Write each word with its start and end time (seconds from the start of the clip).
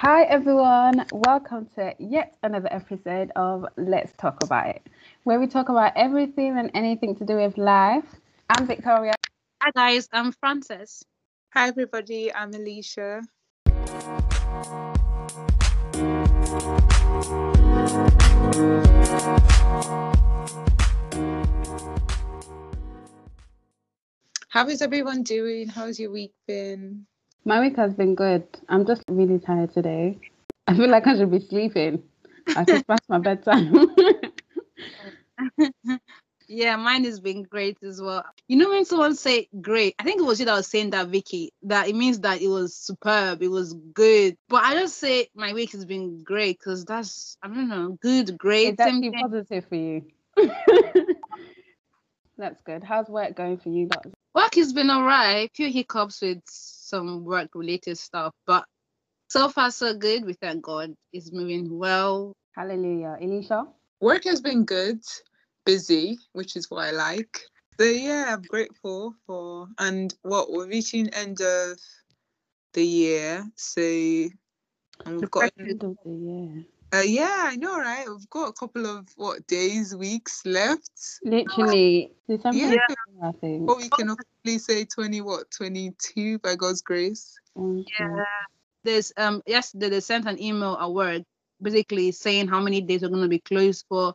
Hi 0.00 0.22
everyone, 0.22 1.04
welcome 1.10 1.66
to 1.74 1.92
yet 1.98 2.36
another 2.44 2.68
episode 2.70 3.32
of 3.34 3.66
Let's 3.76 4.12
Talk 4.16 4.44
About 4.44 4.68
It, 4.68 4.86
where 5.24 5.40
we 5.40 5.48
talk 5.48 5.70
about 5.70 5.92
everything 5.96 6.56
and 6.56 6.70
anything 6.72 7.16
to 7.16 7.24
do 7.24 7.34
with 7.34 7.58
life. 7.58 8.04
I'm 8.48 8.68
Victoria. 8.68 9.14
Hi 9.60 9.72
guys, 9.74 10.08
I'm 10.12 10.30
Frances. 10.30 11.04
Hi 11.52 11.66
everybody, 11.66 12.32
I'm 12.32 12.54
Alicia. 12.54 13.22
How 24.48 24.68
is 24.68 24.80
everyone 24.80 25.24
doing? 25.24 25.66
How's 25.66 25.98
your 25.98 26.12
week 26.12 26.34
been? 26.46 27.08
My 27.44 27.60
week 27.60 27.76
has 27.76 27.94
been 27.94 28.14
good. 28.14 28.46
I'm 28.68 28.86
just 28.86 29.02
really 29.08 29.38
tired 29.38 29.72
today. 29.72 30.18
I 30.66 30.74
feel 30.74 30.88
like 30.88 31.06
I 31.06 31.16
should 31.16 31.30
be 31.30 31.40
sleeping. 31.40 32.02
I 32.56 32.64
just 32.64 32.86
passed 32.86 33.08
my 33.08 33.18
bedtime. 33.18 33.74
yeah, 36.48 36.76
mine 36.76 37.04
has 37.04 37.20
been 37.20 37.42
great 37.44 37.78
as 37.82 38.00
well. 38.00 38.24
You 38.48 38.56
know 38.58 38.70
when 38.70 38.84
someone 38.84 39.14
say 39.14 39.48
great, 39.60 39.94
I 39.98 40.04
think 40.04 40.20
it 40.20 40.24
was 40.24 40.40
you 40.40 40.46
that 40.46 40.54
was 40.54 40.66
saying 40.66 40.90
that 40.90 41.08
Vicky, 41.08 41.52
that 41.62 41.88
it 41.88 41.94
means 41.94 42.20
that 42.20 42.42
it 42.42 42.48
was 42.48 42.74
superb, 42.74 43.42
it 43.42 43.48
was 43.48 43.74
good. 43.94 44.36
But 44.48 44.64
I 44.64 44.74
just 44.74 44.98
say 44.98 45.28
my 45.34 45.52
week 45.52 45.72
has 45.72 45.84
been 45.84 46.22
great 46.22 46.58
because 46.58 46.84
that's 46.84 47.36
I 47.42 47.48
don't 47.48 47.68
know, 47.68 47.98
good, 48.02 48.36
great. 48.36 48.68
It's 48.68 48.80
actually 48.80 49.12
positive 49.12 49.64
for 49.66 49.76
you. 49.76 50.02
that's 52.38 52.60
good. 52.62 52.84
How's 52.84 53.08
work 53.08 53.34
going 53.36 53.58
for 53.58 53.68
you? 53.68 53.88
That's 53.88 54.08
Work 54.34 54.54
has 54.54 54.72
been 54.72 54.90
alright. 54.90 55.50
A 55.50 55.54
few 55.54 55.72
hiccups 55.72 56.20
with 56.22 56.42
some 56.88 57.24
work 57.24 57.50
related 57.54 57.98
stuff, 57.98 58.32
but 58.46 58.64
so 59.28 59.48
far 59.48 59.70
so 59.70 59.94
good. 59.94 60.24
We 60.24 60.32
thank 60.32 60.62
God. 60.62 60.94
It's 61.12 61.32
moving 61.32 61.78
well. 61.78 62.32
Hallelujah. 62.56 63.16
Alicia? 63.20 63.66
Work 64.00 64.24
has 64.24 64.40
been 64.40 64.64
good, 64.64 65.00
busy, 65.66 66.18
which 66.32 66.56
is 66.56 66.70
what 66.70 66.84
I 66.84 66.90
like. 66.92 67.40
So 67.78 67.86
yeah, 67.86 68.34
I'm 68.34 68.42
grateful 68.42 69.14
for 69.26 69.68
and 69.78 70.12
what 70.22 70.50
we're 70.50 70.68
reaching 70.68 71.08
end 71.10 71.40
of 71.40 71.78
the 72.72 72.84
year. 72.84 73.44
So 73.54 73.82
and 73.82 75.20
we've 75.20 75.30
got 75.30 75.50
End 75.58 75.84
of 75.84 75.96
the 76.04 76.10
year. 76.10 76.64
Uh, 76.94 77.02
yeah, 77.04 77.44
I 77.44 77.56
know, 77.56 77.78
right? 77.78 78.06
We've 78.08 78.30
got 78.30 78.48
a 78.48 78.52
couple 78.52 78.86
of 78.86 79.08
what 79.16 79.46
days, 79.46 79.94
weeks 79.94 80.44
left. 80.46 80.90
Literally, 81.22 82.12
December, 82.28 82.58
Yeah. 82.58 82.78
I 83.22 83.32
think. 83.32 83.66
But 83.66 83.78
we 83.78 83.88
can 83.88 84.10
officially 84.10 84.58
say 84.58 84.84
twenty 84.84 85.20
what, 85.20 85.50
twenty 85.50 85.92
two 85.98 86.38
by 86.38 86.54
God's 86.54 86.82
grace. 86.82 87.38
One, 87.54 87.84
two, 87.84 88.04
Yeah. 88.04 88.24
There's 88.84 89.12
um 89.16 89.42
yesterday 89.46 89.90
they 89.90 90.00
sent 90.00 90.26
an 90.26 90.40
email 90.40 90.78
at 90.80 90.92
work 90.92 91.24
basically 91.60 92.12
saying 92.12 92.48
how 92.48 92.60
many 92.60 92.80
days 92.80 93.02
we're 93.02 93.08
gonna 93.08 93.28
be 93.28 93.40
closed 93.40 93.84
for 93.88 94.14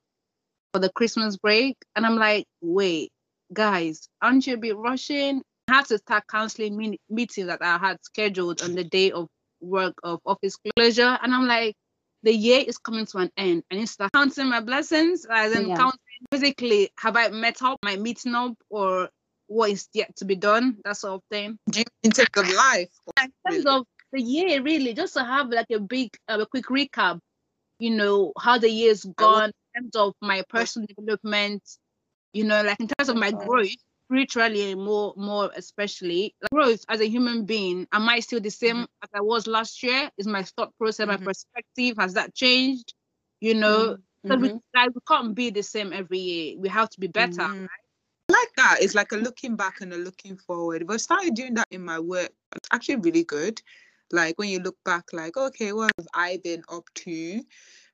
for 0.73 0.79
the 0.79 0.89
Christmas 0.89 1.37
break. 1.37 1.77
And 1.95 2.05
I'm 2.05 2.15
like, 2.15 2.47
wait, 2.61 3.11
guys, 3.51 4.07
aren't 4.21 4.47
you 4.47 4.55
a 4.55 4.57
bit 4.57 4.75
rushing? 4.77 5.43
I 5.67 5.75
had 5.75 5.85
to 5.87 5.97
start 5.97 6.23
canceling 6.27 6.97
meetings 7.09 7.47
that 7.47 7.61
I 7.61 7.77
had 7.77 7.97
scheduled 8.03 8.61
on 8.61 8.73
the 8.73 8.83
day 8.83 9.11
of 9.11 9.27
work 9.61 9.95
of 10.03 10.19
office 10.25 10.57
closure. 10.75 11.17
And 11.21 11.33
I'm 11.33 11.45
like, 11.45 11.75
the 12.23 12.33
year 12.33 12.63
is 12.65 12.77
coming 12.77 13.05
to 13.07 13.17
an 13.19 13.31
end. 13.37 13.63
I 13.69 13.75
need 13.75 13.81
to 13.81 13.87
start 13.87 14.11
counting 14.13 14.49
my 14.49 14.61
blessings, 14.61 15.25
as 15.29 15.53
in 15.53 15.67
Yeah. 15.69 15.75
counting 15.75 15.99
basically 16.31 16.89
have 16.97 17.15
I 17.17 17.29
met 17.29 17.61
up, 17.61 17.79
my 17.83 17.97
meeting 17.97 18.33
up, 18.33 18.53
or 18.69 19.09
what 19.47 19.69
is 19.69 19.87
yet 19.93 20.15
to 20.17 20.25
be 20.25 20.35
done, 20.35 20.77
that 20.85 20.97
sort 20.97 21.15
of 21.15 21.21
thing. 21.29 21.59
In 22.03 22.11
terms 22.11 22.29
of 22.35 22.49
life? 22.49 22.89
in 23.21 23.31
terms 23.47 23.65
of 23.65 23.85
the 24.11 24.21
year, 24.21 24.61
really, 24.61 24.93
just 24.93 25.13
to 25.15 25.23
have 25.23 25.49
like 25.49 25.69
a 25.71 25.79
big, 25.79 26.09
uh, 26.29 26.39
a 26.39 26.45
quick 26.45 26.65
recap, 26.65 27.19
you 27.79 27.91
know, 27.91 28.31
how 28.39 28.57
the 28.57 28.69
year's 28.69 29.03
gone 29.03 29.51
in 29.75 29.83
terms 29.83 29.95
of 29.95 30.13
my 30.21 30.43
personal 30.47 30.87
development, 30.87 31.61
you 32.31 32.45
know, 32.45 32.61
like 32.63 32.79
in 32.79 32.87
terms 32.87 33.09
of 33.09 33.17
my 33.17 33.31
growth, 33.31 33.75
spiritually 34.07 34.75
more, 34.75 35.13
more 35.17 35.51
especially 35.55 36.35
like 36.41 36.51
growth 36.51 36.85
as 36.89 36.99
a 37.01 37.07
human 37.07 37.45
being. 37.45 37.87
Am 37.91 38.07
I 38.09 38.19
still 38.19 38.39
the 38.39 38.51
same 38.51 38.81
as 39.03 39.09
I 39.13 39.21
was 39.21 39.47
last 39.47 39.83
year? 39.83 40.09
Is 40.17 40.27
my 40.27 40.43
thought 40.43 40.77
process, 40.77 41.07
my 41.07 41.17
Mhm. 41.17 41.25
perspective, 41.25 41.95
has 41.99 42.13
that 42.13 42.33
changed? 42.35 42.93
You 43.41 43.55
know, 43.55 43.97
because 44.27 44.41
we, 44.41 44.49
Mhm. 44.49 44.61
like, 44.75 44.89
we 44.95 45.01
can't 45.07 45.35
be 45.35 45.49
the 45.49 45.63
same 45.63 45.93
every 45.93 46.19
year. 46.19 46.59
We 46.59 46.69
have 46.69 46.89
to 46.91 46.99
be 46.99 47.07
better. 47.07 47.43
Mhm. 47.43 47.67
I 48.29 48.33
like 48.33 48.53
that. 48.57 48.77
It's 48.81 48.95
like 48.95 49.11
a 49.11 49.17
looking 49.17 49.55
back 49.55 49.81
and 49.81 49.93
a 49.93 49.97
looking 49.97 50.37
forward. 50.37 50.87
but 50.87 50.93
I 50.95 50.97
started 50.97 51.35
doing 51.35 51.55
that 51.55 51.67
in 51.71 51.83
my 51.83 51.99
work, 51.99 52.31
it's 52.55 52.69
actually 52.71 52.97
really 52.97 53.23
good. 53.23 53.61
Like 54.11 54.37
when 54.37 54.49
you 54.49 54.59
look 54.59 54.77
back, 54.85 55.13
like, 55.13 55.37
okay, 55.37 55.73
what 55.73 55.91
have 55.97 56.07
I 56.13 56.39
been 56.43 56.63
up 56.69 56.85
to? 56.95 57.43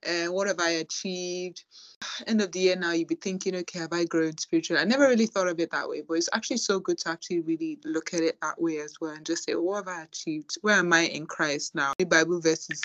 And 0.03 0.33
what 0.33 0.47
have 0.47 0.59
I 0.59 0.71
achieved? 0.71 1.63
End 2.27 2.41
of 2.41 2.51
the 2.51 2.59
year 2.59 2.75
now, 2.75 2.91
you'd 2.91 3.07
be 3.07 3.15
thinking, 3.15 3.55
okay, 3.55 3.79
have 3.79 3.93
I 3.93 4.05
grown 4.05 4.37
spiritually? 4.37 4.81
I 4.81 4.85
never 4.85 5.07
really 5.07 5.25
thought 5.25 5.47
of 5.47 5.59
it 5.59 5.71
that 5.71 5.89
way, 5.89 6.01
but 6.07 6.15
it's 6.15 6.29
actually 6.33 6.57
so 6.57 6.79
good 6.79 6.97
to 6.99 7.09
actually 7.09 7.41
really 7.41 7.79
look 7.85 8.13
at 8.13 8.21
it 8.21 8.39
that 8.41 8.61
way 8.61 8.79
as 8.79 8.95
well 9.01 9.11
and 9.11 9.25
just 9.25 9.45
say, 9.45 9.55
what 9.55 9.85
have 9.85 9.87
I 9.87 10.03
achieved? 10.03 10.57
Where 10.61 10.75
am 10.75 10.93
I 10.93 11.01
in 11.01 11.25
Christ 11.25 11.75
now? 11.75 11.93
Bible 12.07 12.39
verses, 12.41 12.81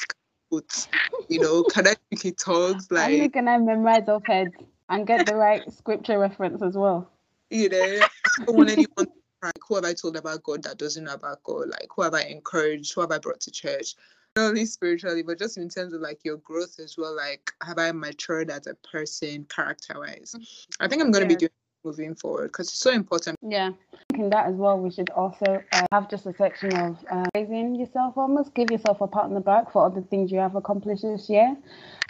quotes, 0.51 0.89
you 1.29 1.41
know, 1.41 1.63
can 1.65 1.87
I 1.87 1.95
speak 2.07 2.25
in 2.25 2.35
tongues? 2.35 2.89
How 2.91 2.97
many 2.97 3.21
Like, 3.21 3.33
can 3.33 3.49
I 3.49 3.59
memorize 3.59 4.09
off 4.09 4.27
head 4.27 4.53
and 4.89 5.07
get 5.07 5.27
the 5.27 5.37
right 5.37 5.63
scripture 5.73 6.19
reference 6.19 6.63
as 6.63 6.77
well? 6.77 7.11
you 7.51 7.69
know, 7.69 8.01
I 8.41 8.45
don't 8.45 8.57
want 8.57 8.71
anyone 8.71 9.07
like 9.43 9.53
who 9.69 9.75
have 9.77 9.85
I 9.85 9.93
told 9.93 10.17
about 10.17 10.43
God 10.43 10.63
that 10.65 10.79
doesn't 10.79 11.05
know 11.05 11.15
about 11.15 11.43
God? 11.43 11.69
Like 11.69 11.89
who 11.95 12.03
have 12.03 12.15
I 12.15 12.23
encouraged? 12.23 12.95
Who 12.95 13.01
have 13.03 13.13
I 13.13 13.19
brought 13.19 13.41
to 13.43 13.51
church? 13.51 13.95
Not 14.37 14.49
only 14.49 14.67
spiritually, 14.67 15.23
but 15.23 15.39
just 15.39 15.59
in 15.59 15.69
terms 15.69 15.93
of 15.93 16.01
like 16.01 16.25
your 16.25 16.39
growth 16.39 16.81
as 16.81 16.97
well. 16.99 17.15
Like 17.15 17.53
have 17.63 17.79
I 17.79 17.93
matured 17.93 18.51
as 18.51 18.67
a 18.67 18.75
person, 18.75 19.45
character 19.45 20.01
wise? 20.01 20.35
I 20.81 20.89
think 20.89 21.03
I'm 21.03 21.13
gonna 21.13 21.27
be 21.27 21.37
doing 21.37 21.51
moving 21.85 22.15
forward 22.15 22.49
because 22.49 22.69
it's 22.69 22.79
so 22.79 22.91
important. 22.91 23.39
Yeah. 23.43 23.71
I 23.93 23.97
think 24.11 24.25
in 24.25 24.31
that 24.31 24.47
as 24.47 24.55
well, 24.55 24.79
we 24.79 24.91
should 24.91 25.11
also 25.11 25.63
uh, 25.73 25.87
have 25.93 26.09
just 26.11 26.27
a 26.27 26.35
section 26.35 26.75
of 26.77 26.97
uh, 27.11 27.25
praising 27.33 27.75
yourself 27.75 28.17
almost, 28.17 28.55
give 28.55 28.71
yourself 28.71 29.01
a 29.01 29.07
pat 29.07 29.25
on 29.25 29.35
the 29.35 29.41
back 29.41 29.71
for 29.71 29.83
all 29.83 29.91
the 29.91 30.03
things 30.03 30.33
you 30.33 30.39
have 30.39 30.55
accomplished 30.55 31.03
this 31.03 31.29
year. 31.29 31.57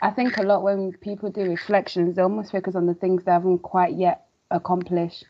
I 0.00 0.10
think 0.10 0.36
a 0.36 0.42
lot 0.42 0.62
when 0.62 0.92
people 0.92 1.30
do 1.30 1.42
reflections, 1.42 2.16
they 2.16 2.22
almost 2.22 2.52
focus 2.52 2.74
on 2.74 2.86
the 2.86 2.94
things 2.94 3.24
they 3.24 3.32
haven't 3.32 3.60
quite 3.60 3.94
yet 3.94 4.26
accomplished. 4.50 5.24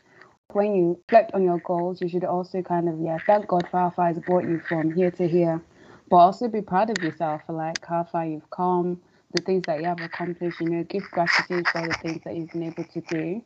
When 0.53 0.75
you 0.75 1.01
reflect 1.07 1.33
on 1.33 1.43
your 1.43 1.59
goals, 1.59 2.01
you 2.01 2.07
should 2.07 2.23
also 2.23 2.61
kind 2.61 2.87
of, 2.87 2.99
yeah, 3.01 3.17
thank 3.25 3.47
God 3.47 3.67
for 3.69 3.79
how 3.79 3.89
far 3.89 4.13
He's 4.13 4.23
brought 4.23 4.43
you 4.43 4.61
from 4.69 4.91
here 4.91 5.11
to 5.11 5.27
here, 5.27 5.61
but 6.09 6.17
also 6.17 6.47
be 6.47 6.61
proud 6.61 6.89
of 6.89 7.03
yourself 7.03 7.41
for 7.45 7.53
like 7.53 7.83
how 7.85 8.03
far 8.03 8.25
you've 8.25 8.49
come, 8.49 9.01
the 9.33 9.41
things 9.41 9.63
that 9.65 9.79
you 9.79 9.85
have 9.85 10.01
accomplished, 10.01 10.59
you 10.61 10.69
know, 10.69 10.83
give 10.83 11.03
gratitude 11.11 11.67
for 11.69 11.87
the 11.87 11.93
things 12.01 12.21
that 12.23 12.35
you've 12.35 12.51
been 12.51 12.63
able 12.63 12.83
to 12.83 13.01
do. 13.01 13.41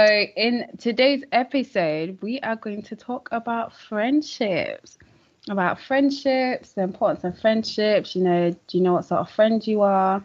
So, 0.00 0.08
in 0.36 0.66
today's 0.78 1.22
episode, 1.30 2.18
we 2.22 2.40
are 2.40 2.56
going 2.56 2.82
to 2.82 2.96
talk 2.96 3.28
about 3.30 3.72
friendships. 3.72 4.98
About 5.48 5.80
friendships, 5.80 6.72
the 6.72 6.82
importance 6.82 7.22
of 7.22 7.38
friendships. 7.40 8.16
You 8.16 8.22
know, 8.22 8.50
do 8.50 8.78
you 8.78 8.82
know 8.82 8.94
what 8.94 9.04
sort 9.04 9.20
of 9.20 9.30
friend 9.30 9.64
you 9.64 9.82
are? 9.82 10.24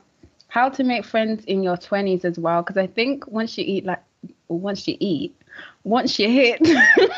How 0.50 0.70
to 0.70 0.84
make 0.84 1.06
friends 1.06 1.44
in 1.46 1.62
your 1.64 1.78
20s 1.78 2.26
as 2.26 2.40
well. 2.40 2.62
Because 2.62 2.78
I 2.78 2.88
think 2.88 3.28
once 3.28 3.58
you 3.58 3.66
eat, 3.68 3.86
like, 3.86 4.02
once 4.48 4.88
you 4.88 4.96
eat, 5.00 5.36
once 5.84 6.18
you 6.20 6.30
hit, 6.30 6.62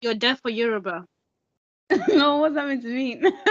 You're 0.00 0.14
there 0.14 0.36
for 0.36 0.50
Yoruba. 0.50 1.04
no, 2.08 2.38
what's 2.38 2.54
that 2.54 2.66
meant 2.66 2.82
to 2.82 2.88
mean? 2.88 3.24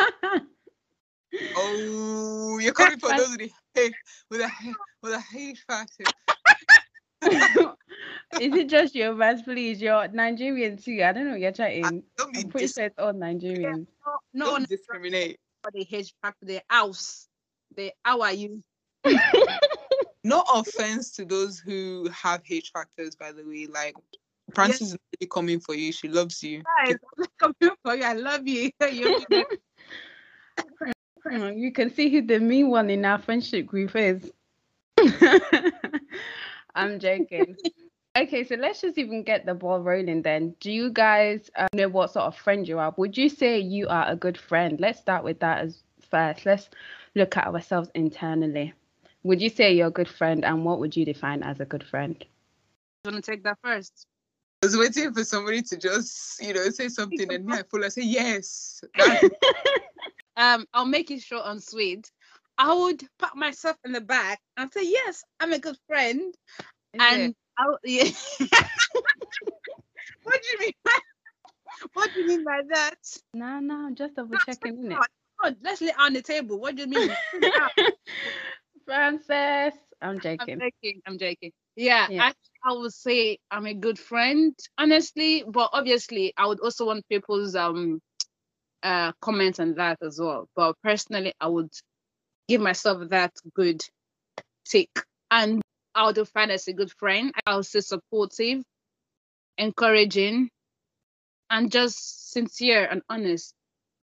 Oh, 1.56 2.58
you're 2.58 2.74
coming 2.74 2.98
for 2.98 3.10
those 3.10 3.30
with 3.30 3.38
the 3.38 3.50
hey, 3.76 3.92
with 4.32 4.42
a 4.42 4.50
with 5.04 5.14
a 5.14 5.20
hate 5.20 5.60
factor. 5.68 6.04
Is 8.42 8.56
it 8.56 8.68
just 8.68 8.96
your 8.96 9.14
verse, 9.14 9.44
please? 9.44 9.80
You're 9.80 10.08
Nigerian 10.08 10.78
too. 10.78 11.04
I 11.04 11.12
don't 11.12 11.30
know 11.30 11.36
you're 11.36 11.52
chatting. 11.52 12.02
Don't 12.18 12.34
be 12.34 12.40
I'm 12.40 12.50
pretty 12.50 12.66
dis- 12.66 12.74
sure 12.74 12.86
it's 12.86 12.98
all 12.98 13.14
Nigerians. 13.14 13.86
No, 14.04 14.18
no 14.34 14.46
don't 14.46 14.68
discriminate. 14.68 15.38
for 15.62 15.72
the 15.72 15.84
hedge 15.84 16.16
back 16.24 16.34
to 16.40 16.48
the 16.48 16.62
house. 16.68 17.29
The 17.80 17.94
how 18.04 18.22
are 18.22 18.34
you? 18.34 18.62
No 20.26 20.44
offense 20.54 21.12
to 21.12 21.24
those 21.24 21.60
who 21.60 22.10
have 22.12 22.42
hate 22.44 22.70
factors, 22.74 23.16
by 23.16 23.32
the 23.32 23.42
way. 23.46 23.68
Like 23.68 23.96
Frances 24.54 24.90
is 24.92 24.98
really 25.22 25.30
coming 25.30 25.62
for 25.62 25.74
you. 25.74 25.94
She 25.94 26.10
loves 26.10 26.44
you. 26.44 26.62
Guys, 26.86 26.98
I'm 27.18 27.26
coming 27.40 27.76
for 27.86 27.96
you. 27.96 28.04
I 28.04 28.14
love 28.14 28.46
you. 28.46 28.70
You're- 28.92 29.16
You 31.56 31.72
can 31.72 31.90
see 31.90 32.10
who 32.10 32.22
the 32.22 32.42
mean 32.42 32.70
one 32.70 32.90
in 32.90 33.06
our 33.06 33.18
friendship 33.18 33.66
group 33.66 33.96
is. 33.96 34.30
I'm 36.76 37.00
joking. 37.00 37.56
Okay, 38.18 38.44
so 38.44 38.56
let's 38.56 38.82
just 38.82 38.98
even 38.98 39.24
get 39.24 39.46
the 39.46 39.54
ball 39.54 39.80
rolling 39.80 40.22
then. 40.22 40.54
Do 40.60 40.70
you 40.70 40.92
guys 40.92 41.50
uh, 41.56 41.68
know 41.74 41.88
what 41.88 42.12
sort 42.12 42.26
of 42.26 42.36
friend 42.36 42.68
you 42.68 42.78
are? 42.80 42.94
Would 42.98 43.18
you 43.18 43.30
say 43.30 43.58
you 43.60 43.88
are 43.88 44.06
a 44.10 44.18
good 44.18 44.38
friend? 44.38 44.82
Let's 44.82 45.00
start 45.00 45.24
with 45.24 45.40
that 45.40 45.60
as 45.60 45.82
first. 46.10 46.46
Let's 46.46 46.70
look 47.16 47.38
at 47.38 47.48
ourselves 47.48 47.90
internally. 47.96 48.74
Would 49.24 49.42
you 49.42 49.50
say 49.50 49.74
you're 49.74 49.88
a 49.88 49.92
good 49.92 50.08
friend, 50.08 50.46
and 50.46 50.64
what 50.64 50.80
would 50.80 50.96
you 50.96 51.06
define 51.06 51.44
as 51.44 51.60
a 51.60 51.66
good 51.66 51.84
friend? 51.84 52.16
You 53.04 53.12
want 53.12 53.24
to 53.24 53.32
take 53.32 53.44
that 53.44 53.58
first? 53.64 54.06
I 54.62 54.66
was 54.66 54.78
waiting 54.78 55.14
for 55.14 55.24
somebody 55.24 55.62
to 55.62 55.78
just, 55.78 56.42
you 56.42 56.54
know, 56.54 56.70
say 56.70 56.90
something, 56.90 57.34
and 57.34 57.46
me, 57.46 57.54
I 57.54 57.64
full 57.64 57.84
I 57.84 57.90
say 57.90 58.04
yes. 58.04 58.84
um, 60.38 60.66
I'll 60.74 60.86
make 60.86 61.12
it 61.12 61.22
short 61.22 61.44
and 61.46 61.64
sweet. 61.64 62.12
I 62.58 62.74
would 62.74 63.02
pat 63.20 63.36
myself 63.36 63.78
in 63.86 63.94
the 63.94 64.02
back 64.02 64.42
and 64.58 64.72
say, 64.72 64.84
yes, 64.84 65.24
I'm 65.40 65.54
a 65.54 65.60
good 65.60 65.78
friend. 65.88 66.36
Is 66.94 67.00
and 67.00 67.22
it? 67.30 67.36
I'll, 67.58 67.78
yeah. 67.86 68.10
what 70.24 70.42
do 70.42 70.50
you 70.52 70.60
mean? 70.60 70.74
by- 70.84 70.92
What 71.94 72.14
do 72.14 72.20
you 72.20 72.28
mean 72.28 72.44
by 72.44 72.62
that? 72.74 72.98
no, 73.34 73.60
no, 73.60 73.76
I'm 73.88 73.96
just 73.96 74.16
double 74.16 74.38
checking, 74.46 74.90
not- 74.90 75.08
God, 75.42 75.56
let's 75.64 75.82
lay 75.82 75.88
it 75.88 76.00
on 76.00 76.14
the 76.14 76.22
table. 76.22 76.60
What 76.60 76.76
do 76.76 76.84
you 76.84 76.88
mean? 76.88 77.10
Frances, 78.86 79.74
I'm 80.02 80.20
joking. 80.20 80.38
I'm 80.40 80.48
joking. 80.48 80.60
joking. 80.60 81.02
I'm 81.06 81.18
joking. 81.18 81.52
Yeah, 81.76 82.08
Yeah. 82.10 82.24
I, 82.24 82.34
I 82.70 82.74
would 82.74 82.94
say 82.94 83.38
I'm 83.52 83.66
a 83.66 83.74
good 83.74 83.98
friend, 84.00 84.58
honestly. 84.78 85.44
But 85.48 85.70
obviously, 85.74 86.34
I 86.38 86.48
would 86.48 86.60
also 86.60 86.86
want 86.88 87.08
people's 87.10 87.56
um 87.56 88.00
uh 88.84 89.12
comments 89.22 89.60
on 89.60 89.76
that 89.76 89.98
as 90.02 90.20
well. 90.20 90.48
But 90.56 90.76
personally, 90.84 91.34
I 91.40 91.48
would 91.48 91.72
give 92.48 92.62
myself 92.62 93.10
that 93.10 93.32
good 93.54 93.82
tick, 94.66 94.90
and 95.32 95.62
I 95.96 96.06
would 96.06 96.16
define 96.16 96.52
as 96.52 96.68
a 96.68 96.74
good 96.74 96.92
friend. 96.92 97.32
I 97.46 97.56
would 97.56 97.66
say 97.66 97.82
supportive, 97.82 98.64
encouraging, 99.58 100.50
and 101.50 101.72
just 101.72 102.32
sincere 102.32 102.86
and 102.90 103.02
honest. 103.10 103.54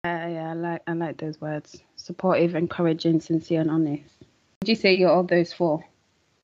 Yeah, 0.05 0.29
yeah, 0.29 0.51
I 0.51 0.55
like 0.55 0.83
I 0.87 0.93
like 0.93 1.17
those 1.19 1.41
words. 1.41 1.83
Supportive, 1.97 2.55
encouraging, 2.55 3.21
sincere, 3.21 3.61
and 3.61 3.71
honest. 3.71 4.15
Would 4.61 4.69
you 4.69 4.77
say 4.77 4.95
you're 4.95 5.11
all 5.11 5.25
those 5.25 5.53
four? 5.53 5.85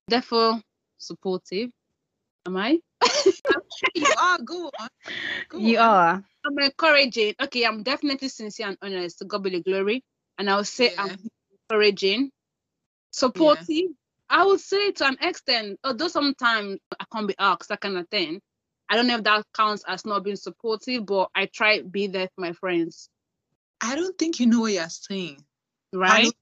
Therefore, 0.08 0.60
supportive. 0.98 1.70
Am 2.46 2.56
I? 2.56 2.80
you 3.94 4.06
are, 4.20 4.38
go 4.38 4.70
on. 4.78 4.88
Go 5.48 5.58
You 5.58 5.78
on. 5.78 5.84
are. 5.84 6.24
I'm 6.44 6.58
encouraging. 6.58 7.34
Okay, 7.42 7.64
I'm 7.64 7.82
definitely 7.82 8.28
sincere 8.28 8.68
and 8.68 8.78
honest. 8.82 9.20
To 9.20 9.24
God 9.24 9.44
be 9.44 9.50
the 9.50 9.62
glory. 9.62 10.02
And 10.36 10.50
I'll 10.50 10.64
say 10.64 10.92
Yeah. 10.92 11.04
I'm 11.04 11.16
encouraging, 11.70 12.30
supportive. 13.12 13.90
I 14.28 14.44
would 14.44 14.60
say 14.60 14.90
to 14.92 15.06
an 15.06 15.18
extent, 15.20 15.78
although 15.84 16.08
sometimes 16.08 16.78
I 16.98 17.04
can't 17.12 17.28
be 17.28 17.36
asked, 17.38 17.68
that 17.68 17.80
kind 17.80 17.96
of 17.96 18.08
thing. 18.08 18.40
I 18.90 18.96
don't 18.96 19.06
know 19.06 19.16
if 19.16 19.24
that 19.24 19.44
counts 19.54 19.84
as 19.86 20.04
not 20.04 20.24
being 20.24 20.36
supportive, 20.36 21.06
but 21.06 21.30
I 21.34 21.46
try 21.46 21.78
to 21.78 21.84
be 21.84 22.08
there 22.08 22.28
for 22.34 22.40
my 22.40 22.52
friends. 22.52 23.08
I 23.84 23.96
don't 23.96 24.16
think 24.18 24.40
you 24.40 24.46
know 24.46 24.60
what 24.60 24.72
you're 24.72 24.88
saying. 24.88 25.44
Right? 25.92 26.32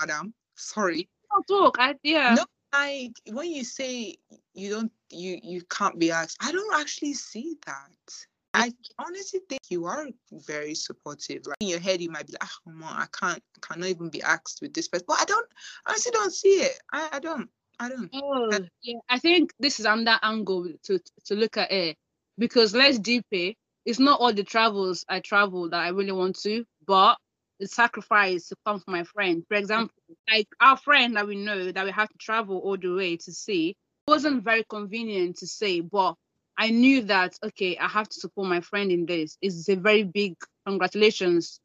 Madam, 0.00 0.34
sorry. 0.56 1.08
I'll 1.30 1.42
talk. 1.44 1.76
I, 1.78 1.94
yeah. 2.02 2.34
No. 2.34 2.44
Like 2.72 3.12
when 3.30 3.50
you 3.50 3.64
say 3.64 4.16
you 4.52 4.70
don't, 4.70 4.92
you 5.10 5.38
you 5.42 5.62
can't 5.70 5.98
be 5.98 6.10
asked. 6.10 6.36
I 6.40 6.52
don't 6.52 6.78
actually 6.78 7.14
see 7.14 7.56
that. 7.64 8.26
I 8.52 8.72
honestly 8.98 9.40
think 9.48 9.60
you 9.68 9.84
are 9.86 10.06
very 10.32 10.74
supportive. 10.74 11.46
Like 11.46 11.56
in 11.60 11.68
your 11.68 11.78
head, 11.78 12.00
you 12.00 12.10
might 12.10 12.26
be 12.26 12.32
like, 12.32 12.42
"Ah, 12.44 12.52
come 12.64 12.82
on, 12.82 12.96
I 12.96 13.06
can't, 13.12 13.42
I 13.56 13.58
cannot 13.66 13.88
even 13.88 14.10
be 14.10 14.22
asked 14.22 14.60
with 14.60 14.74
this 14.74 14.88
person." 14.88 15.04
But 15.08 15.20
I 15.20 15.24
don't, 15.24 15.46
I 15.86 15.90
honestly 15.90 16.12
don't 16.12 16.32
see 16.32 16.48
it. 16.48 16.78
I, 16.92 17.08
I 17.12 17.18
don't, 17.20 17.48
I 17.78 17.88
don't. 17.88 18.10
Oh, 18.14 18.58
yeah. 18.82 18.98
I 19.08 19.18
think 19.18 19.52
this 19.58 19.78
is 19.78 19.86
another 19.86 20.18
angle 20.22 20.68
to 20.84 21.00
to 21.26 21.34
look 21.34 21.56
at 21.56 21.70
it 21.70 21.96
because 22.38 22.74
let's 22.74 22.98
deep 22.98 23.26
it. 23.30 23.56
It's 23.84 24.00
not 24.00 24.20
all 24.20 24.32
the 24.32 24.44
travels 24.44 25.04
I 25.08 25.20
travel 25.20 25.70
that 25.70 25.80
I 25.80 25.88
really 25.90 26.12
want 26.12 26.38
to, 26.40 26.64
but 26.86 27.16
the 27.60 27.66
sacrifice 27.66 28.48
to 28.48 28.56
come 28.66 28.80
for 28.80 28.90
my 28.90 29.04
friend. 29.04 29.44
For 29.48 29.56
example, 29.56 29.94
like 30.30 30.48
our 30.60 30.76
friend 30.76 31.16
that 31.16 31.26
we 31.26 31.36
know 31.36 31.72
that 31.72 31.84
we 31.84 31.90
have 31.90 32.08
to 32.08 32.18
travel 32.18 32.58
all 32.58 32.76
the 32.76 32.94
way 32.94 33.16
to 33.16 33.32
see 33.32 33.74
wasn't 34.08 34.44
very 34.44 34.64
convenient 34.68 35.38
to 35.38 35.46
say, 35.46 35.80
but 35.80 36.14
I 36.58 36.70
knew 36.70 37.02
that 37.02 37.34
okay, 37.44 37.76
I 37.78 37.88
have 37.88 38.08
to 38.08 38.20
support 38.20 38.48
my 38.48 38.60
friend 38.60 38.90
in 38.92 39.06
this. 39.06 39.36
It's 39.42 39.68
a 39.68 39.76
very 39.76 40.04
big 40.04 40.36
congratulations 40.66 41.60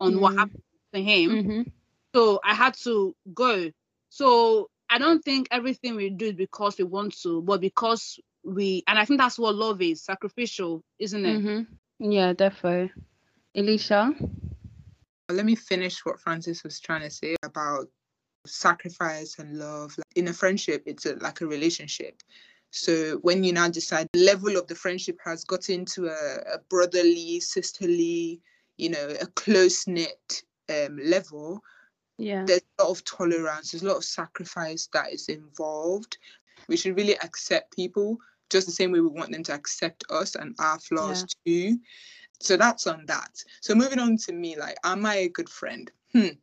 on 0.00 0.20
what 0.20 0.32
Mm. 0.34 0.38
happened 0.38 0.62
to 0.94 1.02
him. 1.02 1.30
Mm-hmm. 1.30 1.62
So 2.14 2.40
I 2.44 2.54
had 2.54 2.74
to 2.84 3.14
go. 3.34 3.70
So 4.10 4.68
I 4.90 4.98
don't 4.98 5.22
think 5.24 5.48
everything 5.50 5.96
we 5.96 6.10
do 6.10 6.26
is 6.26 6.32
because 6.34 6.78
we 6.78 6.84
want 6.84 7.16
to, 7.22 7.42
but 7.42 7.60
because 7.60 8.18
we, 8.44 8.82
and 8.86 8.98
I 8.98 9.04
think 9.04 9.18
that's 9.20 9.38
what 9.38 9.54
love 9.54 9.80
is 9.82 10.02
sacrificial, 10.04 10.82
isn't 10.98 11.24
it? 11.24 11.42
Mm-hmm. 11.42 12.10
Yeah, 12.12 12.32
definitely. 12.32 12.92
Alicia. 13.56 14.14
Let 15.30 15.46
me 15.46 15.54
finish 15.54 16.04
what 16.04 16.20
Frances 16.20 16.62
was 16.62 16.80
trying 16.80 17.02
to 17.02 17.10
say 17.10 17.36
about 17.42 17.88
sacrifice 18.46 19.38
and 19.38 19.58
love. 19.58 19.96
Like, 19.96 20.16
in 20.16 20.28
a 20.28 20.32
friendship, 20.32 20.82
it's 20.86 21.06
a, 21.06 21.14
like 21.16 21.40
a 21.40 21.46
relationship. 21.46 22.22
So 22.70 23.18
when 23.22 23.44
you 23.44 23.52
now 23.52 23.68
decide 23.68 24.08
the 24.12 24.24
level 24.24 24.56
of 24.56 24.66
the 24.66 24.74
friendship 24.74 25.18
has 25.24 25.44
gotten 25.44 25.84
to 25.86 26.08
a, 26.08 26.54
a 26.54 26.58
brotherly, 26.68 27.40
sisterly, 27.40 28.40
you 28.76 28.90
know, 28.90 29.14
a 29.20 29.26
close 29.28 29.86
knit 29.86 30.42
um, 30.68 30.98
level, 31.02 31.62
Yeah. 32.18 32.44
there's 32.46 32.62
a 32.78 32.82
lot 32.82 32.90
of 32.90 33.04
tolerance, 33.04 33.70
there's 33.70 33.82
a 33.82 33.88
lot 33.88 33.96
of 33.96 34.04
sacrifice 34.04 34.88
that 34.92 35.12
is 35.12 35.28
involved. 35.28 36.18
We 36.68 36.76
should 36.76 36.96
really 36.96 37.16
accept 37.18 37.76
people 37.76 38.18
just 38.50 38.66
the 38.66 38.72
same 38.72 38.92
way 38.92 39.00
we 39.00 39.08
want 39.08 39.32
them 39.32 39.42
to 39.44 39.54
accept 39.54 40.04
us 40.10 40.34
and 40.34 40.54
our 40.58 40.78
flaws 40.78 41.24
too. 41.46 41.78
So 42.44 42.58
that's 42.58 42.86
on 42.86 43.06
that. 43.06 43.42
So 43.62 43.74
moving 43.74 43.98
on 43.98 44.18
to 44.18 44.32
me, 44.32 44.54
like, 44.56 44.76
am 44.84 45.06
I 45.06 45.14
a 45.16 45.28
good 45.30 45.48
friend? 45.48 45.90
Hmm. 46.12 46.36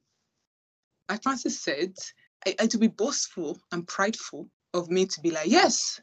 Like 1.07 1.21
Frances 1.21 1.61
said, 1.61 1.93
I, 2.45 2.55
it 2.59 2.73
would 2.73 2.81
be 2.81 2.87
boastful 2.87 3.59
and 3.71 3.87
prideful 3.87 4.49
of 4.73 4.89
me 4.89 5.05
to 5.05 5.21
be 5.21 5.29
like, 5.29 5.47
yes, 5.47 6.01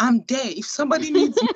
I'm 0.00 0.24
there. 0.26 0.42
If 0.44 0.66
somebody 0.66 1.12
needs 1.12 1.40
me 1.40 1.48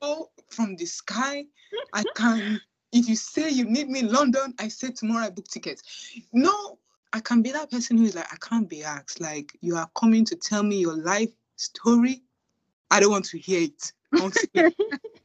from 0.50 0.76
the 0.76 0.86
sky, 0.86 1.44
I 1.92 2.04
can. 2.14 2.60
If 2.92 3.08
you 3.08 3.16
say 3.16 3.50
you 3.50 3.64
need 3.64 3.88
me 3.88 4.00
in 4.00 4.12
London, 4.12 4.54
I 4.60 4.68
say 4.68 4.92
tomorrow 4.92 5.26
I 5.26 5.30
book 5.30 5.48
tickets. 5.48 5.82
No, 6.32 6.78
I 7.12 7.18
can 7.18 7.42
be 7.42 7.50
that 7.50 7.70
person 7.70 7.98
who 7.98 8.04
is 8.04 8.14
like, 8.14 8.32
I 8.32 8.36
can't 8.36 8.68
be 8.68 8.84
asked. 8.84 9.20
Like, 9.20 9.56
you 9.60 9.76
are 9.76 9.90
coming 9.96 10.24
to 10.26 10.36
tell 10.36 10.62
me 10.62 10.78
your 10.78 10.96
life 10.96 11.30
story. 11.56 12.22
I 12.92 13.00
don't 13.00 13.10
want 13.10 13.24
to 13.26 13.38
hear 13.38 13.62
it. 13.62 13.92
I 14.12 14.20
want 14.22 14.34
to 14.34 14.48
hear 14.52 14.70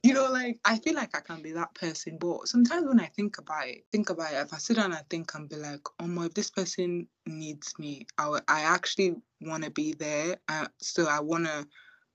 you 0.04 0.14
know, 0.14 0.30
like 0.30 0.60
I 0.66 0.78
feel 0.80 0.96
like 0.96 1.16
I 1.16 1.22
can 1.22 1.42
be 1.42 1.54
that 1.54 1.74
person, 1.76 2.18
but 2.20 2.48
sometimes 2.48 2.86
when 2.86 3.00
I 3.00 3.06
think 3.06 3.38
about 3.38 3.68
it, 3.68 3.86
think 3.92 4.10
about 4.10 4.34
it, 4.34 4.38
if 4.38 4.54
I 4.54 4.58
sit 4.58 4.76
down 4.76 4.92
and 4.92 5.10
think 5.10 5.34
and 5.34 5.48
be 5.48 5.56
like, 5.56 5.80
oh 6.02 6.08
my, 6.08 6.26
if 6.26 6.34
this 6.34 6.50
person 6.50 7.08
needs 7.26 7.74
me, 7.80 8.06
I, 8.18 8.24
w- 8.26 8.44
I 8.50 8.62
actually 8.62 9.16
want 9.40 9.64
to 9.64 9.72
be 9.72 9.94
there. 9.94 10.36
Uh, 10.50 10.68
so 10.82 11.08
I 11.08 11.22
want 11.22 11.46
to 11.46 11.66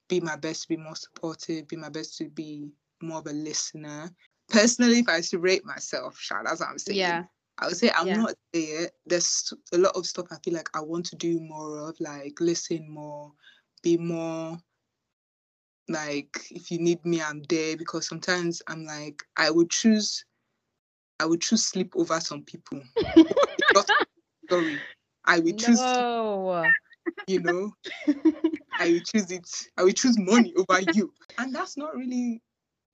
be 0.08 0.20
my 0.20 0.36
best 0.36 0.62
to 0.62 0.68
be 0.68 0.76
more 0.76 0.96
supportive, 0.96 1.66
be 1.66 1.76
my 1.76 1.88
best 1.88 2.18
to 2.18 2.28
be 2.28 2.68
more 3.00 3.20
of 3.20 3.26
a 3.26 3.32
listener. 3.32 4.10
Personally, 4.50 4.98
if 4.98 5.08
I 5.08 5.22
should 5.22 5.42
rate 5.42 5.64
myself, 5.64 6.18
Sha, 6.18 6.42
that's 6.42 6.60
what 6.60 6.68
I'm 6.68 6.78
saying. 6.78 6.98
Yeah. 6.98 7.24
I 7.58 7.66
would 7.66 7.76
say 7.76 7.90
I'm 7.96 8.06
Yeah. 8.06 8.16
not 8.18 8.34
there. 8.52 8.90
There's 9.06 9.52
a 9.72 9.78
lot 9.78 9.96
of 9.96 10.06
stuff 10.06 10.26
I 10.30 10.36
feel 10.44 10.54
like 10.54 10.68
I 10.76 10.80
want 10.80 11.06
to 11.06 11.16
do 11.16 11.40
more 11.40 11.88
of, 11.88 11.96
like 12.00 12.38
listen 12.38 12.88
more, 12.88 13.32
be 13.82 13.96
more 13.96 14.58
like 15.88 16.46
if 16.50 16.70
you 16.70 16.78
need 16.78 17.04
me, 17.04 17.20
I'm 17.22 17.42
there 17.48 17.76
because 17.76 18.06
sometimes 18.06 18.62
I'm 18.66 18.84
like 18.84 19.22
I 19.36 19.50
would 19.50 19.70
choose 19.70 20.24
I 21.20 21.26
would 21.26 21.40
choose 21.40 21.64
sleep 21.64 21.94
over 21.96 22.20
some 22.20 22.42
people. 22.42 22.80
Sorry. 24.50 24.80
I 25.24 25.40
would 25.40 25.58
choose 25.58 25.80
No. 25.80 26.72
you 27.26 27.40
know, 27.40 27.72
I 28.78 28.92
would 28.92 29.04
choose 29.04 29.30
it. 29.30 29.48
I 29.76 29.82
would 29.82 29.96
choose 29.96 30.18
money 30.18 30.54
over 30.56 30.80
you. 30.92 31.12
And 31.38 31.54
that's 31.54 31.76
not 31.76 31.94
really 31.94 32.40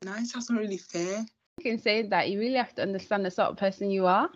nice. 0.03 0.33
That's 0.33 0.51
not 0.51 0.61
really 0.61 0.79
fair. 0.79 1.25
You 1.59 1.63
can 1.63 1.79
say 1.79 2.03
that 2.09 2.31
you 2.31 2.41
really 2.41 2.57
have 2.57 2.75
to 2.77 2.83
understand 2.83 3.25
the 3.25 3.31
sort 3.31 3.51
of 3.51 3.57
person 3.57 3.91
you 3.91 4.07
are 4.07 4.31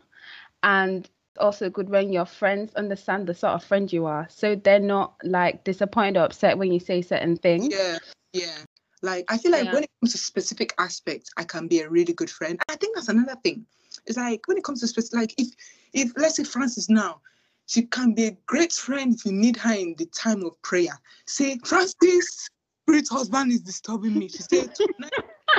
and 0.62 1.08
also 1.38 1.70
good 1.70 1.88
when 1.88 2.12
your 2.12 2.26
friends 2.26 2.74
understand 2.74 3.26
the 3.26 3.34
sort 3.34 3.54
of 3.54 3.64
friend 3.64 3.92
you 3.92 4.06
are 4.06 4.26
so 4.28 4.56
they're 4.56 4.80
not 4.80 5.14
like 5.22 5.62
disappointed 5.64 6.18
or 6.18 6.24
upset 6.24 6.58
when 6.58 6.72
you 6.72 6.80
say 6.80 7.00
certain 7.00 7.36
things 7.36 7.68
Yeah, 7.70 7.98
yeah. 8.32 8.58
Like 9.02 9.25
I 9.28 9.38
feel 9.38 9.52
like 9.52 9.64
Yeah. 9.66 9.75
when 9.75 9.85
it 9.85 9.90
comes 10.00 10.12
to 10.12 10.18
specific 10.18 10.75
aspects, 10.78 11.30
I 11.37 11.44
can 11.44 11.68
be 11.68 11.80
a 11.80 11.88
really 11.88 12.12
good 12.12 12.30
friend. 12.30 12.58
I 12.68 12.76
think 12.76 12.97
that's 12.97 13.08
another 13.08 13.37
thing. 13.44 13.64
It's 14.06 14.16
like 14.18 14.47
when 14.49 14.56
it 14.58 14.64
comes 14.64 14.80
to 14.80 14.88
specific, 14.88 15.18
like 15.18 15.35
if 15.38 15.49
if 15.92 16.12
let's 16.16 16.37
say 16.37 16.44
Frances 16.44 16.88
now, 16.88 17.20
she 17.66 17.82
can 17.82 18.12
be 18.14 18.25
a 18.26 18.37
great 18.47 18.73
friend 18.73 19.14
if 19.14 19.25
you 19.25 19.32
need 19.32 19.56
her 19.58 19.73
in 19.75 19.94
the 19.99 20.06
time 20.06 20.44
of 20.44 20.61
prayer. 20.62 20.99
Say 21.26 21.58
Frances, 21.64 22.49
spirit 22.82 23.08
husband 23.08 23.52
is 23.52 23.61
disturbing 23.61 24.18
me. 24.18 24.28
She 24.28 24.38
said 24.42 24.75
tonight, 24.75 25.12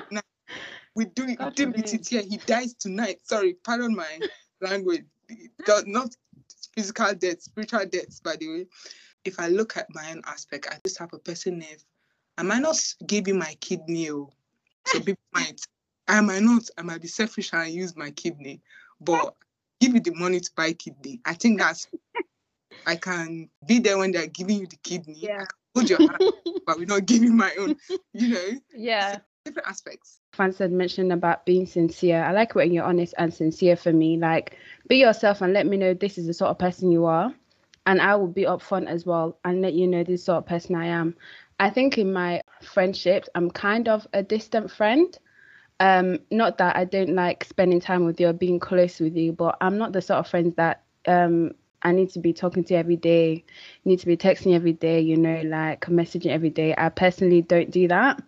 tonight, 0.10 0.24
we 0.96 1.06
do 1.06 1.24
it, 1.28 1.38
God 1.38 1.58
with 1.58 1.76
forbid. 1.76 1.94
it 1.94 2.08
here. 2.08 2.22
He 2.24 2.38
dies 2.38 2.74
tonight. 2.74 3.20
Sorry, 3.24 3.56
pardon 3.64 3.96
my 3.96 4.20
language. 4.62 5.06
Not- 5.68 5.88
Not 5.88 6.16
physical 6.76 7.14
death, 7.14 7.42
spiritual 7.42 7.86
deaths, 7.86 8.20
by 8.20 8.36
the 8.36 8.50
way. 8.50 8.66
If 9.24 9.40
I 9.40 9.48
look 9.48 9.78
at 9.78 9.88
my 9.94 10.12
own 10.12 10.22
aspect, 10.26 10.68
I 10.70 10.78
just 10.86 10.98
have 11.00 11.14
a 11.14 11.20
person 11.20 11.62
if 11.62 11.84
I 12.39 12.41
might 12.41 12.62
not 12.62 12.69
s- 12.75 12.96
give 13.05 13.27
you 13.27 13.34
my 13.34 13.53
kidney. 13.60 14.10
oh. 14.12 14.31
So 14.86 15.00
people 15.00 15.22
might, 15.34 15.60
I 16.08 16.22
might 16.22 16.41
not, 16.41 16.63
I 16.77 16.84
might 16.84 17.01
be 17.01 17.10
selfish 17.10 17.51
and 17.53 17.69
use 17.69 17.98
my 17.98 18.12
kidney, 18.12 18.62
but 19.01 19.36
give 19.81 19.93
you 19.93 20.00
the 20.00 20.13
money 20.15 20.39
to 20.39 20.50
buy 20.55 20.72
kidney. 20.72 21.19
I 21.25 21.34
think 21.34 21.60
that's 21.60 21.88
I 22.86 22.96
can 22.96 23.50
be 23.67 23.79
there 23.79 23.98
when 23.98 24.13
they're 24.13 24.27
giving 24.27 24.60
you 24.62 24.67
the 24.67 24.77
kidney. 24.77 25.15
Yeah. 25.17 25.43
hold 25.75 25.89
your 25.89 26.00
hand, 26.00 26.17
but 26.65 26.77
we're 26.79 26.86
not 26.86 27.05
giving 27.05 27.36
my 27.36 27.53
own. 27.60 27.75
You 28.13 28.29
know, 28.29 28.50
Yeah. 28.74 29.17
different 29.43 29.67
aspects. 29.67 30.22
Fans 30.34 30.58
had 30.58 30.72
mentioned 30.72 31.12
about 31.12 31.46
being 31.46 31.65
sincere. 31.65 32.24
I 32.24 32.31
like 32.31 32.55
when 32.55 32.72
you're 32.72 32.86
honest 32.86 33.13
and 33.17 33.34
sincere 33.34 33.75
for 33.75 33.91
me. 33.91 34.17
Like, 34.17 34.58
be 34.88 34.96
yourself 34.96 35.41
and 35.41 35.51
let 35.51 35.67
me 35.67 35.75
know 35.75 35.93
this 35.93 36.17
is 36.17 36.25
the 36.25 36.34
sort 36.34 36.51
of 36.51 36.58
person 36.58 36.89
you 36.89 37.05
are. 37.05 37.34
And 37.86 38.01
I 38.01 38.15
will 38.15 38.27
be 38.27 38.43
upfront 38.43 38.88
as 38.88 39.05
well 39.05 39.38
and 39.43 39.62
let 39.62 39.74
you 39.74 39.88
know 39.88 40.03
this 40.05 40.24
sort 40.24 40.38
of 40.38 40.46
person 40.46 40.75
I 40.75 40.86
am. 40.88 41.15
I 41.60 41.70
think 41.70 41.98
in 41.98 42.13
my 42.13 42.42
friendships, 42.62 43.30
I'm 43.36 43.51
kind 43.51 43.89
of 43.89 44.08
a 44.13 44.24
distant 44.24 44.72
friend. 44.72 45.18
Um, 45.80 46.20
not 46.32 46.58
that 46.58 46.75
I 46.75 46.86
don't 46.86 47.16
like 47.16 47.44
spending 47.46 47.80
time 47.80 48.06
with 48.06 48.20
you 48.20 48.28
or 48.30 48.34
being 48.34 48.60
close 48.60 49.00
with 49.00 49.16
you, 49.16 49.32
but 49.34 49.58
I'm 49.62 49.78
not 49.78 49.94
the 49.94 50.01
sort 50.01 50.20
of 50.20 50.28
friends 50.28 50.56
that 50.56 50.84
um 51.08 51.51
I 51.82 51.94
need 51.94 52.10
to 52.12 52.20
be 52.20 52.34
talking 52.34 52.63
to 52.66 52.75
every 52.75 52.98
day, 52.98 53.46
need 53.86 54.00
to 54.00 54.06
be 54.06 54.18
texting 54.18 54.54
every 54.54 54.74
day, 54.74 55.00
you 55.00 55.16
know, 55.18 55.42
like 55.46 55.86
messaging 55.86 56.32
every 56.32 56.50
day. 56.50 56.75
I 56.78 56.89
personally 56.89 57.42
don't 57.42 57.72
do 57.72 57.88
that. 57.88 58.22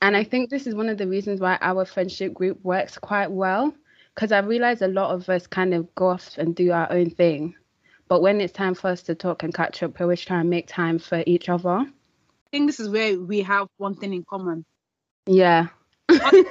And 0.00 0.16
I 0.16 0.24
think 0.24 0.50
this 0.50 0.66
is 0.66 0.74
one 0.74 0.88
of 0.88 0.98
the 0.98 1.06
reasons 1.06 1.40
why 1.40 1.58
our 1.60 1.84
friendship 1.84 2.32
group 2.34 2.62
works 2.64 2.98
quite 2.98 3.30
well. 3.30 3.74
Because 4.14 4.32
I 4.32 4.38
realize 4.38 4.80
a 4.80 4.88
lot 4.88 5.10
of 5.10 5.28
us 5.28 5.46
kind 5.46 5.74
of 5.74 5.94
go 5.94 6.08
off 6.08 6.38
and 6.38 6.54
do 6.54 6.72
our 6.72 6.90
own 6.90 7.10
thing. 7.10 7.54
But 8.08 8.22
when 8.22 8.40
it's 8.40 8.52
time 8.52 8.74
for 8.74 8.88
us 8.88 9.02
to 9.04 9.14
talk 9.14 9.42
and 9.42 9.52
catch 9.52 9.82
up, 9.82 9.98
we 9.98 10.04
always 10.04 10.22
try 10.22 10.40
and 10.40 10.48
make 10.48 10.66
time 10.66 10.98
for 10.98 11.22
each 11.26 11.50
other. 11.50 11.86
I 12.46 12.48
think 12.50 12.68
this 12.68 12.80
is 12.80 12.88
where 12.88 13.18
we 13.18 13.42
have 13.42 13.68
one 13.76 13.94
thing 13.96 14.14
in 14.14 14.24
common. 14.24 14.64
Yeah. 15.26 15.68
I 16.08 16.44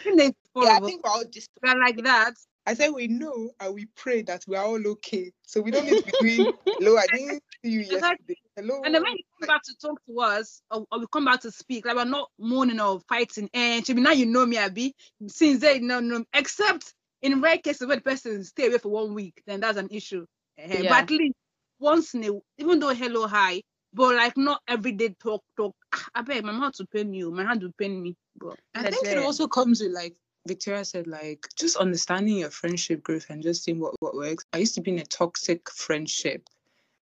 think 0.00 0.18
they 0.18 0.32
all 0.54 0.64
Yeah, 0.64 0.76
I 0.76 0.80
think 0.80 1.04
we're 1.04 1.10
all 1.10 1.24
just. 1.30 1.48
are 1.64 1.78
like 1.78 2.02
that. 2.02 2.34
I 2.66 2.74
said 2.74 2.90
we 2.90 3.06
know 3.06 3.50
and 3.60 3.74
we 3.74 3.86
pray 3.96 4.22
that 4.22 4.44
we 4.46 4.56
are 4.56 4.64
all 4.64 4.86
okay. 4.88 5.32
So 5.46 5.60
we 5.60 5.70
don't 5.70 5.86
need 5.86 6.04
to 6.04 6.12
be 6.20 6.36
doing 6.36 6.52
hello. 6.66 6.98
I 6.98 7.06
didn't 7.06 7.42
see 7.64 7.70
you 7.70 7.80
yesterday. 7.80 8.36
Hello. 8.56 8.82
And 8.84 8.94
then 8.94 9.02
when 9.02 9.12
you 9.12 9.22
come 9.40 9.46
back 9.46 9.62
to 9.62 9.74
talk 9.80 9.98
to 10.06 10.20
us, 10.20 10.60
or, 10.70 10.84
or 10.92 10.98
we 10.98 11.06
come 11.10 11.24
back 11.24 11.40
to 11.42 11.50
speak, 11.50 11.86
like 11.86 11.96
we're 11.96 12.04
not 12.04 12.28
moaning 12.38 12.80
or 12.80 13.00
fighting. 13.08 13.48
And 13.54 13.84
Chibi, 13.84 14.00
now 14.00 14.10
you 14.10 14.26
know 14.26 14.44
me, 14.44 14.58
Abby. 14.58 14.94
Since 15.28 15.60
they 15.60 15.78
no 15.78 16.00
no, 16.00 16.24
except 16.34 16.92
in 17.22 17.40
rare 17.40 17.58
cases 17.58 17.86
where 17.86 17.96
the 17.96 18.02
person 18.02 18.44
stay 18.44 18.66
away 18.66 18.78
for 18.78 18.90
one 18.90 19.14
week, 19.14 19.42
then 19.46 19.60
that's 19.60 19.78
an 19.78 19.88
issue. 19.90 20.26
Eh, 20.58 20.82
Yeah. 20.82 20.90
But 20.90 21.04
at 21.04 21.10
least 21.10 21.36
once 21.78 22.12
in 22.14 22.24
a, 22.24 22.32
even 22.58 22.80
though 22.80 22.92
hello 22.92 23.26
hi, 23.26 23.62
but 23.92 24.14
like 24.14 24.36
not 24.36 24.62
everyday 24.68 25.10
talk 25.20 25.42
talk. 25.56 25.74
Ah, 25.94 26.06
I 26.16 26.22
beg 26.22 26.44
my 26.44 26.52
mouth 26.52 26.74
to 26.74 26.86
pain 26.86 27.12
you, 27.14 27.30
my 27.30 27.44
hand 27.44 27.62
will 27.62 27.72
pain 27.78 28.02
me. 28.02 28.16
But 28.36 28.58
I 28.74 28.90
think 28.90 29.06
it 29.06 29.18
also 29.18 29.46
comes 29.48 29.80
with 29.80 29.92
like 29.92 30.14
Victoria 30.46 30.84
said, 30.84 31.06
like 31.06 31.46
just 31.56 31.76
understanding 31.76 32.38
your 32.38 32.50
friendship 32.50 33.02
group 33.02 33.24
and 33.28 33.42
just 33.42 33.64
seeing 33.64 33.80
what, 33.80 33.94
what 34.00 34.14
works. 34.14 34.44
I 34.52 34.58
used 34.58 34.74
to 34.76 34.80
be 34.80 34.92
in 34.92 34.98
a 34.98 35.04
toxic 35.04 35.70
friendship 35.70 36.48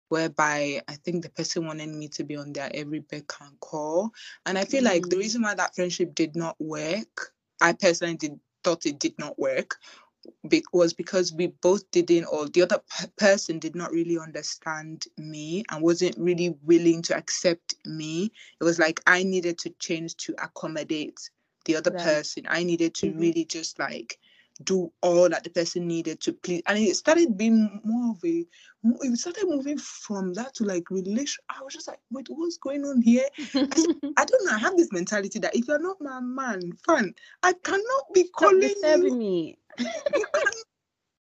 whereby 0.10 0.82
I 0.88 0.94
think 0.96 1.24
the 1.24 1.30
person 1.30 1.66
wanted 1.66 1.90
me 1.90 2.08
to 2.10 2.24
be 2.24 2.36
on 2.36 2.54
their 2.54 2.70
every 2.74 3.00
beck 3.00 3.32
and 3.42 3.60
call. 3.60 4.12
And 4.46 4.58
I 4.58 4.66
feel 4.66 4.84
like 4.84 5.04
the 5.10 5.16
Mm. 5.16 5.20
reason 5.20 5.42
why 5.42 5.56
that 5.56 5.74
friendship 5.76 6.14
did 6.14 6.36
not 6.36 6.56
work, 6.60 7.34
I 7.62 7.74
personally 7.74 8.16
did 8.16 8.40
thought 8.64 8.86
it 8.86 9.00
did 9.00 9.18
not 9.18 9.38
work. 9.40 9.78
Be- 10.48 10.64
was 10.74 10.94
because 10.94 11.34
we 11.34 11.48
both 11.48 11.90
didn't, 11.92 12.26
or 12.26 12.48
the 12.48 12.62
other 12.64 12.80
p- 13.00 13.08
person 13.18 13.60
did 13.60 13.76
not 13.76 13.92
really 13.92 14.18
understand 14.18 15.06
me 15.18 15.64
and 15.70 15.84
wasn't 15.84 16.18
really 16.18 16.56
willing 16.64 17.02
to 17.04 17.16
accept 17.18 17.76
me. 17.86 18.32
It 18.62 18.64
was 18.64 18.80
like 18.80 19.02
I 19.08 19.24
needed 19.24 19.58
to 19.60 19.72
change 19.80 20.16
to 20.18 20.36
accommodate 20.42 21.30
the 21.66 21.76
other 21.76 21.92
Right. 21.92 21.94
person. 21.94 22.46
I 22.48 22.64
needed 22.64 22.96
to 22.96 23.14
Mhm. 23.14 23.18
really 23.18 23.46
just 23.46 23.80
like 23.80 24.20
do 24.64 24.92
all 25.02 25.30
that 25.30 25.44
the 25.44 25.50
person 25.50 25.88
needed 25.88 26.20
to 26.22 26.34
please. 26.34 26.62
And 26.68 26.78
it 26.78 26.96
started 26.96 27.38
being 27.38 27.82
more 27.84 28.12
of 28.12 28.24
a, 28.26 28.46
it 28.84 29.18
started 29.18 29.46
moving 29.48 29.78
from 29.78 30.34
that 30.34 30.54
to 30.56 30.64
like 30.64 30.90
relation. 30.90 31.44
I 31.50 31.62
was 31.64 31.74
just 31.74 31.88
like, 31.88 32.00
wait, 32.12 32.28
what's 32.30 32.58
going 32.58 32.84
on 32.86 33.02
here? 33.02 33.26
I 33.56 34.26
don't 34.26 34.46
know. 34.46 34.54
I 34.54 34.60
have 34.60 34.78
this 34.78 34.92
mentality 34.92 35.40
that 35.40 35.56
if 35.56 35.68
you're 35.68 35.80
not 35.80 35.98
my 36.00 36.20
man, 36.20 36.72
fun, 36.86 37.14
I 37.44 37.54
cannot 37.64 38.14
be 38.14 38.26
Stop 38.26 38.52
calling 38.52 38.74
you. 38.84 39.16
me. 39.16 39.58
You 39.80 40.26
can 40.34 40.44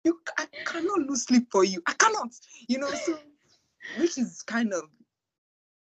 you 0.04 0.18
I 0.38 0.46
cannot 0.64 1.00
lose 1.00 1.24
sleep 1.24 1.48
for 1.50 1.64
you. 1.64 1.82
I 1.86 1.92
cannot, 1.94 2.32
you 2.68 2.78
know, 2.78 2.90
so 2.90 3.18
which 3.98 4.18
is 4.18 4.42
kind 4.42 4.72
of 4.72 4.84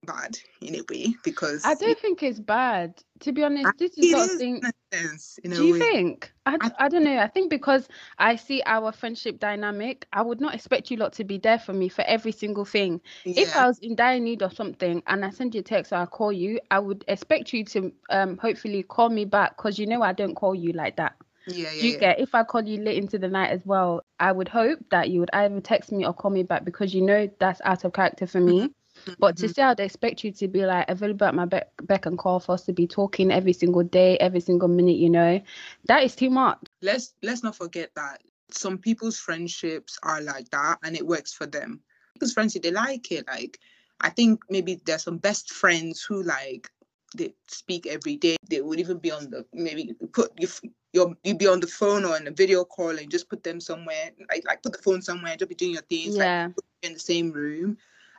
bad 0.04 0.38
in 0.60 0.74
a 0.76 0.82
way 0.90 1.14
because 1.24 1.64
I 1.64 1.74
don't 1.74 1.98
think 1.98 2.22
it's 2.22 2.40
bad. 2.40 3.02
To 3.20 3.32
be 3.32 3.44
honest, 3.44 3.78
this 3.78 3.96
is 3.98 4.06
it 4.06 4.10
sort 4.10 4.30
of 4.30 4.38
thing. 4.38 4.56
in 4.56 4.64
a 4.66 4.96
sense, 4.96 5.38
Do 5.44 5.64
you 5.64 5.74
way. 5.74 5.78
think? 5.78 6.32
I 6.44 6.88
don't 6.88 7.04
know. 7.04 7.18
I 7.18 7.28
think 7.28 7.50
because 7.50 7.88
I 8.18 8.34
see 8.36 8.62
our 8.66 8.90
friendship 8.92 9.38
dynamic, 9.38 10.06
I 10.12 10.22
would 10.22 10.40
not 10.40 10.54
expect 10.54 10.90
you 10.90 10.96
lot 10.96 11.12
to 11.14 11.24
be 11.24 11.38
there 11.38 11.58
for 11.58 11.72
me 11.72 11.88
for 11.88 12.02
every 12.02 12.32
single 12.32 12.64
thing. 12.64 13.00
If 13.24 13.54
I 13.56 13.66
was 13.66 13.78
in 13.78 13.94
dire 13.94 14.18
need 14.18 14.42
of 14.42 14.52
something 14.54 15.02
and 15.06 15.24
I 15.24 15.30
send 15.30 15.54
you 15.54 15.60
a 15.60 15.64
text 15.64 15.92
or 15.92 15.96
I 15.96 16.06
call 16.06 16.32
you, 16.32 16.58
I 16.70 16.80
would 16.80 17.04
expect 17.06 17.52
you 17.52 17.64
to 17.66 17.92
um 18.10 18.38
hopefully 18.38 18.82
call 18.82 19.08
me 19.08 19.24
back 19.24 19.56
because 19.56 19.78
you 19.78 19.86
know 19.86 20.02
I 20.02 20.12
don't 20.12 20.34
call 20.34 20.54
you 20.54 20.72
like 20.72 20.96
that. 20.96 21.14
yeah, 21.46 21.70
yeah, 21.72 21.82
you 21.84 21.92
yeah. 21.92 21.98
get? 21.98 22.20
If 22.20 22.34
I 22.34 22.42
call 22.42 22.62
you 22.62 22.78
late 22.82 22.98
into 22.98 23.18
the 23.18 23.28
night 23.28 23.50
as 23.50 23.64
well, 23.64 24.04
I 24.18 24.32
would 24.32 24.48
hope 24.48 24.80
that 24.90 25.10
you 25.10 25.20
would 25.20 25.30
either 25.32 25.60
text 25.60 25.92
me 25.92 26.04
or 26.04 26.12
call 26.12 26.30
me 26.32 26.42
back 26.42 26.64
because 26.64 26.92
you 26.92 27.02
know 27.02 27.30
that's 27.38 27.60
out 27.64 27.84
of 27.84 27.92
character 27.92 28.26
for 28.26 28.40
me. 28.40 28.72
But 29.18 29.36
to 29.38 29.46
Mhm. 29.46 29.54
say 29.54 29.62
I'd 29.62 29.80
expect 29.80 30.24
you 30.24 30.32
to 30.32 30.48
be 30.48 30.64
like 30.66 30.88
available 30.88 31.26
at 31.26 31.34
my 31.34 31.44
beck, 31.44 31.70
beck 31.82 32.06
and 32.06 32.18
call 32.18 32.40
for 32.40 32.52
us 32.52 32.64
to 32.66 32.72
be 32.72 32.86
talking 32.86 33.30
every 33.30 33.52
single 33.52 33.82
day, 33.82 34.16
every 34.18 34.40
single 34.40 34.68
minute, 34.68 34.96
you 34.96 35.10
know, 35.10 35.40
that 35.86 36.02
is 36.02 36.14
too 36.16 36.30
much. 36.30 36.58
let's 36.82 37.14
let's 37.22 37.42
not 37.42 37.56
forget 37.56 37.90
that 37.94 38.20
some 38.50 38.78
people's 38.78 39.18
friendships 39.18 39.98
are 40.02 40.20
like 40.20 40.48
that 40.50 40.78
and 40.82 40.96
it 40.96 41.06
works 41.06 41.32
for 41.32 41.46
them 41.46 41.80
Because 42.14 42.32
friendship 42.32 42.62
they 42.62 42.70
like 42.70 43.10
it 43.12 43.26
like 43.26 43.58
i 44.00 44.10
think 44.10 44.40
maybe 44.50 44.80
there's 44.84 45.02
some 45.04 45.18
best 45.18 45.52
friends 45.52 46.02
who 46.02 46.22
like 46.22 46.70
they 47.16 47.34
speak 47.48 47.86
every 47.86 48.16
day 48.16 48.36
they 48.48 48.60
would 48.60 48.80
even 48.80 48.98
be 48.98 49.10
on 49.10 49.30
the 49.30 49.44
maybe 49.52 49.94
put 50.12 50.30
you 50.38 50.48
you'll 50.92 51.14
you'd 51.24 51.38
be 51.38 51.46
on 51.46 51.60
the 51.60 51.66
phone 51.66 52.04
or 52.04 52.16
in 52.16 52.26
a 52.26 52.30
video 52.30 52.64
call 52.64 52.90
and 52.98 53.10
just 53.10 53.28
put 53.28 53.42
them 53.42 53.60
somewhere 53.60 54.10
like 54.30 54.44
like 54.46 54.62
put 54.62 54.72
the 54.72 54.82
phone 54.82 55.00
somewhere 55.02 55.36
just 55.36 55.48
be 55.48 55.54
doing 55.54 55.72
your 55.72 55.82
things 55.82 56.18
like 56.18 56.28
yeah. 56.28 56.48
in 56.82 56.92
the 56.94 56.98
same 56.98 57.30
room 57.32 57.76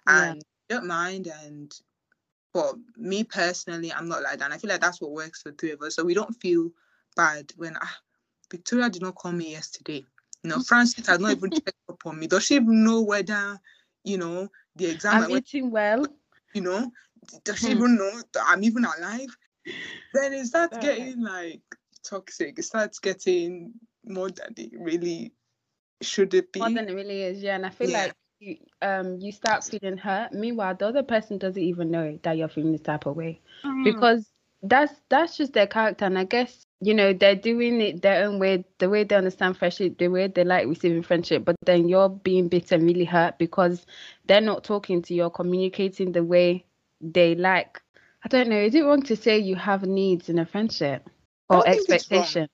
and 0.07 0.41
don't 0.73 0.87
mind 0.87 1.27
and 1.45 1.73
but 2.53 2.75
me 2.97 3.23
personally 3.23 3.91
i'm 3.93 4.07
not 4.09 4.23
like 4.23 4.39
that 4.39 4.45
and 4.45 4.53
i 4.53 4.57
feel 4.57 4.69
like 4.69 4.81
that's 4.81 5.01
what 5.01 5.11
works 5.11 5.41
for 5.41 5.51
three 5.51 5.71
of 5.71 5.81
us 5.81 5.95
so 5.95 6.03
we 6.03 6.13
don't 6.13 6.33
feel 6.41 6.69
bad 7.15 7.51
when 7.57 7.75
ah, 7.81 7.97
victoria 8.51 8.89
did 8.89 9.01
not 9.01 9.15
call 9.15 9.31
me 9.31 9.51
yesterday 9.51 10.05
you 10.43 10.49
know 10.49 10.59
francis 10.59 11.07
has 11.07 11.19
not 11.19 11.31
even 11.31 11.51
checked 11.51 11.77
up 11.89 12.01
on 12.05 12.19
me 12.19 12.27
does 12.27 12.45
she 12.45 12.55
even 12.55 12.83
know 12.83 13.01
whether 13.01 13.59
you 14.03 14.17
know 14.17 14.49
the 14.75 14.87
exam 14.87 15.23
I'm 15.23 15.29
eating 15.29 15.71
well. 15.71 16.05
you 16.53 16.61
know 16.61 16.91
does 17.45 17.59
she 17.59 17.71
Hmm. 17.71 17.71
even 17.71 17.97
know 17.97 18.21
that 18.33 18.43
i'm 18.47 18.63
even 18.63 18.85
alive 18.85 19.37
then 20.13 20.33
it 20.33 20.45
starts 20.45 20.77
getting 20.77 21.21
like 21.21 21.61
toxic 22.03 22.59
it 22.59 22.63
starts 22.63 22.99
getting 22.99 23.73
more 24.05 24.29
than 24.29 24.53
it 24.57 24.71
really 24.79 25.33
should 26.01 26.33
it 26.33 26.51
be 26.53 26.59
More 26.59 26.69
than 26.69 26.89
it 26.89 26.93
really 26.93 27.21
is, 27.23 27.41
yeah. 27.43 27.55
And 27.55 27.65
I 27.65 27.69
feel 27.69 27.89
Yeah. 27.89 27.93
like 27.93 28.13
you 28.43 28.57
um 28.81 29.19
you 29.19 29.31
start 29.31 29.63
feeling 29.63 29.97
hurt. 29.97 30.33
Meanwhile, 30.33 30.75
the 30.75 30.87
other 30.87 31.03
person 31.03 31.37
doesn't 31.37 31.61
even 31.61 31.91
know 31.91 32.19
that 32.23 32.37
you're 32.37 32.49
feeling 32.49 32.71
this 32.73 32.81
type 32.81 33.05
of 33.05 33.15
way. 33.15 33.41
Mm. 33.65 33.83
because 33.83 34.29
that's 34.63 34.93
that's 35.09 35.37
just 35.37 35.51
their 35.53 35.67
character 35.67 36.05
and 36.05 36.17
i 36.17 36.23
guess 36.23 36.65
you 36.79 36.93
know 36.93 37.11
they're 37.11 37.35
doing 37.35 37.81
it 37.81 38.01
their 38.01 38.25
own 38.25 38.39
way 38.39 38.63
the 38.77 38.89
way 38.89 39.03
they 39.03 39.15
understand 39.15 39.57
friendship 39.57 39.97
the 39.97 40.07
way 40.07 40.27
they 40.27 40.45
like 40.45 40.67
receiving 40.67 41.03
friendship 41.03 41.43
but 41.43 41.55
then 41.65 41.89
you're 41.89 42.07
being 42.07 42.47
bitter 42.47 42.75
and 42.75 42.85
really 42.85 43.03
hurt 43.03 43.37
because 43.37 43.85
they're 44.25 44.39
not 44.39 44.63
talking 44.63 45.01
to 45.01 45.13
you 45.13 45.23
or 45.23 45.29
communicating 45.29 46.13
the 46.13 46.23
way 46.23 46.65
they 47.01 47.35
like 47.35 47.81
i 48.23 48.29
don't 48.29 48.47
know 48.47 48.57
is 48.59 48.73
it 48.73 48.83
wrong 48.83 49.01
to 49.01 49.17
say 49.17 49.37
you 49.37 49.55
have 49.55 49.83
needs 49.83 50.29
in 50.29 50.39
a 50.39 50.45
friendship 50.45 51.09
or 51.49 51.57
don't 51.57 51.73
think 51.75 51.89
expectations 51.89 52.49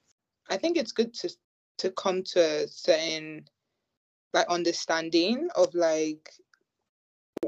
I 0.49 0.57
think 0.57 0.77
it's 0.77 0.91
good 0.91 1.13
to 1.15 1.29
to 1.77 1.91
come 1.91 2.23
to 2.23 2.39
a 2.39 2.67
certain 2.67 3.45
like 4.33 4.47
understanding 4.49 5.49
of 5.55 5.73
like 5.75 6.31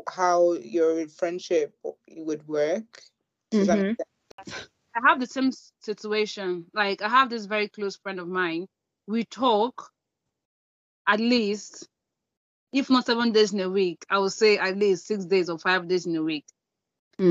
how 0.09 0.53
your 0.53 1.07
friendship 1.07 1.75
would 2.09 2.47
work. 2.47 3.01
Does 3.57 3.67
that 3.67 3.77
make 3.79 3.87
Mhm. 3.87 3.97
sense? 4.45 4.67
I 4.95 5.01
have 5.07 5.19
the 5.19 5.27
same 5.27 5.51
situation. 5.81 6.65
Like 6.73 7.01
I 7.01 7.09
have 7.09 7.29
this 7.29 7.45
very 7.45 7.69
close 7.69 7.97
friend 7.97 8.19
of 8.19 8.27
mine. 8.27 8.67
We 9.07 9.23
talk 9.25 9.91
at 11.07 11.19
least, 11.19 11.87
if 12.73 12.89
not 12.89 13.05
seven 13.05 13.31
days 13.31 13.53
in 13.53 13.59
a 13.61 13.69
week, 13.69 14.05
I 14.09 14.19
would 14.19 14.31
say 14.33 14.57
at 14.57 14.77
least 14.77 15.07
six 15.07 15.25
days 15.25 15.49
or 15.49 15.57
five 15.57 15.87
days 15.87 16.05
in 16.05 16.15
a 16.15 16.23
week. 16.23 16.45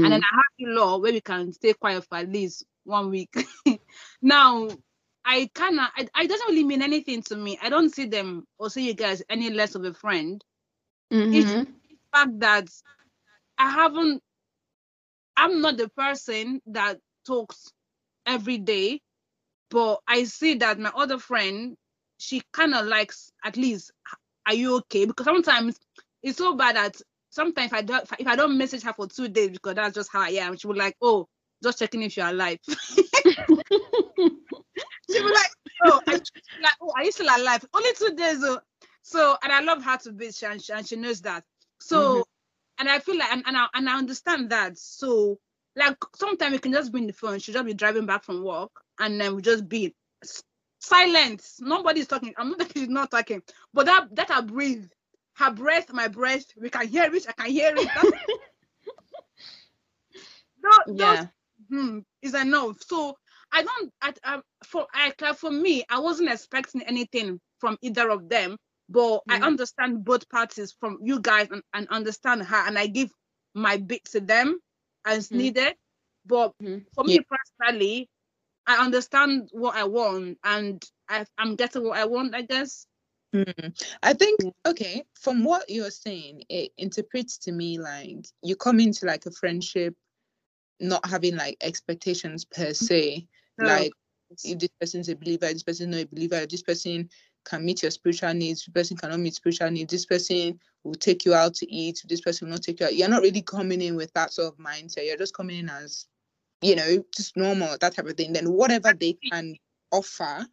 And 0.02 0.12
then 0.12 0.20
Mm. 0.20 0.22
I 0.22 0.36
have 0.36 0.44
the 0.58 0.66
law 0.66 0.98
where 0.98 1.12
we 1.12 1.20
can 1.20 1.52
stay 1.52 1.74
quiet 1.74 2.04
for 2.04 2.16
at 2.18 2.28
least 2.28 2.64
one 2.84 3.10
week. 3.10 3.34
now, 4.22 4.68
I 5.30 5.48
kind 5.54 5.78
of, 5.78 5.86
it 5.96 6.28
doesn't 6.28 6.48
really 6.48 6.64
mean 6.64 6.82
anything 6.82 7.22
to 7.22 7.36
me. 7.36 7.56
I 7.62 7.68
don't 7.68 7.94
see 7.94 8.06
them 8.06 8.44
or 8.58 8.68
see 8.68 8.88
you 8.88 8.94
guys 8.94 9.22
any 9.30 9.48
less 9.48 9.76
of 9.76 9.84
a 9.84 9.94
friend. 9.94 10.44
Mhm. 11.12 11.32
It's 11.32 11.52
the 11.52 11.66
fact 12.12 12.40
that 12.40 12.68
I 13.56 13.70
haven't, 13.70 14.24
I'm 15.36 15.60
not 15.60 15.76
the 15.76 15.88
person 15.88 16.60
that 16.66 16.98
talks 17.24 17.70
every 18.26 18.58
day, 18.58 19.02
but 19.70 20.00
I 20.08 20.24
see 20.24 20.54
that 20.54 20.80
my 20.80 20.90
other 20.96 21.18
friend, 21.18 21.76
she 22.18 22.42
kind 22.52 22.74
of 22.74 22.86
likes 22.86 23.30
at 23.44 23.56
least, 23.56 23.92
are 24.46 24.54
you 24.54 24.78
okay? 24.78 25.04
Because 25.04 25.26
sometimes 25.26 25.78
it's 26.24 26.38
so 26.38 26.56
bad 26.56 26.74
that 26.74 27.00
sometimes 27.30 27.70
if 27.70 27.78
I 27.78 27.82
don't 27.82 28.10
if 28.18 28.26
I 28.26 28.34
don't 28.34 28.58
message 28.58 28.82
her 28.82 28.92
for 28.92 29.06
two 29.06 29.28
days 29.28 29.50
because 29.50 29.76
that's 29.76 29.94
just 29.94 30.10
how 30.12 30.22
I 30.22 30.30
am, 30.30 30.56
she 30.56 30.66
would 30.66 30.76
like, 30.76 30.96
oh, 31.00 31.28
just 31.62 31.78
checking 31.78 32.02
if 32.02 32.16
you're 32.16 32.26
alive. 32.26 32.58
she 35.10 35.20
was 35.22 35.32
like, 35.32 35.50
oh, 35.86 36.00
I, 36.06 36.12
like, 36.12 36.76
oh, 36.80 36.89
are 37.00 37.04
you 37.04 37.12
still 37.12 37.28
alive? 37.34 37.64
Only 37.74 37.90
two 37.94 38.14
days. 38.16 38.40
Oh. 38.44 38.60
So, 39.02 39.36
and 39.42 39.52
I 39.52 39.60
love 39.60 39.82
her 39.84 39.96
to 39.98 40.10
bitch, 40.12 40.48
and 40.50 40.62
she, 40.62 40.72
and 40.72 40.86
she 40.86 40.96
knows 40.96 41.22
that. 41.22 41.44
So, 41.80 42.24
Mhm. 42.24 42.24
and 42.78 42.88
I 42.88 42.98
feel 43.00 43.18
like, 43.18 43.32
and, 43.32 43.42
and, 43.46 43.56
I, 43.56 43.66
and 43.74 43.88
I 43.88 43.98
understand 43.98 44.50
that. 44.50 44.78
So, 44.78 45.38
like, 45.76 45.96
sometimes 46.16 46.52
we 46.52 46.58
can 46.58 46.72
just 46.72 46.92
be 46.92 47.00
in 47.00 47.06
the 47.08 47.12
phone. 47.12 47.38
She'll 47.38 47.54
just 47.54 47.66
be 47.66 47.74
driving 47.74 48.06
back 48.06 48.24
from 48.24 48.44
work, 48.44 48.72
and 48.98 49.20
then 49.20 49.36
we 49.36 49.42
just 49.42 49.68
be 49.68 49.94
silent. 50.80 51.42
Nobody's 51.60 52.06
talking. 52.08 52.34
I'm 52.36 52.50
not 52.50 52.58
that 52.58 52.72
she's 52.72 52.88
not 52.88 53.10
talking, 53.10 53.42
but 53.72 53.86
that 53.86 54.14
that 54.16 54.30
I 54.30 54.42
breathe, 54.42 54.86
her 55.36 55.52
breath, 55.52 55.92
my 55.92 56.08
breath, 56.08 56.44
we 56.60 56.70
can 56.70 56.86
hear 56.88 57.14
it. 57.14 57.26
I 57.28 57.32
can 57.32 57.50
hear 57.50 57.76
it. 57.76 57.94
That's, 57.94 58.12
those 60.86 61.20
Yeah. 61.20 61.28
hmm, 61.70 62.00
is 62.22 62.34
enough. 62.34 62.76
So 62.82 63.16
I 63.52 63.62
don't. 63.62 63.92
I, 64.02 64.12
I, 64.24 64.40
for 64.64 64.86
I, 64.92 65.12
like, 65.20 65.36
for 65.36 65.50
me, 65.50 65.84
I 65.88 65.98
wasn't 65.98 66.30
expecting 66.30 66.82
anything 66.82 67.40
from 67.58 67.78
either 67.82 68.08
of 68.10 68.28
them, 68.28 68.56
but 68.88 69.22
I 69.28 69.38
Mhm. 69.38 69.42
understand 69.42 70.04
both 70.04 70.28
parties 70.28 70.74
from 70.78 70.98
you 71.02 71.20
guys 71.20 71.48
and, 71.50 71.62
and 71.74 71.88
understand 71.88 72.42
her, 72.42 72.66
and 72.66 72.78
I 72.78 72.86
give 72.86 73.10
my 73.54 73.76
bit 73.76 74.04
to 74.06 74.20
them 74.20 74.60
as 75.04 75.30
Mhm. 75.30 75.36
needed. 75.36 75.74
But 76.26 76.54
Mhm. 76.62 76.86
for 76.94 77.04
me 77.04 77.20
personally, 77.20 78.08
I 78.66 78.76
understand 78.84 79.48
what 79.52 79.74
I 79.74 79.84
want, 79.84 80.38
and 80.44 80.82
I, 81.08 81.26
I'm 81.38 81.56
getting 81.56 81.84
what 81.84 81.98
I 81.98 82.04
want. 82.06 82.34
I 82.34 82.42
guess. 82.42 82.86
Mm. 83.34 83.80
I 84.02 84.12
think 84.12 84.40
okay, 84.66 85.04
from 85.14 85.44
what 85.44 85.68
you're 85.70 85.90
saying, 85.90 86.44
it 86.48 86.72
interprets 86.76 87.38
to 87.38 87.52
me 87.52 87.78
like 87.78 88.26
you 88.42 88.56
come 88.56 88.80
into 88.80 89.06
like 89.06 89.26
a 89.26 89.30
friendship 89.30 89.94
not 90.80 91.06
having 91.06 91.36
like 91.36 91.56
expectations 91.60 92.44
per 92.44 92.72
se. 92.72 93.26
So, 93.60 93.66
Like 93.66 93.92
oh, 93.92 94.36
if 94.44 94.58
this 94.58 94.70
person's 94.80 95.08
a 95.08 95.16
believer, 95.16 95.46
this 95.52 95.62
person 95.62 95.90
not 95.90 96.00
a 96.00 96.06
believer, 96.06 96.46
this 96.46 96.62
person 96.62 97.08
can 97.44 97.64
meet 97.64 97.82
your 97.82 97.90
spiritual 97.90 98.34
needs, 98.34 98.64
this 98.64 98.72
person 98.72 98.96
cannot 98.96 99.20
meet 99.20 99.34
spiritual 99.34 99.70
needs, 99.70 99.90
this 99.90 100.06
person 100.06 100.58
will 100.84 100.94
take 100.94 101.24
you 101.24 101.34
out 101.34 101.54
to 101.54 101.70
eat, 101.72 102.02
this 102.08 102.20
person 102.20 102.46
will 102.46 102.52
not 102.52 102.62
take 102.62 102.80
you 102.80 102.86
out. 102.86 102.94
You're 102.94 103.08
not 103.08 103.22
really 103.22 103.42
coming 103.42 103.80
in 103.80 103.96
with 103.96 104.12
that 104.14 104.32
sort 104.32 104.48
of 104.48 104.58
mindset. 104.58 105.06
You're 105.06 105.16
just 105.16 105.34
coming 105.34 105.58
in 105.58 105.68
as, 105.68 106.06
you 106.62 106.76
know, 106.76 107.04
just 107.14 107.36
normal, 107.36 107.76
that 107.80 107.94
type 107.94 108.06
of 108.06 108.16
thing. 108.16 108.32
Then 108.32 108.52
whatever 108.52 108.92
they 108.92 109.14
can 109.30 109.56
offer, 109.90 110.46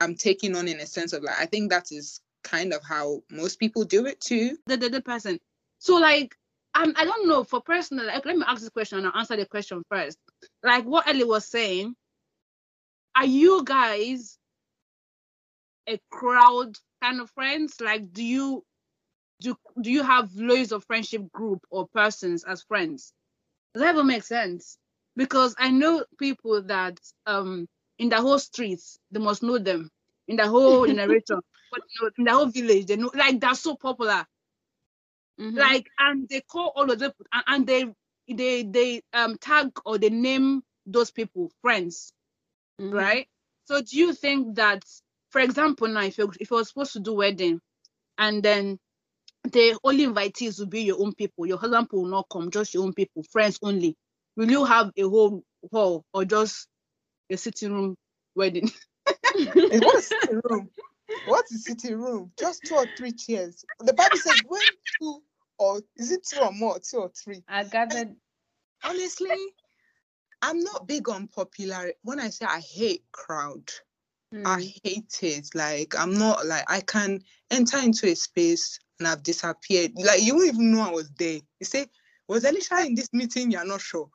I'm 0.00 0.14
taking 0.14 0.56
on 0.56 0.68
in 0.68 0.80
a 0.80 0.86
sense 0.86 1.12
of 1.12 1.22
like, 1.22 1.38
I 1.38 1.46
think 1.46 1.70
that 1.70 1.92
is 1.92 2.20
kind 2.42 2.72
of 2.72 2.82
how 2.82 3.22
most 3.30 3.58
people 3.58 3.84
do 3.84 4.06
it 4.06 4.20
too. 4.20 4.56
the, 4.66 4.76
the, 4.76 4.88
the 4.88 5.02
person. 5.02 5.38
So 5.78 5.96
like 5.96 6.36
um, 6.74 6.94
I 6.96 7.04
don't 7.04 7.28
know 7.28 7.44
for 7.44 7.60
personal 7.60 8.06
like 8.06 8.24
let 8.24 8.36
me 8.36 8.44
ask 8.46 8.60
this 8.60 8.70
question 8.70 8.98
and 8.98 9.08
I'll 9.08 9.18
answer 9.18 9.36
the 9.36 9.46
question 9.46 9.82
first. 9.90 10.18
Like 10.62 10.84
what 10.84 11.08
Ellie 11.08 11.24
was 11.24 11.46
saying, 11.46 11.94
are 13.16 13.26
you 13.26 13.64
guys 13.64 14.38
a 15.88 15.98
crowd 16.10 16.76
kind 17.02 17.20
of 17.20 17.30
friends? 17.30 17.80
Like 17.80 18.12
do 18.12 18.24
you 18.24 18.64
do 19.40 19.56
do 19.80 19.90
you 19.90 20.02
have 20.02 20.34
loads 20.36 20.72
of 20.72 20.84
friendship 20.84 21.30
group 21.32 21.60
or 21.70 21.88
persons 21.88 22.44
as 22.44 22.62
friends? 22.62 23.12
Does 23.74 23.82
that 23.82 23.90
ever 23.90 24.04
make 24.04 24.22
sense? 24.22 24.78
Because 25.16 25.54
I 25.58 25.70
know 25.70 26.04
people 26.18 26.62
that 26.62 26.98
um 27.26 27.66
in 27.98 28.08
the 28.10 28.20
whole 28.20 28.38
streets 28.38 28.98
they 29.10 29.20
must 29.20 29.42
know 29.42 29.58
them 29.58 29.90
in 30.28 30.36
the 30.36 30.46
whole 30.46 30.86
generation, 30.86 31.40
but 31.72 31.80
you 31.80 32.02
know, 32.04 32.10
in 32.16 32.24
the 32.24 32.32
whole 32.32 32.46
village 32.46 32.86
they 32.86 32.96
know 32.96 33.10
like 33.14 33.40
they're 33.40 33.54
so 33.54 33.74
popular 33.74 34.24
Mhm. 35.40 35.56
like 35.58 35.88
and 36.00 36.28
they 36.30 36.42
call 36.42 36.72
all 36.76 36.90
of 36.90 37.00
them 37.00 37.12
and, 37.32 37.44
and 37.48 37.68
they 37.68 37.86
they 38.34 38.64
they 38.64 39.02
um 39.14 39.38
tag 39.38 39.70
or 39.86 39.98
they 39.98 40.10
name 40.10 40.62
those 40.86 41.12
people 41.12 41.50
friends 41.62 42.12
Mhm. 42.80 42.94
right 42.94 43.28
so 43.66 43.82
do 43.82 43.98
you 43.98 44.14
think 44.14 44.56
that 44.56 44.84
for 45.30 45.40
example 45.40 45.88
now 45.88 46.02
if 46.04 46.18
you 46.18 46.32
if 46.40 46.50
you're 46.50 46.64
supposed 46.64 46.94
to 46.94 47.00
do 47.00 47.14
wedding 47.14 47.60
and 48.18 48.42
then 48.42 48.78
the 49.52 49.78
only 49.84 50.06
invitees 50.06 50.58
will 50.60 50.66
be 50.68 50.82
your 50.82 51.00
own 51.02 51.14
people 51.14 51.46
your 51.46 51.58
husband 51.58 51.88
will 51.92 52.06
not 52.06 52.26
come 52.32 52.50
just 52.50 52.74
your 52.74 52.84
own 52.84 52.94
people 52.94 53.24
friends 53.32 53.58
only 53.62 53.96
will 54.36 54.50
you 54.50 54.64
have 54.64 54.92
a 54.96 55.02
whole 55.02 55.42
hall 55.72 56.04
or 56.14 56.24
just 56.24 56.68
a 57.30 57.36
sitting 57.36 57.72
room 57.72 57.96
wedding 58.36 58.70
what 59.78 59.98
is 59.98 60.08
sitting 60.08 60.40
room? 60.44 60.70
What 61.24 61.46
is 61.50 61.66
sitting 61.66 61.98
room? 61.98 62.32
Just 62.38 62.66
two 62.66 62.76
or 62.76 62.86
three 62.96 63.12
chairs. 63.12 63.64
The 63.80 63.94
Bible 63.94 64.18
says 64.18 64.42
when 64.46 64.62
two 65.00 65.22
or 65.60 65.80
is 65.96 66.10
it 66.10 66.26
two 66.26 66.40
or 66.40 66.52
more, 66.52 66.78
two 66.80 66.96
or 66.96 67.10
three? 67.10 67.44
I 67.48 67.64
gathered. 67.64 68.16
Honestly, 68.82 69.36
I'm 70.42 70.60
not 70.60 70.88
big 70.88 71.08
on 71.08 71.28
popularity. 71.28 71.98
When 72.02 72.18
I 72.18 72.30
say 72.30 72.46
I 72.46 72.60
hate 72.60 73.04
crowd, 73.12 73.70
Mm. 74.32 74.46
I 74.46 74.72
hate 74.84 75.18
it. 75.22 75.48
Like 75.54 75.98
I'm 75.98 76.14
not 76.14 76.46
like 76.46 76.64
I 76.68 76.80
can 76.80 77.20
enter 77.50 77.78
into 77.78 78.06
a 78.06 78.14
space 78.14 78.78
and 78.98 79.08
I've 79.08 79.22
disappeared. 79.22 79.92
Like 79.96 80.22
you 80.22 80.36
won't 80.36 80.54
even 80.54 80.72
know 80.72 80.82
I 80.82 80.90
was 80.90 81.10
there. 81.18 81.40
You 81.58 81.66
say, 81.66 81.86
was 82.28 82.44
Alicia 82.44 82.86
in 82.86 82.94
this 82.94 83.12
meeting? 83.12 83.50
You're 83.50 83.64
not 83.64 83.80
sure. 83.80 84.08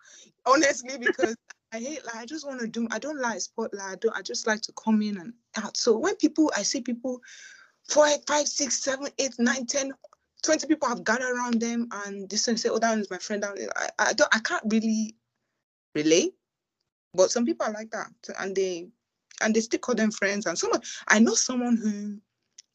Honestly, 0.45 0.97
because 0.97 1.35
I 1.73 1.79
hate 1.79 2.05
like 2.05 2.15
I 2.15 2.25
just 2.25 2.47
want 2.47 2.61
to 2.61 2.67
do 2.67 2.87
I 2.91 2.99
don't 2.99 3.19
like 3.19 3.41
spotlight. 3.41 3.91
I 3.91 3.95
don't 3.95 4.15
I 4.15 4.21
just 4.21 4.47
like 4.47 4.61
to 4.61 4.73
come 4.81 5.01
in 5.01 5.17
and 5.17 5.33
out. 5.57 5.75
So 5.75 5.97
when 5.97 6.15
people 6.15 6.51
I 6.55 6.63
see 6.63 6.81
people 6.81 7.19
four, 7.89 8.07
five, 8.25 8.47
six, 8.47 8.81
seven, 8.81 9.09
eight, 9.19 9.35
nine, 9.37 9.65
ten, 9.65 9.91
twenty 10.45 10.67
people 10.67 10.87
have 10.87 11.03
gathered 11.03 11.35
around 11.35 11.59
them 11.59 11.87
and 12.05 12.29
this 12.29 12.47
one 12.47 12.57
say, 12.57 12.69
Oh, 12.69 12.79
that 12.79 12.89
one 12.89 12.99
is 12.99 13.11
my 13.11 13.17
friend. 13.17 13.43
I, 13.45 13.89
I 13.99 14.13
don't 14.13 14.33
I 14.33 14.39
can't 14.39 14.63
really 14.69 15.15
relate. 15.93 16.33
But 17.13 17.31
some 17.31 17.45
people 17.45 17.65
are 17.65 17.73
like 17.73 17.91
that. 17.91 18.11
And 18.39 18.55
they 18.55 18.87
and 19.41 19.55
they 19.55 19.61
still 19.61 19.79
call 19.79 19.95
them 19.95 20.11
friends. 20.11 20.45
And 20.45 20.57
someone 20.57 20.81
I 21.07 21.19
know 21.19 21.33
someone 21.33 21.77
who 21.77 22.19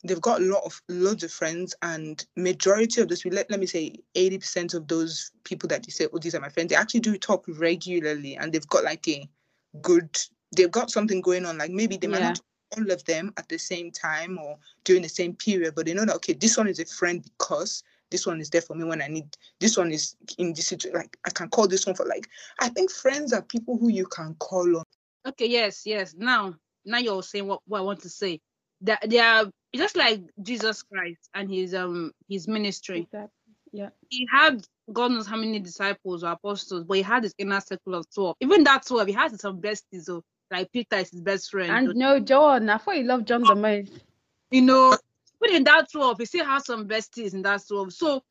they've 0.04 0.20
got 0.20 0.40
a 0.40 0.44
lot 0.44 0.64
of 0.64 0.80
loads 0.88 1.24
of 1.24 1.30
friends, 1.30 1.74
and 1.83 2.24
majority 2.37 3.00
of 3.00 3.09
those 3.09 3.24
let, 3.26 3.50
let 3.50 3.61
me 3.61 3.66
say 3.66 3.96
80% 4.14 4.74
of 4.74 4.88
those 4.88 5.30
people 5.44 5.68
that 5.68 5.83
they 5.85 5.90
say, 5.90 6.06
Oh, 6.12 6.18
these 6.18 6.35
are 6.35 6.40
my 6.40 6.48
friends, 6.48 6.70
they 6.70 6.76
actually 6.76 7.00
do 7.00 7.16
talk 7.18 7.44
regularly 7.48 8.37
and 8.37 8.52
they've 8.52 8.68
got 8.68 8.85
like 8.85 9.06
a 9.09 9.28
good 9.83 10.18
they've 10.56 10.70
got 10.70 10.90
something 10.90 11.20
going 11.20 11.46
on. 11.46 11.59
Like 11.59 11.70
maybe 11.70 11.96
they 11.96 12.09
might 12.09 12.20
Yeah. 12.20 12.28
not 12.30 12.40
all 12.76 12.90
of 12.90 13.04
them 13.04 13.33
at 13.37 13.48
the 13.48 13.59
same 13.59 13.90
time 13.90 14.38
or 14.38 14.56
during 14.85 15.02
the 15.02 15.09
same 15.09 15.35
period, 15.35 15.74
but 15.74 15.87
they 15.87 15.94
know 15.94 16.04
that 16.04 16.16
okay, 16.16 16.33
this 16.33 16.56
one 16.56 16.68
is 16.68 16.78
a 16.78 16.85
friend 16.85 17.22
because 17.22 17.83
this 18.11 18.26
one 18.26 18.40
is 18.40 18.50
there 18.50 18.61
for 18.61 18.74
me 18.74 18.85
when 18.85 19.02
I 19.02 19.09
need 19.09 19.26
this 19.61 19.76
one 19.76 19.92
is 19.92 20.16
in 20.38 20.52
this 20.52 20.66
situation. 20.68 20.98
Like 20.98 21.16
I 21.24 21.30
can 21.30 21.48
call 21.48 21.68
this 21.68 21.87
one 21.87 21.94
for 21.94 22.06
like 22.06 22.28
I 22.59 22.68
think 22.68 22.90
friends 22.90 23.33
are 23.33 23.42
people 23.42 23.78
who 23.78 23.88
you 23.88 24.06
can 24.06 24.35
call 24.35 24.76
on. 24.76 24.85
Okay, 25.26 25.46
yes, 25.46 25.83
yes. 25.85 26.14
Now, 26.16 26.54
now 26.85 26.98
you're 26.98 27.22
saying 27.22 27.46
what, 27.46 27.61
what 27.66 27.78
I 27.78 27.83
want 27.83 28.00
to 28.02 28.09
say. 28.09 28.40
That 28.83 29.09
they 29.09 29.18
are 29.18 29.50
just 29.74 29.96
like 29.96 30.22
Jesus 30.42 30.83
Christ 30.83 31.28
and 31.35 31.50
his 31.50 31.74
um 31.74 32.12
his 32.28 32.48
ministry. 32.48 33.00
Exactly. 33.00 33.30
Yeah. 33.72 33.90
He 34.09 34.26
had 34.30 34.64
God 34.92 35.12
knows 35.12 35.26
how 35.26 35.37
many 35.37 35.61
disciples 35.61 36.24
or 36.24 36.33
apostles, 36.33 36.85
but 36.85 36.96
he 36.96 37.02
had 37.02 37.22
his 37.22 37.35
inner 37.38 37.61
circle 37.61 37.94
of 37.94 38.06
twelve. 38.12 38.37
Even 38.40 38.64
that 38.64 38.87
twelve, 38.87 39.06
he 39.06 39.12
has 39.12 39.38
some 39.40 39.61
besties. 39.61 40.04
So 40.04 40.22
like 40.51 40.73
Peter 40.73 40.97
is 40.97 41.11
his 41.11 41.21
best 41.23 41.51
friend. 41.51 41.71
And 41.71 41.95
no, 41.95 42.21
John. 42.21 42.69
I 42.71 42.79
thought 42.79 42.97
he 42.97 43.03
loved 43.05 43.29
John 43.29 43.47
the 43.47 43.55
most. 43.57 43.93
you 44.51 44.63
know, 44.63 44.99
but 45.41 45.51
in 45.51 45.65
that 45.65 45.91
12, 45.93 46.19
he 46.19 46.27
still 46.27 46.45
has 46.47 46.67
some 46.67 46.89
besties 46.89 47.35
in 47.35 47.43
that 47.43 47.63
12. 47.69 47.93
So 47.95 48.23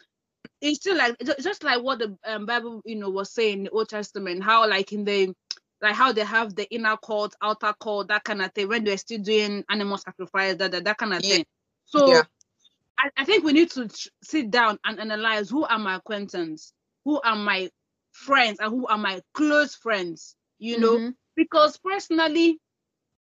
it's 0.61 0.79
still 0.79 0.97
like 0.97 1.15
just 1.41 1.63
like 1.63 1.83
what 1.83 1.99
the 1.99 2.17
um, 2.25 2.45
Bible, 2.45 2.81
you 2.85 2.95
know, 2.97 3.09
was 3.09 3.31
saying 3.33 3.59
in 3.59 3.63
the 3.65 3.69
Old 3.71 3.89
Testament, 3.89 4.43
how 4.43 4.67
like 4.69 4.93
in 4.93 5.05
the 5.05 5.33
like 5.81 5.95
how 5.95 6.11
they 6.13 6.23
have 6.25 6.55
the 6.55 6.67
inner 6.73 6.97
court, 6.97 7.33
outer 7.41 7.73
court, 7.79 8.09
that 8.09 8.23
kind 8.25 8.41
of 8.41 8.53
thing, 8.53 8.69
when 8.69 8.83
they're 8.85 8.97
still 8.97 9.19
doing 9.21 9.63
animal 9.69 9.97
sacrifice, 9.97 10.55
that 10.57 10.71
that, 10.71 10.85
that 10.85 10.97
kind 10.97 11.13
of 11.13 11.23
Yeah. 11.23 11.35
thing. 11.37 11.45
So 11.85 12.05
Yeah. 12.07 12.23
I, 12.97 13.09
I 13.17 13.25
think 13.25 13.45
we 13.45 13.53
need 13.53 13.71
to 13.71 13.87
tr- 13.89 14.09
sit 14.23 14.51
down 14.51 14.79
and 14.85 14.99
analyze 14.99 15.49
who 15.49 15.65
are 15.65 15.79
my 15.79 15.95
acquaintance, 15.97 16.73
who 17.05 17.21
are 17.21 17.35
my 17.37 17.69
friends, 18.13 18.59
and 18.61 18.69
who 18.71 18.87
are 18.87 18.97
my 18.97 19.21
close 19.33 19.75
friends, 19.75 20.35
you 20.59 20.79
know, 20.79 20.99
Mhm. 20.99 21.15
Because 21.35 21.77
personally 21.77 22.59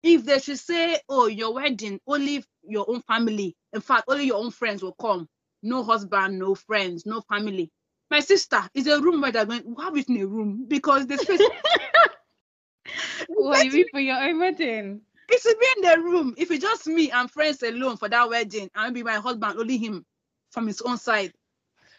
if 0.04 0.26
they 0.26 0.40
should 0.40 0.60
say 0.60 1.00
oh 1.10 1.28
your 1.28 1.54
wedding 1.54 2.00
only 2.08 2.44
your 2.64 2.90
own 2.90 3.02
family. 3.04 3.56
In 3.74 3.82
fact 3.82 4.06
only 4.08 4.26
your 4.26 4.38
own 4.38 4.52
friends 4.52 4.82
will 4.84 4.96
come. 5.00 5.28
No 5.64 5.84
husband 5.84 6.40
no 6.40 6.56
friends 6.56 7.06
no 7.06 7.22
family. 7.22 7.72
My 8.10 8.20
sister 8.20 8.62
is 8.74 8.88
a 8.88 9.02
room 9.02 9.22
where 9.22 9.32
they're 9.32 9.46
going 9.46 9.64
we 9.66 9.84
have 9.84 9.98
it 9.98 10.10
in 10.10 10.22
a 10.22 10.28
room? 10.28 10.66
Because 10.68 11.08
the 11.08 11.18
space 11.18 11.42
What 13.28 13.66
you 13.66 13.72
mean 13.72 13.86
for 13.92 14.00
your 14.00 14.18
own 14.22 14.40
wedding? 14.40 15.02
it 15.30 15.42
should 15.42 15.60
be 15.60 15.68
in 15.78 15.82
the 15.90 16.10
room. 16.10 16.34
If 16.38 16.52
it's 16.52 16.62
just 16.64 16.88
me 16.88 17.10
and 17.12 17.32
friends 17.32 17.64
alone 17.64 17.98
for 17.98 18.10
that 18.10 18.30
wedding 18.30 18.70
and 18.76 18.94
maybe 18.94 19.04
my 19.04 19.16
husband 19.16 19.58
only 19.60 19.78
him 19.78 20.06
from 20.52 20.68
his 20.68 20.82
own 20.82 20.98
side 20.98 21.32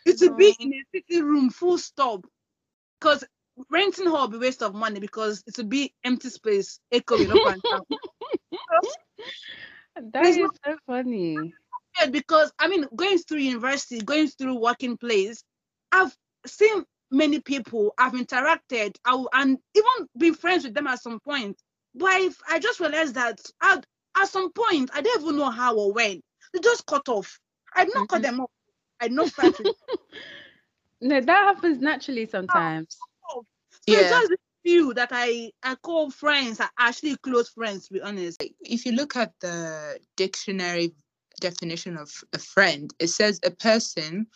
it 0.04 0.18
should 0.18 0.36
be 0.36 0.54
in 0.58 0.72
a 0.72 0.82
sitting 0.94 1.24
room 1.24 1.50
full 1.50 1.78
stop. 1.78 2.24
Because 3.00 3.24
renting 3.70 4.06
hall 4.06 4.28
be 4.28 4.38
waste 4.38 4.62
of 4.62 4.74
money 4.74 5.00
because 5.00 5.42
it 5.46 5.56
will 5.56 5.66
be 5.66 5.92
empty 6.04 6.28
space 6.30 6.78
echoing 6.92 7.30
up 7.32 7.44
and 7.44 7.62
down 7.70 7.84
That 10.12 10.24
There's 10.24 10.36
so 10.64 10.76
funny. 10.86 11.54
because 12.10 12.52
I 12.58 12.68
mean, 12.68 12.86
going 12.94 13.18
through 13.18 13.38
university, 13.38 14.00
going 14.00 14.28
through 14.28 14.58
working 14.60 14.96
place, 14.96 15.42
I've 15.92 16.16
seen 16.46 16.84
many 17.10 17.40
people, 17.40 17.92
I've 17.98 18.12
interacted, 18.12 18.96
I 19.04 19.24
and 19.34 19.58
even 19.74 20.08
been 20.16 20.34
friends 20.34 20.64
with 20.64 20.74
them 20.74 20.86
at 20.86 21.02
some 21.02 21.20
point. 21.20 21.56
But 21.94 22.20
if 22.22 22.38
I 22.48 22.58
just 22.58 22.80
realized 22.80 23.14
that 23.14 23.40
at, 23.62 23.84
at 24.16 24.28
some 24.28 24.52
point, 24.52 24.90
I 24.94 25.02
don't 25.02 25.22
even 25.22 25.36
know 25.36 25.50
how 25.50 25.76
or 25.76 25.92
when. 25.92 26.20
They 26.52 26.60
just 26.60 26.86
cut 26.86 27.08
off. 27.08 27.38
I 27.74 27.84
not 27.84 28.08
cut 28.08 28.22
Mhm. 28.22 28.22
them 28.22 28.40
off. 28.40 28.50
I 29.00 29.08
know 29.08 29.26
with 29.26 29.54
No, 31.00 31.20
that 31.20 31.54
happens 31.54 31.80
naturally 31.80 32.26
sometimes. 32.26 33.06
So 33.88 33.94
Yeah. 33.94 34.00
it's 34.00 34.10
just 34.10 34.32
few 34.64 34.94
that 34.94 35.08
I 35.12 35.50
I 35.62 35.74
call 35.76 36.10
friends, 36.10 36.60
are 36.60 36.70
actually 36.78 37.16
close 37.16 37.48
friends, 37.48 37.88
to 37.88 37.94
be 37.94 38.00
honest. 38.00 38.42
if 38.60 38.86
you 38.86 38.92
look 38.92 39.16
at 39.16 39.32
the 39.40 39.98
dictionary 40.16 40.92
definition 41.40 41.96
of 41.96 42.10
a 42.32 42.38
friend, 42.38 42.92
it 42.98 43.08
says 43.08 43.40
a 43.44 43.50
person 43.50 44.26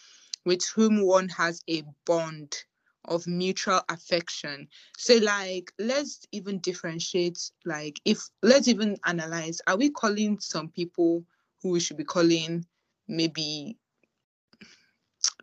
with 0.44 0.62
whom 0.74 1.02
one 1.06 1.28
has 1.28 1.62
a 1.68 1.82
bond 2.04 2.56
of 3.04 3.26
mutual 3.26 3.80
affection. 3.88 4.68
So, 4.98 5.16
like, 5.18 5.72
let's 5.78 6.26
even 6.32 6.58
differentiate, 6.58 7.38
like, 7.64 8.00
if 8.04 8.18
let's 8.42 8.66
even 8.68 8.96
analyze 9.04 9.60
are 9.68 9.76
we 9.76 9.90
calling 9.90 10.40
some 10.40 10.68
people 10.70 11.24
who 11.62 11.70
we 11.70 11.80
should 11.80 11.96
be 11.96 12.04
calling 12.04 12.64
maybe 13.08 13.76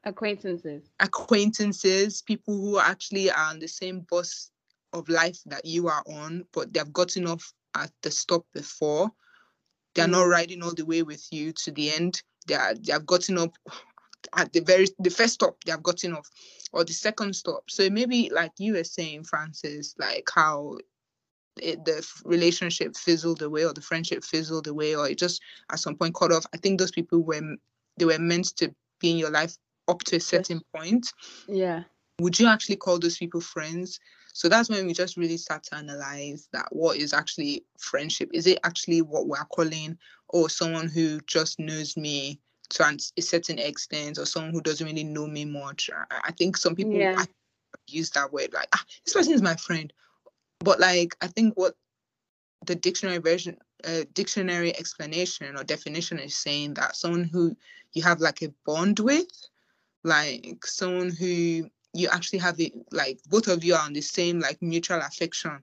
Acquaintances. 0.05 0.83
acquaintances, 0.99 2.21
people 2.21 2.55
who 2.55 2.79
actually 2.79 3.31
are 3.31 3.49
on 3.51 3.59
the 3.59 3.67
same 3.67 4.01
bus 4.09 4.51
of 4.91 5.07
life 5.09 5.39
that 5.45 5.65
you 5.65 5.87
are 5.87 6.03
on, 6.07 6.45
but 6.53 6.73
they've 6.73 6.93
gotten 6.93 7.25
off 7.27 7.53
at 7.75 7.91
the 8.01 8.11
stop 8.11 8.45
before. 8.53 9.11
They're 9.95 10.07
not 10.07 10.25
Mm. 10.25 10.31
riding 10.31 10.63
all 10.63 10.73
the 10.73 10.85
way 10.85 11.03
with 11.03 11.25
you 11.31 11.53
to 11.53 11.71
the 11.71 11.91
end. 11.91 12.21
They 12.47 12.55
are 12.55 12.73
they 12.75 12.91
have 12.91 13.05
gotten 13.05 13.37
up 13.37 13.57
at 14.33 14.51
the 14.53 14.61
very 14.61 14.87
the 14.99 15.09
first 15.09 15.35
stop 15.35 15.63
they 15.63 15.71
have 15.71 15.83
gotten 15.83 16.13
off, 16.13 16.29
or 16.71 16.83
the 16.83 16.93
second 16.93 17.35
stop. 17.35 17.69
So 17.69 17.89
maybe 17.89 18.29
like 18.29 18.51
you 18.59 18.73
were 18.73 18.83
saying, 18.83 19.23
Frances, 19.23 19.95
like 19.97 20.29
how 20.33 20.77
it, 21.61 21.85
the 21.85 22.05
relationship 22.25 22.95
fizzled 22.95 23.41
away 23.41 23.65
or 23.65 23.73
the 23.73 23.81
friendship 23.81 24.23
fizzled 24.23 24.67
away 24.67 24.95
or 24.95 25.07
it 25.09 25.17
just 25.19 25.41
at 25.71 25.79
some 25.79 25.95
point 25.95 26.15
cut 26.15 26.31
off. 26.31 26.45
I 26.53 26.57
think 26.57 26.79
those 26.79 26.91
people 26.91 27.21
were 27.23 27.41
they 27.97 28.05
were 28.05 28.19
meant 28.19 28.55
to 28.57 28.73
be 28.99 29.11
in 29.11 29.17
your 29.17 29.29
life 29.31 29.55
up 29.87 29.99
to 30.03 30.15
a 30.15 30.19
certain 30.19 30.61
point 30.75 31.11
Yeah. 31.47 31.83
would 32.19 32.39
you 32.39 32.47
actually 32.47 32.75
call 32.75 32.99
those 32.99 33.17
people 33.17 33.41
friends? 33.41 33.99
So 34.33 34.49
that's 34.49 34.69
when 34.69 34.85
we 34.87 34.93
just 34.93 35.17
really 35.17 35.37
start 35.37 35.63
to 35.63 35.75
analyze 35.75 36.47
that 36.53 36.67
what 36.71 36.97
is 36.97 37.13
actually 37.13 37.65
friendship? 37.77 38.29
Is 38.33 38.47
it 38.47 38.59
actually 38.63 39.01
what 39.01 39.27
we're 39.27 39.43
calling, 39.45 39.97
or 40.29 40.49
someone 40.49 40.87
who 40.89 41.19
just 41.21 41.59
knows 41.59 41.97
me 41.97 42.39
to 42.69 42.97
a 43.17 43.21
certain 43.21 43.59
extent, 43.59 44.17
or 44.17 44.25
someone 44.25 44.51
who 44.51 44.61
doesn't 44.61 44.85
really 44.85 45.03
know 45.03 45.27
me 45.27 45.45
much? 45.45 45.89
I, 45.93 46.21
I 46.25 46.31
think 46.31 46.57
some 46.57 46.75
people 46.75 46.99
Yeah. 46.99 47.25
use 47.87 48.09
that 48.11 48.31
word 48.31 48.53
like, 48.53 48.67
ah, 48.73 48.83
this 49.05 49.13
person 49.13 49.33
is 49.33 49.41
my 49.41 49.55
friend. 49.55 49.91
But 50.59 50.79
like, 50.79 51.15
I 51.21 51.27
think 51.27 51.55
what 51.55 51.75
the 52.65 52.75
dictionary 52.75 53.17
version, 53.17 53.57
uh, 53.83 54.05
dictionary 54.13 54.75
explanation 54.77 55.57
or 55.57 55.63
definition 55.63 56.17
is 56.19 56.35
saying 56.35 56.75
that 56.75 56.95
someone 56.95 57.25
who 57.25 57.55
you 57.93 58.01
have 58.03 58.21
like 58.21 58.41
a 58.41 58.53
bond 58.65 58.99
with, 58.99 59.27
like 60.03 60.65
someone 60.65 61.09
who 61.11 61.69
you 61.93 62.07
actually 62.11 62.39
have 62.39 62.59
it 62.59 62.73
like 62.91 63.19
both 63.29 63.47
of 63.47 63.63
you 63.63 63.75
are 63.75 63.85
on 63.85 63.93
the 63.93 64.01
same 64.01 64.39
like 64.39 64.61
mutual 64.61 64.99
affection. 64.99 65.61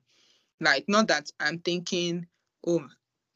Like 0.60 0.84
not 0.88 1.08
that 1.08 1.30
i'm 1.40 1.58
thinking 1.58 2.26
oh 2.66 2.86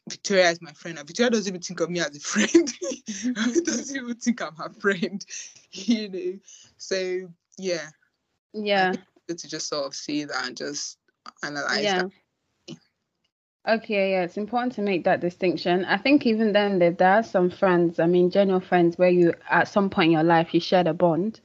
victoria 0.08 0.50
is 0.50 0.60
my 0.60 0.72
friend 0.72 0.98
and 0.98 1.06
victoria 1.06 1.30
doesn't 1.30 1.50
even 1.50 1.62
think 1.62 1.80
of 1.80 1.90
me 1.90 2.00
as 2.00 2.14
a 2.16 2.20
friend. 2.20 2.68
Doesn't 3.64 3.96
even 3.96 4.14
think 4.16 4.42
i'm 4.42 4.54
her 4.56 4.70
friend 4.70 5.24
you 5.72 6.08
know? 6.08 6.38
So 6.76 7.28
yeah. 7.58 7.88
Yeah. 8.52 8.92
good 9.26 9.38
to 9.38 9.48
just 9.48 9.68
sort 9.68 9.86
of 9.86 9.94
see 9.94 10.24
that 10.24 10.46
and 10.46 10.56
just 10.56 10.98
analyze 11.42 11.82
Yeah. 11.82 12.02
that 12.02 12.10
Okay, 13.66 14.12
yeah, 14.12 14.22
it's 14.24 14.36
important 14.36 14.74
to 14.74 14.82
make 14.82 15.04
that 15.04 15.20
distinction. 15.20 15.84
I 15.86 15.96
think 15.96 16.26
even 16.26 16.52
then 16.52 16.78
there, 16.78 16.90
there 16.90 17.14
are 17.14 17.22
some 17.22 17.50
friends, 17.50 17.98
I 17.98 18.06
mean 18.06 18.30
genuine 18.30 18.60
friends 18.60 18.98
where 18.98 19.08
you 19.08 19.32
at 19.50 19.68
some 19.68 19.88
point 19.88 20.06
in 20.08 20.12
your 20.12 20.22
life 20.22 20.52
you 20.52 20.60
shared 20.60 20.86
a 20.86 20.92
bond 20.94 21.40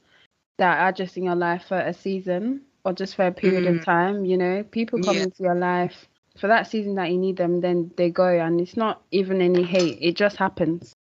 that 0.58 0.78
are 0.80 0.92
just 0.92 1.16
in 1.16 1.24
your 1.24 1.34
life 1.36 1.64
for 1.68 1.78
a 1.78 1.94
season 1.94 2.62
or 2.84 2.92
just 2.92 3.16
for 3.16 3.26
a 3.26 3.32
period 3.32 3.64
Mm. 3.64 3.76
of 3.78 3.84
time, 3.84 4.24
you 4.26 4.36
know. 4.36 4.62
People 4.64 4.98
come 4.98 5.16
Yeah. 5.16 5.22
into 5.22 5.42
your 5.44 5.54
life 5.54 6.08
for 6.38 6.46
that 6.48 6.66
season 6.66 6.94
that 6.96 7.10
you 7.10 7.18
need 7.18 7.36
them, 7.36 7.60
then 7.60 7.90
they 7.96 8.10
go 8.10 8.28
and 8.28 8.60
it's 8.60 8.76
not 8.76 9.02
even 9.10 9.40
any 9.40 9.62
hate, 9.64 9.98
it 10.00 10.14
just 10.16 10.36
happens. 10.36 10.94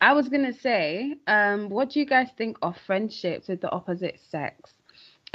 I 0.00 0.12
was 0.12 0.28
gonna 0.28 0.52
say, 0.52 1.16
um, 1.26 1.68
what 1.70 1.90
do 1.90 2.00
you 2.00 2.06
guys 2.06 2.30
think 2.36 2.58
of 2.62 2.76
friendships 2.78 3.48
with 3.48 3.60
the 3.62 3.70
opposite 3.70 4.20
sex? 4.20 4.74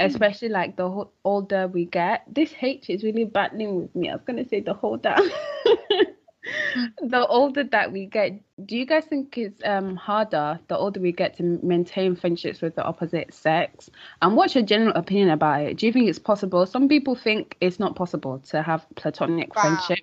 Especially 0.00 0.48
like 0.48 0.76
the 0.76 0.88
ho- 0.90 1.10
older 1.24 1.66
we 1.68 1.84
get. 1.86 2.22
This 2.32 2.54
H 2.60 2.90
is 2.90 3.02
really 3.04 3.24
battling 3.24 3.76
with 3.76 3.94
me. 3.94 4.10
I 4.10 4.14
was 4.14 4.24
gonna 4.24 4.44
say 4.46 4.60
the 4.60 4.78
older, 4.82 5.14
the 7.02 7.26
older 7.28 7.64
that 7.64 7.92
we 7.92 8.06
get. 8.06 8.40
Do 8.64 8.76
you 8.76 8.86
guys 8.86 9.04
think 9.04 9.36
it's 9.38 9.60
um 9.64 9.96
harder 9.96 10.58
the 10.68 10.76
older 10.76 11.00
we 11.00 11.12
get 11.12 11.36
to 11.38 11.58
maintain 11.62 12.14
friendships 12.16 12.60
with 12.60 12.74
the 12.76 12.84
opposite 12.84 13.32
sex? 13.34 13.90
And 14.22 14.36
what's 14.36 14.54
your 14.54 14.64
general 14.64 14.92
opinion 14.94 15.30
about 15.30 15.62
it? 15.62 15.76
Do 15.78 15.86
you 15.86 15.92
think 15.92 16.08
it's 16.08 16.18
possible? 16.18 16.66
Some 16.66 16.88
people 16.88 17.14
think 17.14 17.56
it's 17.60 17.78
not 17.78 17.96
possible 17.96 18.38
to 18.50 18.62
have 18.62 18.86
platonic 18.96 19.54
Wow. 19.54 19.60
friendship. 19.60 19.98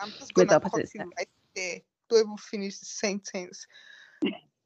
i'm 0.00 0.12
just 0.12 0.34
With 0.36 0.50
gonna 0.50 0.52
opposite 0.52 0.88
sex. 0.88 1.08
right 1.18 1.28
there 1.54 1.80
don't 2.08 2.20
even 2.26 2.36
finish 2.36 2.78
the 2.78 2.86
sentence 2.86 3.66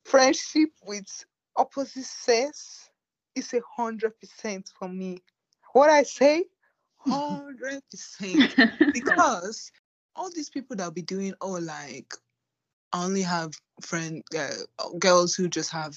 friendship 0.05 0.71
with 0.85 1.25
opposite 1.57 2.05
sex 2.05 2.90
is 3.35 3.53
a 3.55 3.61
hundred 3.77 4.18
percent 4.18 4.71
for 4.79 4.88
me. 4.88 5.18
What 5.73 5.90
i 5.90 6.03
say 6.03 6.45
hundred 6.99 7.83
percent. 7.90 8.55
Because 8.92 9.73
all 10.14 10.31
these 10.31 10.51
people 10.51 10.77
that'll 10.77 10.92
be 10.92 11.03
doing 11.03 11.35
oh 11.40 11.53
like 11.53 12.14
I 12.92 13.05
only 13.05 13.23
have 13.23 13.53
friend 13.81 14.23
uh, 14.38 14.88
girls 14.99 15.35
who 15.35 15.49
just 15.49 15.71
have 15.71 15.97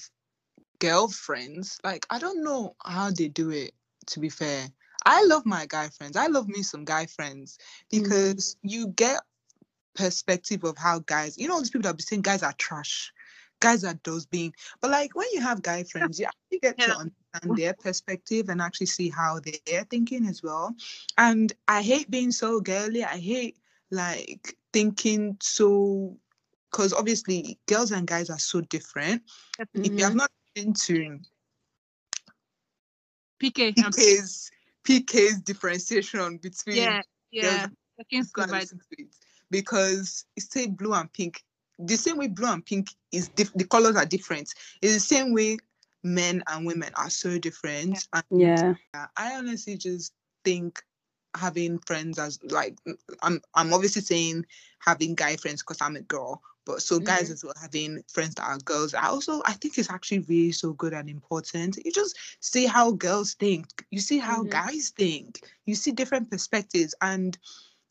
girlfriends 0.78 1.78
like 1.84 2.06
i 2.10 2.18
don't 2.18 2.42
know 2.42 2.74
how 2.84 3.10
they 3.10 3.28
do 3.28 3.50
it 3.50 3.72
to 4.06 4.20
be 4.20 4.28
fair. 4.28 4.68
I 5.04 5.24
love 5.24 5.46
my 5.46 5.66
guy 5.66 5.88
friends. 5.88 6.16
I 6.16 6.26
love 6.26 6.48
me 6.48 6.62
some 6.62 6.84
guy 6.84 7.06
friends 7.06 7.58
because 7.90 8.56
you 8.62 8.88
get 8.88 9.20
perspective 9.94 10.62
of 10.64 10.76
how 10.76 10.98
guys 11.00 11.38
you 11.38 11.48
know 11.48 11.54
all 11.54 11.60
these 11.60 11.70
people 11.70 11.88
that 11.88 11.96
be 11.96 12.02
saying 12.02 12.20
guys 12.20 12.42
are 12.42 12.52
trash 12.58 13.12
guys 13.60 13.84
are 13.84 13.98
those 14.04 14.26
being 14.26 14.52
but 14.80 14.90
like 14.90 15.14
when 15.14 15.26
you 15.32 15.40
have 15.40 15.62
guy 15.62 15.82
friends 15.84 16.18
you 16.18 16.26
actually 16.26 16.58
get 16.60 16.78
to 16.78 16.90
understand 16.96 17.56
their 17.56 17.74
perspective 17.74 18.48
and 18.48 18.60
actually 18.60 18.86
see 18.86 19.08
how 19.08 19.40
they're 19.40 19.84
thinking 19.84 20.26
as 20.26 20.42
well 20.42 20.74
and 21.18 21.52
i 21.68 21.82
hate 21.82 22.10
being 22.10 22.30
so 22.30 22.60
girly 22.60 23.04
i 23.04 23.18
hate 23.18 23.56
like 23.90 24.56
thinking 24.72 25.36
so 25.40 26.16
because 26.70 26.92
obviously 26.92 27.58
girls 27.66 27.92
and 27.92 28.06
guys 28.06 28.30
are 28.30 28.38
so 28.38 28.60
different 28.62 29.22
if 29.74 29.92
you 29.92 30.04
have 30.04 30.14
not 30.14 30.30
been 30.54 30.72
to 30.72 31.18
PK. 33.42 33.74
pk's 33.74 34.50
pk's 34.84 35.40
differentiation 35.40 36.38
between 36.38 36.76
yeah, 36.76 37.02
yeah. 37.30 37.66
Go 38.32 38.42
and 38.42 38.50
divide. 38.50 38.60
listen 38.62 38.78
to 38.78 39.02
it 39.02 39.08
because 39.50 40.24
it's 40.36 40.52
say 40.52 40.66
blue 40.66 40.92
and 40.92 41.12
pink. 41.12 41.42
The 41.78 41.96
same 41.96 42.18
way 42.18 42.28
blue 42.28 42.50
and 42.52 42.64
pink 42.64 42.88
is 43.12 43.28
diff- 43.28 43.52
the 43.54 43.64
colors 43.66 43.96
are 43.96 44.06
different. 44.06 44.52
It's 44.82 44.94
the 44.94 45.00
same 45.00 45.32
way 45.32 45.58
men 46.02 46.42
and 46.46 46.66
women 46.66 46.90
are 46.96 47.10
so 47.10 47.38
different. 47.38 48.06
And 48.12 48.24
Yeah. 48.30 48.74
uh, 48.94 49.06
I 49.16 49.34
honestly 49.34 49.76
just 49.76 50.12
think 50.44 50.82
having 51.36 51.78
friends 51.78 52.18
as 52.18 52.38
like 52.44 52.76
I'm 53.22 53.40
I'm 53.54 53.72
obviously 53.72 54.02
saying 54.02 54.44
having 54.80 55.14
guy 55.14 55.36
friends 55.36 55.62
because 55.62 55.80
I'm 55.80 55.96
a 55.96 56.00
girl, 56.00 56.42
but 56.64 56.82
so 56.82 56.98
guys 57.00 57.30
Mhm. 57.30 57.30
as 57.30 57.44
well 57.44 57.54
having 57.60 58.02
friends 58.12 58.34
that 58.36 58.44
are 58.44 58.58
girls. 58.58 58.94
I 58.94 59.06
also 59.08 59.42
I 59.44 59.52
think 59.52 59.78
it's 59.78 59.90
actually 59.90 60.20
really 60.20 60.52
so 60.52 60.72
good 60.72 60.92
and 60.94 61.08
important. 61.08 61.78
You 61.84 61.92
just 61.92 62.16
see 62.40 62.66
how 62.66 62.92
girls 62.92 63.34
think. 63.34 63.66
You 63.90 64.00
see 64.00 64.18
how 64.18 64.44
Mhm. 64.44 64.50
guys 64.50 64.90
think. 64.96 65.40
You 65.66 65.74
see 65.74 65.92
different 65.92 66.30
perspectives 66.30 66.94
and 67.00 67.36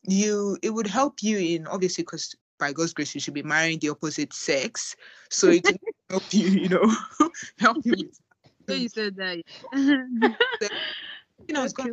you 0.03 0.57
it 0.61 0.71
would 0.71 0.87
help 0.87 1.21
you 1.23 1.37
in 1.37 1.67
obviously 1.67 2.03
because 2.03 2.35
by 2.59 2.73
God's 2.73 2.93
grace 2.93 3.13
you 3.15 3.21
should 3.21 3.33
be 3.33 3.43
marrying 3.43 3.79
the 3.79 3.89
opposite 3.89 4.33
sex. 4.33 4.95
So 5.29 5.49
it 5.49 5.65
help 6.09 6.23
you, 6.31 6.49
you 6.49 6.69
know, 6.69 6.91
help 7.59 7.77
you 7.85 7.93
with 7.97 8.19
So 8.69 8.75
you 8.75 8.89
said 8.89 9.15
that. 9.17 9.43
you 11.47 11.53
know, 11.53 11.63
it's 11.63 11.73
got 11.73 11.89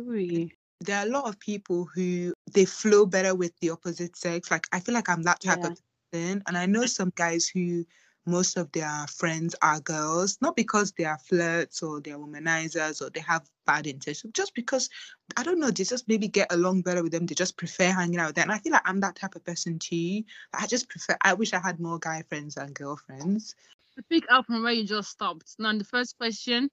there 0.81 0.99
are 0.99 1.05
a 1.05 1.09
lot 1.09 1.27
of 1.29 1.39
people 1.39 1.87
who 1.93 2.33
they 2.51 2.65
flow 2.65 3.05
better 3.05 3.35
with 3.35 3.53
the 3.61 3.69
opposite 3.69 4.17
sex. 4.17 4.51
Like 4.51 4.67
I 4.71 4.79
feel 4.79 4.93
like 4.95 5.09
I'm 5.09 5.23
that 5.23 5.39
type 5.39 5.59
Yeah. 5.59 5.69
of 5.69 5.79
person, 6.11 6.43
and 6.47 6.57
I 6.57 6.65
know 6.65 6.85
some 6.85 7.11
guys 7.15 7.47
who 7.47 7.85
most 8.25 8.57
of 8.57 8.71
their 8.71 9.05
friends 9.07 9.55
are 9.61 9.79
girls, 9.79 10.37
not 10.41 10.55
because 10.55 10.91
they 10.93 11.05
are 11.05 11.17
flirts 11.17 11.83
or 11.83 11.99
they're 11.99 12.17
womanizers 12.17 13.01
or 13.01 13.09
they 13.09 13.19
have 13.21 13.49
bad 13.65 13.87
intentions, 13.87 14.33
just 14.33 14.53
because 14.55 14.89
I 15.37 15.43
don't 15.43 15.59
know, 15.59 15.71
they 15.71 15.83
just 15.83 16.07
maybe 16.07 16.27
get 16.27 16.51
along 16.51 16.81
better 16.81 17.03
with 17.03 17.11
them. 17.11 17.25
They 17.25 17.35
just 17.35 17.57
prefer 17.57 17.91
hanging 17.91 18.19
out 18.19 18.27
with 18.27 18.35
them. 18.35 18.49
And 18.49 18.53
I 18.53 18.59
feel 18.59 18.71
like 18.71 18.87
I'm 18.87 18.99
that 19.01 19.15
type 19.15 19.35
of 19.35 19.43
person 19.43 19.79
too. 19.79 20.23
I 20.53 20.67
just 20.67 20.89
prefer 20.89 21.17
I 21.21 21.33
wish 21.33 21.53
I 21.53 21.59
had 21.59 21.79
more 21.79 21.99
guy 21.99 22.23
friends 22.23 22.55
than 22.55 22.73
girlfriends. 22.73 23.55
To 23.97 24.03
pick 24.09 24.25
up 24.31 24.45
from 24.45 24.63
where 24.63 24.73
you 24.73 24.85
just 24.85 25.09
stopped. 25.09 25.55
Now 25.59 25.77
the 25.77 25.83
first 25.83 26.17
question, 26.17 26.69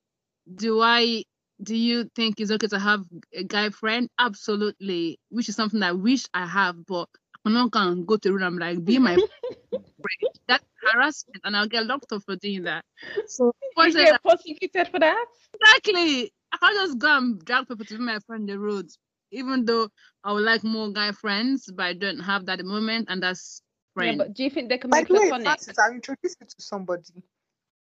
do 0.55 0.81
I 0.81 1.25
do 1.63 1.77
you 1.77 2.09
think 2.17 2.41
it's 2.41 2.51
okay 2.51 2.69
to 2.69 2.79
have 2.79 3.05
a 3.35 3.45
guy 3.45 3.71
friend? 3.71 4.09
Absolutely, 4.19 5.19
which 5.29 5.49
is 5.49 5.57
something 5.57 5.83
I 5.83 5.93
wish 5.93 6.27
I 6.33 6.47
have, 6.47 6.87
but 6.87 7.09
I'm 7.44 7.53
not 7.53 7.70
gonna 7.70 8.03
go 8.03 8.16
to 8.16 8.33
room. 8.33 8.42
I'm 8.42 8.59
like, 8.59 8.85
be 8.85 8.98
my 8.98 9.14
friend. 10.03 10.35
That's 10.46 10.64
harassment, 10.92 11.42
and 11.44 11.57
I'll 11.57 11.68
get 11.68 11.87
locked 11.87 12.12
up 12.12 12.22
for 12.24 12.37
doing 12.37 12.64
that. 12.64 12.85
So 13.26 13.53
you 13.76 13.92
get 13.92 14.22
prosecuted 14.22 14.88
for 14.88 14.98
that? 14.98 15.24
Exactly. 15.55 16.33
I 16.53 16.57
can't 16.57 16.74
just 16.74 16.98
go 16.98 17.16
and 17.16 17.44
drag 17.44 17.68
people 17.68 17.85
to 17.85 17.98
be 17.98 18.03
my 18.03 18.18
friend 18.20 18.48
the 18.48 18.59
roads, 18.59 18.98
even 19.31 19.64
though 19.64 19.88
I 20.24 20.33
would 20.33 20.44
like 20.44 20.64
more 20.64 20.90
guy 20.90 21.12
friends, 21.12 21.70
but 21.72 21.87
I 21.87 21.92
don't 21.92 22.18
have 22.20 22.46
that 22.46 22.53
at 22.53 22.59
the 22.59 22.64
moment, 22.64 23.07
and 23.09 23.22
that's 23.22 23.62
friend. 23.94 24.18
Yeah, 24.18 24.24
but 24.24 24.35
do 24.35 24.44
you 24.44 24.50
think 24.50 24.68
they 24.68 24.79
can 24.79 24.90
make 24.90 25.09
the 25.09 25.14
way, 25.14 25.29
platonic? 25.29 25.46
Frances, 25.46 25.79
I'll 25.79 25.92
introduce 25.92 26.37
you 26.40 26.46
to 26.46 26.55
somebody. 26.59 27.22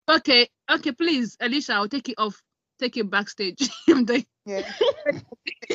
Okay, 0.08 0.48
okay, 0.70 0.92
please, 0.92 1.36
Alicia, 1.40 1.74
I'll 1.74 1.88
take 1.88 2.08
it 2.08 2.14
off. 2.18 2.40
Take 2.78 2.96
it 2.96 3.10
backstage. 3.10 3.68
Yeah. 4.48 4.62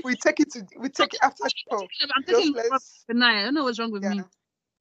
we 0.05 0.15
take 0.15 0.39
it 0.39 0.49
to 0.53 0.65
we 0.79 0.87
take 0.87 1.13
it 1.13 1.19
after 1.21 1.43
show. 1.69 1.85
I'm 2.15 2.23
taking 2.23 2.53
let's 2.53 3.03
tonight. 3.09 3.41
I 3.41 3.43
don't 3.43 3.53
know 3.55 3.65
what's 3.65 3.79
wrong 3.79 3.91
with 3.91 4.03
me. 4.03 4.21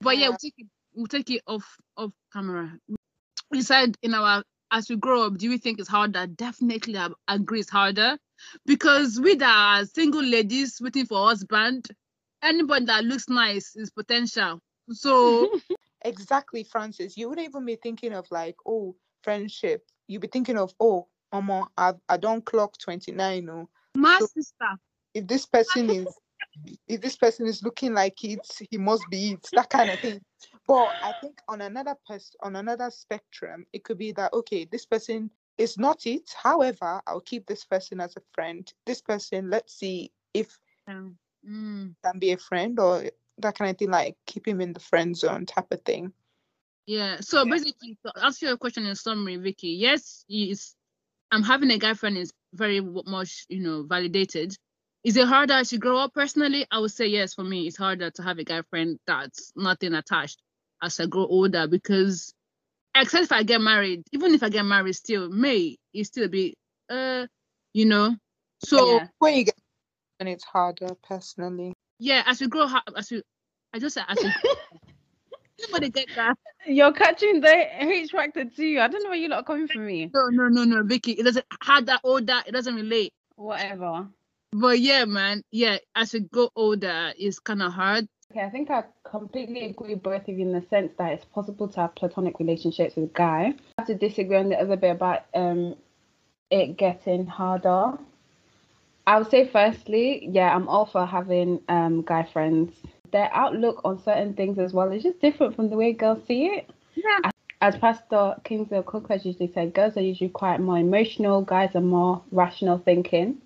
But 0.00 0.16
yeah, 0.16 0.24
Yeah. 0.24 0.28
we'll 0.28 0.38
take 0.38 0.54
it 0.58 0.66
we'll 0.94 1.06
take 1.08 1.30
it 1.30 1.42
off 1.48 1.76
off 1.96 2.12
camera. 2.32 2.72
We 3.50 3.62
said 3.62 3.96
in 4.02 4.14
our 4.14 4.44
as 4.70 4.88
we 4.88 4.94
grow 4.94 5.22
up, 5.26 5.38
do 5.38 5.48
we 5.50 5.58
think 5.58 5.80
it's 5.80 5.88
harder? 5.88 6.28
Definitely 6.28 6.96
I 6.96 7.08
agree 7.28 7.60
it's 7.60 7.70
harder. 7.70 8.16
Because 8.64 9.18
with 9.20 9.42
our 9.42 9.84
single 9.86 10.22
ladies 10.22 10.78
waiting 10.80 11.06
for 11.06 11.26
husband, 11.26 11.88
anybody 12.42 12.84
that 12.86 13.04
looks 13.04 13.28
nice 13.28 13.74
is 13.74 13.90
potential. 13.90 14.60
So 14.92 15.50
Exactly, 16.02 16.64
Frances. 16.64 17.16
You 17.16 17.28
wouldn't 17.28 17.48
even 17.48 17.64
be 17.66 17.76
thinking 17.76 18.12
of 18.12 18.26
like, 18.30 18.56
oh, 18.66 18.96
friendship. 19.22 19.84
You'd 20.08 20.22
be 20.22 20.28
thinking 20.28 20.56
of, 20.56 20.72
oh, 20.80 21.08
Omo, 21.32 21.68
I 21.76 21.94
I 22.08 22.16
don't 22.16 22.44
clock 22.44 22.76
29. 22.78 23.44
No. 23.44 23.68
my 23.94 24.18
So- 24.18 24.26
sister, 24.26 24.78
If 25.14 25.26
this 25.26 25.46
person 25.46 25.90
is 25.90 26.06
if 26.88 27.00
this 27.00 27.16
person 27.16 27.46
is 27.46 27.62
looking 27.62 27.94
like 27.94 28.22
it, 28.24 28.46
he 28.70 28.76
must 28.78 29.08
be 29.10 29.32
it, 29.32 29.48
that 29.54 29.70
kind 29.70 29.90
of 29.90 29.98
thing. 30.00 30.20
But 30.66 30.96
I 31.02 31.12
think 31.20 31.40
on 31.48 31.60
another 31.60 31.94
person 32.06 32.36
on 32.42 32.56
another 32.56 32.90
spectrum, 32.90 33.66
it 33.72 33.84
could 33.84 33.98
be 33.98 34.12
that 34.12 34.32
okay, 34.32 34.64
this 34.64 34.86
person 34.86 35.30
is 35.58 35.78
not 35.78 36.06
it. 36.06 36.30
However, 36.42 37.00
I'll 37.06 37.20
keep 37.20 37.46
this 37.46 37.64
person 37.64 38.00
as 38.00 38.16
a 38.16 38.22
friend. 38.32 38.72
This 38.86 39.00
person, 39.00 39.50
let's 39.50 39.74
see 39.74 40.10
if 40.34 40.58
um, 40.88 41.16
mm, 41.48 41.94
can 42.02 42.18
be 42.18 42.32
a 42.32 42.36
friend 42.38 42.78
or 42.78 43.04
that 43.38 43.56
kind 43.56 43.70
of 43.70 43.78
thing, 43.78 43.90
like 43.90 44.16
keep 44.26 44.46
him 44.46 44.60
in 44.60 44.72
the 44.72 44.80
friend 44.80 45.16
zone 45.16 45.46
type 45.46 45.70
of 45.72 45.80
thing. 45.82 46.12
yeah. 46.86 47.20
So 47.20 47.44
Yeah. 47.44 47.50
basically 47.52 47.96
to 48.04 48.24
answer 48.24 48.46
your 48.46 48.56
question 48.56 48.86
in 48.86 48.96
summary, 48.96 49.36
Vicky, 49.36 49.68
yes, 49.68 50.24
he 50.28 50.50
is 50.50 50.74
I'm 51.32 51.42
having 51.42 51.70
a 51.70 51.78
guy 51.78 51.94
friend 51.94 52.16
is 52.18 52.32
very 52.54 52.80
much, 52.80 53.46
you 53.48 53.62
know, 53.62 53.84
validated. 53.84 54.56
Is 55.04 55.16
it 55.16 55.26
harder 55.28 55.54
as 55.54 55.72
you 55.72 55.78
grow 55.78 55.98
up? 55.98 56.14
Personally, 56.14 56.66
I 56.70 56.78
would 56.80 56.90
say 56.92 57.06
yes. 57.06 57.34
For 57.34 57.44
me, 57.44 57.66
it's 57.66 57.76
harder 57.76 58.10
to 58.12 58.22
have 58.22 58.38
a 58.38 58.44
guy 58.44 58.62
friend 58.70 58.98
that's 59.06 59.52
nothing 59.56 59.94
attached 59.94 60.40
as 60.82 61.00
I 61.00 61.06
grow 61.06 61.26
older 61.26 61.66
because, 61.68 62.34
except 62.94 63.24
if 63.24 63.32
I 63.32 63.42
get 63.44 63.60
married, 63.60 64.04
even 64.12 64.34
if 64.34 64.42
I 64.42 64.50
get 64.50 64.64
married, 64.64 64.94
still 64.94 65.30
may 65.30 65.76
it 65.94 66.04
still 66.06 66.28
be, 66.28 66.54
uh, 66.90 67.26
you 67.74 67.86
know. 67.86 68.16
So 68.60 69.00
Yeah. 69.00 69.08
When 69.18 69.34
you 69.36 69.44
get 69.44 69.54
and 70.20 70.28
it's 70.28 70.44
harder 70.44 70.94
personally. 71.02 71.74
yeah, 71.98 72.22
as 72.26 72.40
we 72.40 72.48
grow, 72.48 72.68
as 72.96 73.10
we, 73.10 73.22
I 73.74 73.78
just 73.80 73.94
said 73.94 74.04
as 74.08 74.22
we, 74.24 74.32
that. 76.16 76.36
You're 76.66 76.92
catching 76.92 77.40
the 77.40 77.84
H 77.84 78.10
factor 78.10 78.44
too. 78.44 78.78
I 78.80 78.88
don't 78.88 79.02
know 79.02 79.10
where 79.10 79.18
you 79.18 79.28
lot 79.28 79.40
are 79.40 79.44
coming 79.44 79.68
from 79.68 79.86
me. 79.86 80.10
No, 80.12 80.28
no, 80.30 80.48
no, 80.48 80.64
no, 80.64 80.82
Vicky. 80.82 81.12
It 81.12 81.24
doesn't 81.24 81.46
have 81.62 81.86
that 81.86 82.00
older. 82.04 82.40
It 82.46 82.52
doesn't 82.52 82.74
relate. 82.74 83.12
Whatever. 83.36 84.08
But 84.52 84.80
yeah, 84.80 85.04
man, 85.04 85.42
yeah, 85.52 85.78
as 85.94 86.12
we 86.12 86.20
go 86.20 86.50
older, 86.56 87.12
it's 87.16 87.38
kind 87.38 87.62
of 87.62 87.72
hard. 87.72 88.08
Okay, 88.32 88.40
I 88.40 88.50
think 88.50 88.70
I 88.70 88.84
completely 89.04 89.66
agree 89.66 89.94
with 89.94 90.02
both 90.02 90.28
of 90.28 90.38
you 90.38 90.46
in 90.46 90.52
the 90.52 90.64
sense 90.68 90.92
that 90.98 91.12
it's 91.12 91.24
possible 91.24 91.68
to 91.68 91.80
have 91.80 91.94
platonic 91.94 92.38
relationships 92.38 92.96
with 92.96 93.10
a 93.10 93.12
guy. 93.12 93.54
I 93.78 93.82
have 93.82 93.86
to 93.88 93.94
disagree 93.94 94.36
on 94.36 94.48
the 94.48 94.60
other 94.60 94.76
bit 94.76 94.90
about 94.90 95.24
um 95.34 95.76
it 96.50 96.76
getting 96.76 97.26
harder. 97.26 97.98
I 99.06 99.18
would 99.18 99.30
say 99.30 99.48
firstly, 99.48 100.28
yeah, 100.30 100.54
I'm 100.54 100.68
all 100.68 100.86
for 100.86 101.06
having 101.06 101.60
um 101.68 102.02
guy 102.02 102.24
friends. 102.32 102.72
Their 103.12 103.30
outlook 103.32 103.80
on 103.84 104.02
certain 104.02 104.34
things 104.34 104.58
as 104.58 104.72
well 104.72 104.90
is 104.92 105.02
just 105.02 105.20
different 105.20 105.56
from 105.56 105.70
the 105.70 105.76
way 105.76 105.92
girls 105.92 106.24
see 106.26 106.46
it. 106.46 106.70
Yeah. 106.94 107.30
As 107.62 107.76
Pastor 107.76 108.36
Kingsley 108.44 108.82
Cook 108.86 109.08
has 109.08 109.26
usually 109.26 109.52
said, 109.52 109.74
girls 109.74 109.96
are 109.96 110.02
usually 110.02 110.30
quite 110.30 110.60
more 110.60 110.78
emotional, 110.78 111.42
guys 111.42 111.74
are 111.74 111.82
more 111.82 112.22
rational 112.30 112.78
thinking. 112.78 113.40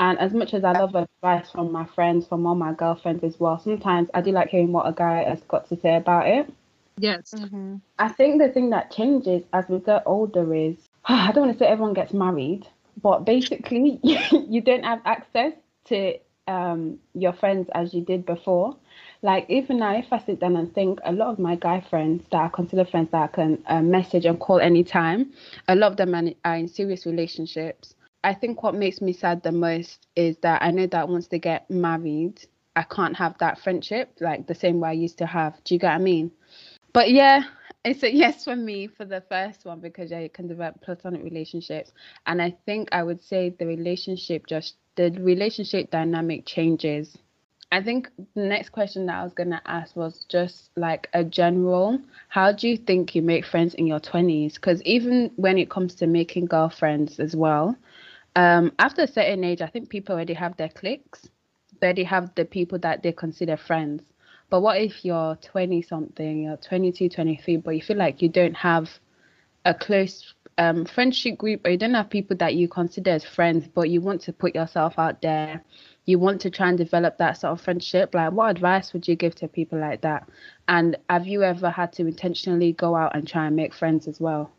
And 0.00 0.18
as 0.18 0.32
much 0.32 0.54
as 0.54 0.64
I 0.64 0.72
love 0.72 0.94
advice 0.94 1.50
from 1.50 1.70
my 1.70 1.84
friends, 1.84 2.26
from 2.26 2.46
all 2.46 2.54
my 2.54 2.72
girlfriends 2.72 3.22
as 3.22 3.38
well, 3.38 3.58
sometimes 3.58 4.08
I 4.14 4.22
do 4.22 4.32
like 4.32 4.48
hearing 4.48 4.72
what 4.72 4.88
a 4.88 4.92
guy 4.92 5.22
has 5.24 5.42
got 5.42 5.68
to 5.68 5.76
say 5.78 5.94
about 5.96 6.26
it. 6.26 6.50
Yes. 6.98 7.34
I 7.98 8.08
think 8.08 8.40
the 8.40 8.48
thing 8.48 8.70
that 8.70 8.90
changes 8.90 9.44
as 9.52 9.66
we 9.68 9.78
get 9.78 10.02
older 10.06 10.54
is 10.54 10.76
I 11.04 11.32
don't 11.32 11.46
want 11.46 11.58
to 11.58 11.64
say 11.64 11.70
everyone 11.70 11.94
gets 11.94 12.12
married, 12.12 12.66
but 13.02 13.24
basically 13.24 14.00
you 14.02 14.60
don't 14.60 14.84
have 14.84 15.00
access 15.04 15.52
to 15.86 16.18
um, 16.46 16.98
your 17.14 17.32
friends 17.32 17.68
as 17.74 17.94
you 17.94 18.02
did 18.02 18.26
before. 18.26 18.76
Like 19.22 19.44
even 19.50 19.78
now, 19.78 19.96
if 19.96 20.12
I 20.12 20.18
sit 20.18 20.40
down 20.40 20.56
and 20.56 20.74
think, 20.74 20.98
a 21.04 21.12
lot 21.12 21.28
of 21.28 21.38
my 21.38 21.56
guy 21.56 21.84
friends 21.90 22.24
that 22.32 22.38
I 22.38 22.48
consider 22.48 22.84
friends 22.86 23.10
that 23.12 23.22
I 23.22 23.26
can 23.26 23.62
uh, 23.66 23.82
message 23.82 24.24
and 24.24 24.40
call 24.40 24.60
anytime, 24.60 25.32
a 25.68 25.74
lot 25.74 25.92
of 25.92 25.96
them 25.98 26.34
are 26.44 26.56
in 26.56 26.68
serious 26.68 27.04
relationships. 27.04 27.94
I 28.24 28.34
think 28.34 28.62
what 28.62 28.74
makes 28.74 29.00
me 29.00 29.12
sad 29.12 29.42
the 29.42 29.52
most 29.52 30.06
is 30.16 30.36
that 30.38 30.62
I 30.62 30.70
know 30.70 30.86
that 30.86 31.08
once 31.08 31.28
they 31.28 31.38
get 31.38 31.70
married, 31.70 32.46
I 32.76 32.82
can't 32.82 33.16
have 33.16 33.36
that 33.38 33.58
friendship 33.60 34.16
like 34.20 34.46
the 34.46 34.54
same 34.54 34.80
way 34.80 34.90
I 34.90 34.92
used 34.92 35.18
to 35.18 35.26
have. 35.26 35.62
Do 35.64 35.74
you 35.74 35.80
get 35.80 35.88
what 35.88 36.00
I 36.00 36.04
mean? 36.04 36.30
But 36.92 37.10
yeah, 37.10 37.44
it's 37.84 38.02
a 38.02 38.14
yes 38.14 38.44
for 38.44 38.56
me 38.56 38.86
for 38.86 39.04
the 39.04 39.22
first 39.28 39.64
one 39.64 39.80
because 39.80 40.10
yeah, 40.10 40.20
you 40.20 40.30
can 40.30 40.48
develop 40.48 40.80
platonic 40.82 41.22
relationships, 41.22 41.92
and 42.26 42.40
I 42.40 42.56
think 42.66 42.88
I 42.92 43.02
would 43.02 43.22
say 43.22 43.54
the 43.58 43.66
relationship 43.66 44.46
just 44.46 44.76
the 44.96 45.10
relationship 45.10 45.90
dynamic 45.90 46.46
changes. 46.46 47.16
I 47.72 47.82
think 47.82 48.10
the 48.34 48.42
next 48.42 48.70
question 48.70 49.06
that 49.06 49.20
I 49.20 49.22
was 49.22 49.32
gonna 49.32 49.62
ask 49.64 49.94
was 49.94 50.24
just 50.28 50.70
like 50.76 51.08
a 51.12 51.22
general. 51.22 52.00
How 52.28 52.50
do 52.50 52.68
you 52.68 52.76
think 52.76 53.14
you 53.14 53.22
make 53.22 53.44
friends 53.44 53.74
in 53.74 53.86
your 53.86 54.00
twenties? 54.00 54.54
Because 54.54 54.82
even 54.82 55.30
when 55.36 55.56
it 55.56 55.70
comes 55.70 55.94
to 55.96 56.06
making 56.08 56.46
girlfriends 56.46 57.20
as 57.20 57.36
well, 57.36 57.76
um, 58.34 58.72
after 58.80 59.02
a 59.02 59.06
certain 59.06 59.44
age, 59.44 59.60
I 59.62 59.68
think 59.68 59.88
people 59.88 60.16
already 60.16 60.34
have 60.34 60.56
their 60.56 60.68
cliques. 60.68 61.28
They 61.80 61.86
already 61.86 62.04
have 62.04 62.34
the 62.34 62.44
people 62.44 62.78
that 62.80 63.02
they 63.02 63.12
consider 63.12 63.56
friends. 63.56 64.02
But 64.50 64.62
what 64.62 64.80
if 64.80 65.04
you're 65.04 65.36
20 65.36 65.80
something, 65.82 66.42
you're 66.42 66.56
22, 66.56 67.08
23, 67.08 67.56
but 67.58 67.70
you 67.70 67.82
feel 67.82 67.96
like 67.96 68.20
you 68.20 68.28
don't 68.28 68.56
have 68.56 68.90
a 69.64 69.74
close 69.74 70.34
um, 70.60 70.84
friendship 70.84 71.38
group 71.38 71.66
or 71.66 71.70
you 71.70 71.78
don't 71.78 71.94
have 71.94 72.10
people 72.10 72.36
that 72.36 72.54
you 72.54 72.68
consider 72.68 73.12
as 73.12 73.24
friends, 73.24 73.66
but 73.66 73.88
you 73.88 74.02
want 74.02 74.20
to 74.22 74.32
put 74.32 74.54
yourself 74.54 74.98
out 74.98 75.22
there? 75.22 75.64
You 76.04 76.18
want 76.18 76.42
to 76.42 76.50
try 76.50 76.68
and 76.68 76.76
develop 76.76 77.16
that 77.18 77.38
sort 77.38 77.52
of 77.52 77.62
friendship. 77.62 78.14
Like, 78.14 78.32
what 78.32 78.50
advice 78.50 78.92
would 78.92 79.08
you 79.08 79.16
give 79.16 79.34
to 79.36 79.48
people 79.48 79.78
like 79.80 80.02
that? 80.02 80.28
And 80.68 80.96
have 81.08 81.26
you 81.26 81.42
ever 81.42 81.70
had 81.70 81.94
to 81.94 82.06
intentionally 82.06 82.74
go 82.74 82.94
out 82.94 83.16
and 83.16 83.26
try 83.26 83.46
and 83.46 83.56
make 83.56 83.72
friends 83.72 84.06
as 84.06 84.20
well? 84.20 84.52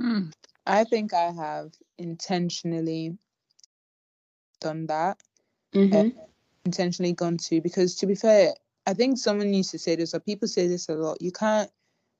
Mm. 0.00 0.32
I 0.66 0.84
think 0.84 1.12
I 1.12 1.32
have 1.32 1.72
intentionally 1.98 3.18
done 4.60 4.86
that. 4.86 5.20
Mm-hmm. 5.74 6.18
intentionally 6.64 7.12
gone 7.12 7.36
to 7.36 7.60
because 7.60 7.96
to 7.96 8.06
be 8.06 8.14
fair 8.14 8.54
i 8.86 8.94
think 8.94 9.18
someone 9.18 9.52
used 9.52 9.72
to 9.72 9.78
say 9.78 9.94
this 9.94 10.14
or 10.14 10.20
people 10.20 10.48
say 10.48 10.66
this 10.68 10.88
a 10.88 10.94
lot 10.94 11.20
you 11.20 11.30
can't 11.30 11.70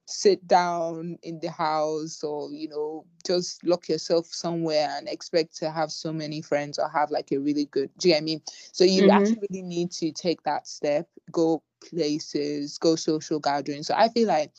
sit 0.07 0.47
down 0.47 1.19
in 1.23 1.39
the 1.41 1.51
house 1.51 2.23
or 2.23 2.51
you 2.53 2.69
know 2.69 3.05
just 3.27 3.65
lock 3.65 3.89
yourself 3.89 4.27
somewhere 4.27 4.89
and 4.97 5.09
expect 5.09 5.57
to 5.57 5.71
have 5.71 5.91
so 5.91 6.13
many 6.13 6.41
friends 6.43 6.79
or 6.79 6.89
have 6.89 7.11
like 7.11 7.31
a 7.33 7.39
really 7.39 7.67
good 7.67 7.91
do 7.99 8.09
you 8.09 8.15
get 8.15 8.23
me 8.25 8.41
so 8.73 8.85
you 8.85 9.09
Mhm. 9.09 9.11
actually 9.11 9.41
really 9.51 9.63
need 9.63 9.91
to 9.91 10.13
take 10.13 10.43
that 10.45 10.67
step 10.67 11.09
go 11.33 11.63
places 11.89 12.79
go 12.79 12.97
social 12.97 13.39
gatherings. 13.41 13.87
So 13.89 13.95
i 13.97 14.09
feel 14.09 14.29
like 14.29 14.53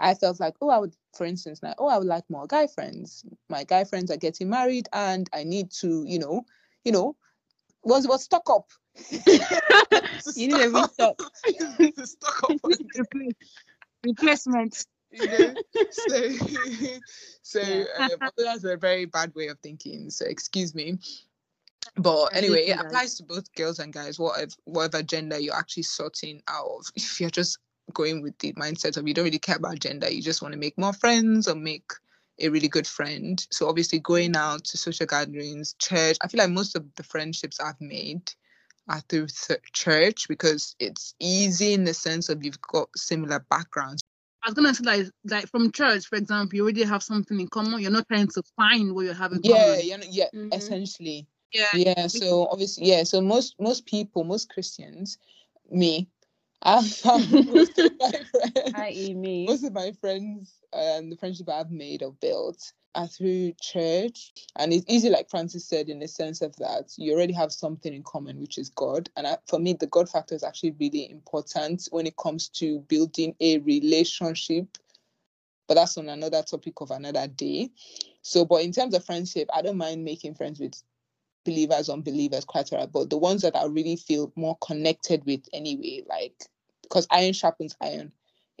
i 0.00 0.14
felt 0.14 0.40
like 0.40 0.54
oh 0.60 0.70
i 0.70 0.78
would 0.78 0.94
for 1.14 1.24
instance 1.26 1.62
like 1.62 1.74
oh 1.78 1.88
i 1.88 1.98
would 1.98 2.06
like 2.06 2.28
more 2.30 2.46
guy 2.46 2.66
friends. 2.66 3.24
My 3.48 3.64
guy 3.64 3.84
friends 3.84 4.10
are 4.10 4.16
getting 4.16 4.48
married 4.50 4.88
and 4.92 5.28
i 5.32 5.44
need 5.44 5.70
to 5.80 6.04
you 6.06 6.18
know 6.18 6.44
you 6.84 6.92
know 6.92 7.16
was 7.84 8.06
was 8.06 8.24
stock 8.24 8.48
up? 8.50 8.68
You 10.34 10.48
need 10.48 10.66
restock. 10.72 11.16
to 11.96 12.06
stock 12.06 12.42
up 12.44 12.56
on 12.64 12.72
Replace- 12.96 13.34
Replacement. 14.04 14.84
you 15.10 15.26
know. 15.26 15.54
so, 15.90 16.32
so 17.42 17.84
um, 17.98 18.10
that's 18.36 18.64
a 18.64 18.76
very 18.76 19.06
bad 19.06 19.34
way 19.34 19.48
of 19.48 19.58
thinking. 19.60 20.10
So 20.10 20.26
excuse 20.26 20.74
me. 20.74 20.98
But 21.96 22.36
anyway, 22.36 22.66
it 22.66 22.78
applies 22.78 23.16
to 23.16 23.24
both 23.24 23.52
girls 23.54 23.78
and 23.78 23.92
guys. 23.92 24.18
Whatever, 24.18 24.52
whatever 24.64 25.02
gender 25.02 25.38
you're 25.38 25.56
actually 25.56 25.82
sorting 25.84 26.42
out 26.48 26.66
of, 26.66 26.86
if 26.94 27.20
you're 27.20 27.30
just 27.30 27.58
going 27.92 28.22
with 28.22 28.38
the 28.38 28.52
mindset 28.52 28.96
of 28.96 29.08
you 29.08 29.14
don't 29.14 29.24
really 29.24 29.38
care 29.38 29.56
about 29.56 29.80
gender, 29.80 30.08
you 30.08 30.22
just 30.22 30.42
want 30.42 30.52
to 30.52 30.60
make 30.60 30.78
more 30.78 30.92
friends 30.92 31.48
or 31.48 31.54
make 31.54 31.90
a 32.40 32.48
really 32.48 32.68
good 32.68 32.86
friend. 32.86 33.44
So 33.50 33.68
obviously 33.68 33.98
going 33.98 34.36
out 34.36 34.64
to 34.64 34.76
social 34.76 35.06
gatherings, 35.06 35.74
church. 35.78 36.16
I 36.22 36.28
feel 36.28 36.38
like 36.38 36.50
most 36.50 36.76
of 36.76 36.84
the 36.96 37.02
friendships 37.02 37.60
I've 37.60 37.80
made 37.80 38.30
are 38.88 39.00
through 39.08 39.26
th- 39.28 39.60
church 39.72 40.26
because 40.28 40.74
it's 40.78 41.14
easy 41.20 41.72
in 41.74 41.84
the 41.84 41.94
sense 41.94 42.28
of 42.28 42.44
you've 42.44 42.60
got 42.60 42.88
similar 42.96 43.44
backgrounds. 43.50 44.02
I 44.42 44.48
was 44.48 44.54
gonna 44.54 44.74
say 44.74 44.84
like 44.84 45.06
like 45.24 45.48
from 45.48 45.70
church, 45.70 46.06
for 46.06 46.16
example, 46.16 46.56
you 46.56 46.62
already 46.62 46.84
have 46.84 47.02
something 47.02 47.38
in 47.38 47.48
common. 47.48 47.80
You're 47.80 47.90
not 47.90 48.08
trying 48.08 48.28
to 48.28 48.42
find 48.56 48.94
what 48.94 49.04
you 49.04 49.12
have 49.12 49.32
in 49.32 49.40
yeah, 49.42 49.52
common. 49.52 49.80
Yeah, 49.84 49.96
yeah, 50.08 50.26
Mhm. 50.34 50.54
essentially. 50.54 51.26
Yeah. 51.52 51.66
Yeah. 51.74 52.06
So 52.06 52.46
obviously, 52.46 52.86
yeah. 52.86 53.02
So 53.02 53.20
most 53.20 53.56
most 53.60 53.84
people, 53.86 54.24
most 54.24 54.48
Christians, 54.48 55.18
me, 55.70 56.08
I've 56.62 56.86
found 56.86 57.30
most 57.32 57.78
of 57.78 57.92
my 57.98 58.10
friends. 58.10 58.74
i.e. 58.74 59.14
me. 59.14 59.46
most 59.46 59.64
of 59.64 59.72
my 59.72 59.92
friends 60.00 60.52
and 60.72 61.10
the 61.10 61.16
friendship 61.16 61.48
I've 61.48 61.70
made 61.70 62.02
or 62.02 62.12
built 62.12 62.72
are 62.94 63.06
through 63.06 63.52
church. 63.60 64.32
And 64.56 64.72
it's 64.72 64.84
easy, 64.88 65.10
like 65.10 65.30
Frances 65.30 65.64
said, 65.66 65.88
in 65.88 66.00
the 66.00 66.08
sense 66.08 66.42
of 66.42 66.54
that 66.56 66.92
you 66.96 67.12
already 67.14 67.32
have 67.32 67.52
something 67.52 67.92
in 67.94 68.02
common, 68.02 68.40
which 68.40 68.58
is 68.58 68.68
God. 68.70 69.08
And 69.16 69.26
I, 69.26 69.38
for 69.46 69.58
me, 69.58 69.72
the 69.74 69.86
God 69.86 70.08
factor 70.08 70.34
is 70.34 70.44
actually 70.44 70.74
really 70.78 71.10
important 71.10 71.88
when 71.90 72.06
it 72.06 72.16
comes 72.16 72.48
to 72.50 72.80
building 72.80 73.34
a 73.40 73.58
relationship. 73.58 74.66
But 75.68 75.74
that's 75.74 75.96
on 75.98 76.08
another 76.08 76.42
topic 76.42 76.80
of 76.80 76.90
another 76.90 77.28
day. 77.28 77.70
So, 78.22 78.44
but 78.44 78.62
in 78.62 78.72
terms 78.72 78.94
of 78.94 79.04
friendship, 79.04 79.48
I 79.54 79.62
don't 79.62 79.76
mind 79.76 80.04
making 80.04 80.34
friends 80.34 80.58
with 80.58 80.74
believers, 81.44 81.88
unbelievers, 81.88 82.44
right. 82.72 82.90
But 82.92 83.10
the 83.10 83.18
ones 83.18 83.42
that 83.42 83.56
I 83.56 83.64
really 83.66 83.96
feel 83.96 84.32
more 84.36 84.56
connected 84.58 85.24
with 85.26 85.42
anyway, 85.52 86.02
like 86.08 86.34
because 86.82 87.06
iron 87.10 87.32
sharpens 87.32 87.76
iron 87.80 88.12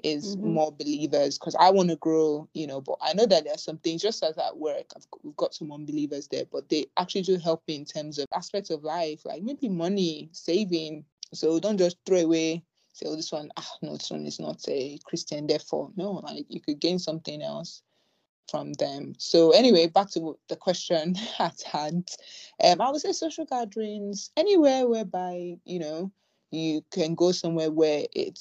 is 0.02 0.36
Mhm. 0.36 0.42
more 0.44 0.72
believers 0.72 1.38
because 1.38 1.54
I 1.56 1.70
want 1.70 1.90
to 1.90 1.96
grow, 1.96 2.48
you 2.54 2.66
know. 2.66 2.80
But 2.80 2.98
I 3.02 3.12
know 3.12 3.26
that 3.26 3.44
there's 3.44 3.62
some 3.62 3.78
things, 3.78 4.02
just 4.02 4.22
as 4.22 4.38
at 4.38 4.56
work, 4.56 4.86
I've 4.96 5.06
we've 5.22 5.36
got 5.36 5.54
some 5.54 5.72
unbelievers 5.72 6.28
there, 6.28 6.46
but 6.46 6.68
they 6.68 6.86
actually 6.96 7.22
do 7.22 7.36
help 7.36 7.62
me 7.68 7.76
in 7.76 7.84
terms 7.84 8.18
of 8.18 8.26
aspects 8.34 8.70
of 8.70 8.82
life, 8.84 9.24
like 9.24 9.42
maybe 9.42 9.68
money, 9.68 10.30
saving. 10.32 11.04
So 11.34 11.60
don't 11.60 11.78
just 11.78 11.98
throw 12.06 12.18
away, 12.20 12.64
say, 12.92 13.06
oh, 13.06 13.14
this 13.16 13.30
one, 13.30 13.50
ah, 13.56 13.72
no, 13.82 13.92
this 13.96 14.10
one 14.10 14.26
is 14.26 14.40
not 14.40 14.66
a 14.68 14.98
Christian, 15.04 15.46
therefore, 15.46 15.92
no, 15.96 16.12
like 16.12 16.46
you 16.48 16.60
could 16.60 16.80
gain 16.80 16.98
something 16.98 17.40
else 17.42 17.82
from 18.50 18.72
them. 18.74 19.14
So 19.18 19.50
anyway, 19.50 19.86
back 19.86 20.10
to 20.10 20.38
the 20.48 20.56
question 20.56 21.16
at 21.38 21.60
hand. 21.62 22.10
Um, 22.62 22.80
I 22.80 22.90
would 22.90 23.00
say 23.00 23.12
social 23.12 23.44
gatherings, 23.44 24.30
anywhere 24.36 24.86
whereby, 24.86 25.56
you 25.64 25.78
know, 25.78 26.12
you 26.50 26.84
can 26.90 27.14
go 27.14 27.32
somewhere 27.32 27.70
where 27.70 28.06
it 28.12 28.38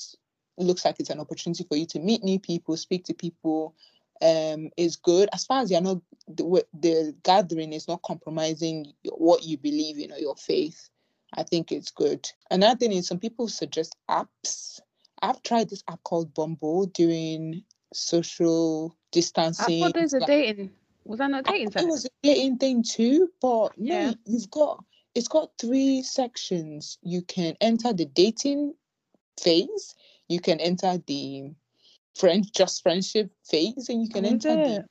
looks 0.57 0.83
like 0.83 0.99
it's 0.99 1.09
an 1.09 1.19
opportunity 1.19 1.63
for 1.63 1.77
you 1.77 1.85
to 1.87 1.99
meet 1.99 2.23
new 2.23 2.39
people, 2.39 2.75
speak 2.75 3.05
to 3.05 3.13
people, 3.13 3.75
um, 4.21 4.69
is 4.75 4.97
good 4.97 5.29
as 5.33 5.45
far 5.45 5.61
as 5.61 5.71
you're 5.71 5.81
not 5.81 6.01
the, 6.27 6.65
the 6.73 7.15
gathering 7.23 7.73
is 7.73 7.87
not 7.87 8.01
compromising 8.01 8.87
what 9.05 9.43
you 9.43 9.57
believe 9.57 9.97
in 9.97 10.11
or 10.11 10.17
your 10.17 10.35
faith. 10.35 10.89
I 11.33 11.43
think 11.43 11.71
it's 11.71 11.91
good. 11.91 12.29
Another 12.51 12.77
thing 12.77 12.91
is 12.91 13.07
some 13.07 13.19
people 13.19 13.47
suggest 13.47 13.95
apps. 14.09 14.79
I've 15.21 15.41
tried 15.43 15.69
this 15.69 15.83
app 15.87 16.03
called 16.03 16.33
Bumble 16.33 16.87
during 16.87 17.63
social 17.93 18.95
I 19.09 19.11
distancing. 19.11 19.81
thought 19.83 19.93
there's 19.93 20.13
a 20.13 20.19
like- 20.19 20.27
dating. 20.27 20.71
Was 21.05 21.17
that 21.19 21.31
not 21.31 21.49
I 21.49 21.53
dating 21.53 21.71
it 21.75 21.87
was 21.87 22.05
a 22.05 22.09
dating 22.21 22.57
thing 22.57 22.83
too, 22.83 23.31
but 23.41 23.75
no, 23.77 23.95
Yeah. 23.95 24.13
you've 24.25 24.49
got 24.51 24.83
it's 25.15 25.27
got 25.27 25.51
three 25.57 26.03
sections. 26.03 26.99
You 27.01 27.23
can 27.23 27.57
enter 27.61 27.91
the 27.93 28.05
dating 28.05 28.75
phase, 29.41 29.95
you 30.27 30.39
can 30.39 30.59
enter 30.59 30.99
the 31.07 31.51
friend 32.15 32.45
just 32.53 32.83
friendship 32.83 33.31
phase, 33.43 33.89
and 33.89 34.03
you 34.03 34.09
can 34.09 34.23
enter 34.25 34.55
the 34.55 34.85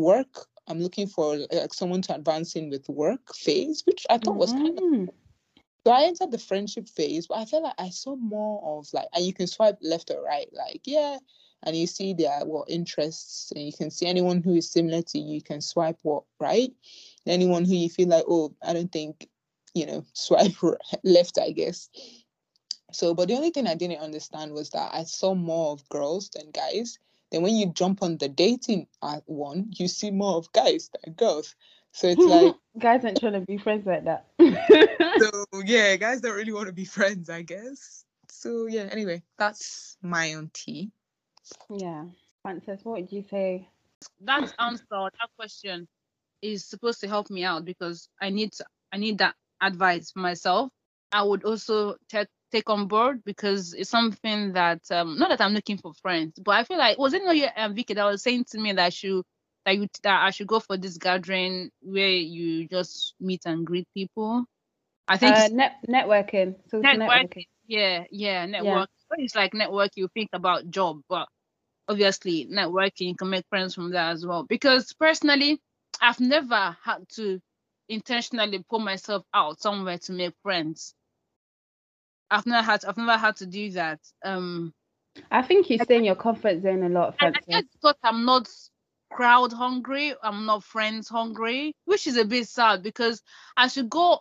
work. 0.00 0.46
I'm 0.68 0.80
looking 0.80 1.06
for 1.06 1.36
like 1.52 1.74
someone 1.74 2.00
to 2.02 2.14
advance 2.14 2.56
in 2.56 2.70
with 2.70 2.88
work 2.88 3.34
phase, 3.34 3.82
which 3.84 4.06
I 4.08 4.16
thought 4.18 4.36
was 4.36 4.52
kind 4.52 4.78
of 4.78 4.84
Mhm. 4.84 5.08
so 5.84 5.92
I 5.92 6.04
entered 6.04 6.30
the 6.30 6.38
friendship 6.38 6.88
phase, 6.88 7.26
but 7.26 7.36
I 7.38 7.44
felt 7.44 7.64
like 7.64 7.74
I 7.78 7.90
saw 7.90 8.16
more 8.16 8.78
of 8.78 8.88
like, 8.94 9.08
and 9.12 9.24
you 9.24 9.34
can 9.34 9.46
swipe 9.46 9.78
left 9.82 10.10
or 10.10 10.22
right, 10.22 10.48
like 10.54 10.80
yeah, 10.86 11.18
and 11.64 11.76
you 11.76 11.86
see 11.86 12.14
their 12.14 12.40
what 12.44 12.70
interests, 12.70 13.52
and 13.54 13.64
you 13.64 13.72
can 13.72 13.90
see 13.90 14.06
anyone 14.06 14.42
who 14.42 14.54
is 14.54 14.70
similar 14.70 15.02
to 15.02 15.18
you. 15.18 15.42
Can 15.42 15.60
swipe 15.60 15.98
what 16.02 16.24
right, 16.40 16.72
anyone 17.26 17.64
who 17.64 17.74
you 17.74 17.88
feel 17.88 18.08
like, 18.08 18.24
oh, 18.28 18.54
I 18.62 18.72
don't 18.72 18.92
think, 18.92 19.28
you 19.74 19.86
know, 19.86 20.04
swipe 20.12 20.56
left, 21.04 21.38
I 21.38 21.50
guess. 21.50 21.88
So, 22.92 23.14
but 23.14 23.28
the 23.28 23.34
only 23.34 23.50
thing 23.50 23.66
I 23.66 23.74
didn't 23.74 24.00
understand 24.00 24.52
was 24.52 24.70
that 24.70 24.90
I 24.94 25.04
saw 25.04 25.34
more 25.34 25.72
of 25.72 25.88
girls 25.88 26.30
than 26.30 26.50
guys. 26.50 26.98
Then 27.30 27.42
when 27.42 27.54
you 27.54 27.70
jump 27.72 28.02
on 28.02 28.16
the 28.16 28.28
dating 28.28 28.86
one, 29.26 29.70
you 29.76 29.88
see 29.88 30.10
more 30.10 30.36
of 30.36 30.50
guys 30.52 30.90
than 31.04 31.12
girls. 31.12 31.54
So 31.92 32.06
it's 32.08 32.20
like 32.24 32.54
guys 32.78 33.04
aren't 33.04 33.20
trying 33.20 33.34
to 33.34 33.40
be 33.40 33.58
friends 33.58 33.86
like 33.86 34.04
that. 34.04 34.26
so 35.18 35.44
yeah, 35.64 35.96
guys 35.96 36.20
don't 36.20 36.36
really 36.36 36.52
want 36.52 36.68
to 36.68 36.72
be 36.72 36.84
friends, 36.84 37.28
I 37.28 37.42
guess. 37.42 38.04
So 38.30 38.66
yeah, 38.66 38.88
anyway, 38.90 39.22
that's 39.36 39.96
my 40.00 40.34
own 40.34 40.50
tea. 40.54 40.92
Yeah. 41.70 42.04
Frances, 42.42 42.84
what 42.84 43.00
would 43.00 43.12
you 43.12 43.22
say? 43.30 43.68
That 44.20 44.52
answer, 44.58 44.84
that 44.90 45.30
question 45.36 45.88
is 46.42 46.64
supposed 46.66 47.00
to 47.00 47.08
help 47.08 47.30
me 47.30 47.44
out 47.44 47.64
because 47.64 48.08
I 48.20 48.30
need 48.30 48.52
to, 48.54 48.64
I 48.92 48.98
need 48.98 49.18
that 49.18 49.34
advice 49.60 50.12
for 50.12 50.20
myself. 50.20 50.70
I 51.12 51.22
would 51.22 51.44
also 51.44 51.96
take 52.08 52.28
take 52.52 52.70
on 52.70 52.86
board 52.86 53.22
because 53.24 53.74
it's 53.74 53.90
something 53.90 54.52
that 54.54 54.80
um 54.90 55.18
not 55.18 55.30
that 55.30 55.40
I'm 55.44 55.54
looking 55.54 55.78
for 55.78 55.92
friends, 55.94 56.38
but 56.42 56.52
I 56.52 56.64
feel 56.64 56.78
like 56.78 56.98
was 56.98 57.14
it 57.14 57.22
not 57.24 57.36
you 57.36 57.48
um, 57.56 57.74
Vicky 57.74 57.94
that 57.94 58.04
was 58.04 58.22
saying 58.22 58.44
to 58.50 58.58
me 58.58 58.72
that 58.72 58.84
I 58.86 58.88
should 58.90 59.22
that 59.64 59.76
you 59.76 59.88
that 60.02 60.24
I 60.24 60.30
should 60.30 60.46
go 60.46 60.60
for 60.60 60.76
this 60.76 60.98
gathering 60.98 61.70
where 61.82 62.08
you 62.10 62.68
just 62.68 63.14
meet 63.20 63.42
and 63.46 63.66
greet 63.66 63.88
people. 63.94 64.44
I 65.08 65.16
think 65.18 65.36
Uh, 65.36 65.48
net 65.52 65.76
networking. 65.88 66.56
So 66.70 66.82
networking. 66.82 67.30
networking. 67.30 67.46
Yeah, 67.66 68.04
yeah, 68.10 68.46
network. 68.46 68.88
When 69.08 69.20
it's 69.20 69.34
like 69.34 69.54
network, 69.54 69.90
you 69.96 70.08
think 70.14 70.30
about 70.32 70.70
job, 70.70 71.00
but 71.08 71.28
obviously 71.88 72.46
networking 72.46 73.08
you 73.08 73.16
can 73.16 73.30
make 73.30 73.46
friends 73.48 73.74
from 73.74 73.90
there 73.90 74.10
as 74.10 74.24
well. 74.24 74.44
Because 74.44 74.92
personally, 74.92 75.60
I've 76.00 76.20
never 76.20 76.76
had 76.84 77.08
to 77.14 77.40
intentionally 77.88 78.64
put 78.68 78.80
myself 78.80 79.24
out 79.32 79.60
somewhere 79.60 79.98
to 79.98 80.12
make 80.12 80.34
friends. 80.42 80.94
I've 82.30 82.46
never 82.46 82.62
had 82.62 82.84
I've 82.84 82.98
never 82.98 83.16
had 83.16 83.36
to 83.36 83.46
do 83.46 83.70
that. 83.72 84.00
Um 84.24 84.74
I 85.30 85.42
think 85.42 85.70
you 85.70 85.78
stay 85.78 85.96
in 85.96 86.04
your 86.04 86.14
comfort 86.14 86.62
zone 86.62 86.82
a 86.82 86.88
lot, 86.88 87.16
and 87.20 87.34
I 87.36 87.40
guess 87.50 87.64
because 87.72 87.96
I'm 88.02 88.24
not 88.24 88.48
crowd 89.10 89.52
hungry, 89.52 90.14
I'm 90.22 90.44
not 90.44 90.64
friends 90.64 91.08
hungry, 91.08 91.74
which 91.86 92.06
is 92.06 92.16
a 92.16 92.24
bit 92.24 92.46
sad 92.46 92.82
because 92.82 93.22
as 93.56 93.76
you 93.76 93.84
go 93.84 94.20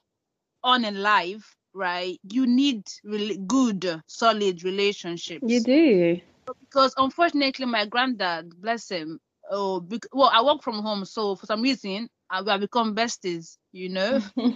on 0.63 0.86
in 0.86 1.01
life, 1.01 1.56
right, 1.73 2.19
you 2.23 2.47
need 2.47 2.84
really 3.03 3.38
good, 3.38 4.01
solid 4.08 4.63
relationships. 4.63 5.43
You 5.45 5.62
do. 5.62 6.21
Because 6.60 6.93
unfortunately, 6.97 7.65
my 7.65 7.86
granddad, 7.86 8.60
bless 8.62 8.89
him, 8.89 9.19
oh, 9.49 9.79
bec- 9.81 10.07
well, 10.13 10.31
I 10.33 10.41
work 10.43 10.63
from 10.63 10.81
home, 10.81 11.05
so 11.05 11.36
for 11.36 11.45
some 11.45 11.62
reason, 11.62 12.10
I, 12.29 12.39
I 12.39 12.57
become 12.57 12.95
besties, 12.95 13.57
you 13.71 13.89
know. 13.89 14.21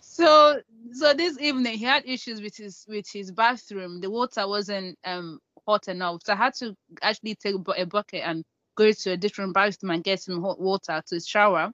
So 0.00 0.60
so 0.92 1.14
this 1.14 1.38
evening 1.40 1.78
he 1.78 1.84
had 1.84 2.04
issues 2.06 2.40
with 2.42 2.56
his 2.56 2.84
with 2.88 3.06
his 3.12 3.32
bathroom. 3.32 4.00
The 4.00 4.10
water 4.10 4.46
wasn't 4.46 4.98
um 5.04 5.40
hot 5.66 5.88
enough, 5.88 6.20
so 6.24 6.32
I 6.34 6.36
had 6.36 6.54
to 6.56 6.74
actually 7.02 7.34
take 7.36 7.54
a 7.76 7.86
bucket 7.86 8.22
and 8.24 8.44
go 8.76 8.92
to 8.92 9.12
a 9.12 9.16
different 9.16 9.54
bathroom 9.54 9.90
and 9.90 10.04
get 10.04 10.20
some 10.20 10.42
hot 10.42 10.60
water 10.60 11.02
to 11.08 11.20
shower. 11.20 11.72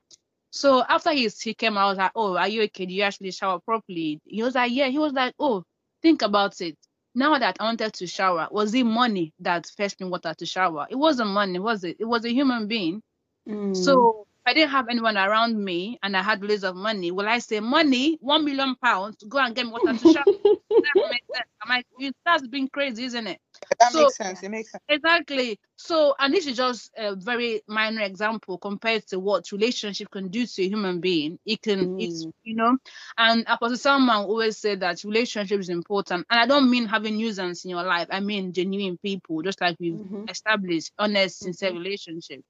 So 0.51 0.85
after 0.89 1.13
he 1.13 1.29
he 1.43 1.55
came, 1.55 1.77
out, 1.79 1.87
I 1.87 1.89
was 1.91 1.99
like, 1.99 2.13
"Oh, 2.15 2.37
are 2.37 2.49
you 2.49 2.63
okay? 2.65 2.87
Do 2.87 2.95
you 2.95 3.03
actually 3.03 3.33
shower 3.33 3.61
properly?" 3.61 4.21
He 4.25 4.43
was 4.43 4.55
like, 4.55 4.73
"Yeah." 4.73 4.89
He 4.89 4.99
was 4.99 5.13
like, 5.13 5.35
"Oh, 5.39 5.65
think 6.03 6.23
about 6.23 6.61
it. 6.61 6.77
Now 7.15 7.39
that 7.39 7.57
I 7.61 7.65
wanted 7.65 7.95
to 7.95 8.07
shower, 8.07 8.49
was 8.51 8.75
it 8.75 8.85
money 8.85 9.33
that 9.41 9.67
fetched 9.67 10.01
me 10.01 10.09
water 10.09 10.35
to 10.35 10.47
shower? 10.47 10.87
It 10.91 10.97
wasn't 10.97 11.31
money, 11.31 11.59
was 11.59 11.85
it? 11.85 11.97
It 12.01 12.05
was 12.07 12.25
a 12.25 12.33
human 12.33 12.69
being. 12.69 13.03
Mm. 13.49 13.77
So 13.77 14.27
I 14.51 14.53
didn't 14.55 14.71
have 14.71 14.89
anyone 14.89 15.17
around 15.17 15.63
me 15.65 15.97
and 16.03 16.17
I 16.17 16.23
had 16.23 16.43
loads 16.43 16.65
of 16.65 16.75
money, 16.75 17.13
will 17.13 17.29
I 17.29 17.39
say 17.39 17.61
money, 17.61 18.19
one 18.21 18.45
million 18.45 18.75
pounds, 18.75 19.17
to 19.19 19.27
go 19.27 19.39
and 19.39 19.55
get 19.55 19.65
me 19.65 19.71
water 19.71 19.97
to 19.97 20.13
shop? 20.13 20.25
I'm 20.83 21.69
like, 21.69 21.85
that's 22.25 22.47
been 22.49 22.67
crazy, 22.67 23.05
isn't 23.05 23.29
it? 23.29 23.39
That 23.79 23.93
So- 23.93 24.01
makes 24.03 24.17
sense. 24.17 24.43
It 24.43 24.49
makes 24.51 24.73
sense. 24.73 24.83
Exactly. 24.89 25.61
So, 25.77 26.17
and 26.19 26.35
this 26.35 26.49
is 26.49 26.57
just 26.57 26.91
a 26.97 27.15
very 27.15 27.63
minor 27.69 28.03
example 28.03 28.59
compared 28.59 29.07
to 29.09 29.21
what 29.21 29.53
relationship 29.53 30.11
can 30.11 30.29
do 30.29 30.45
to 30.45 30.63
a 30.63 30.69
human 30.69 30.99
being. 31.01 31.39
It 31.47 31.63
can, 31.63 32.01
it's, 32.01 32.25
Mm. 32.27 32.33
you 32.43 32.57
know, 32.57 32.77
and 33.19 33.45
Apostle 33.47 33.77
Salman 33.77 34.17
always 34.27 34.57
said 34.59 34.81
that 34.81 35.05
relationship 35.05 35.61
is 35.61 35.69
important. 35.69 36.27
And 36.29 36.41
I 36.41 36.47
don't 36.47 36.69
mean 36.69 36.87
having 36.87 37.17
nuisance 37.19 37.65
in 37.65 37.71
your 37.71 37.85
life. 37.85 38.09
I 38.11 38.19
mean 38.19 38.53
genuine 38.53 38.99
people, 38.99 39.43
just 39.43 39.61
like 39.61 39.77
we've 39.79 39.95
Mhm. 39.95 40.29
established, 40.29 40.91
honest, 40.99 41.39
sincere 41.39 41.73
relationship. 41.73 42.43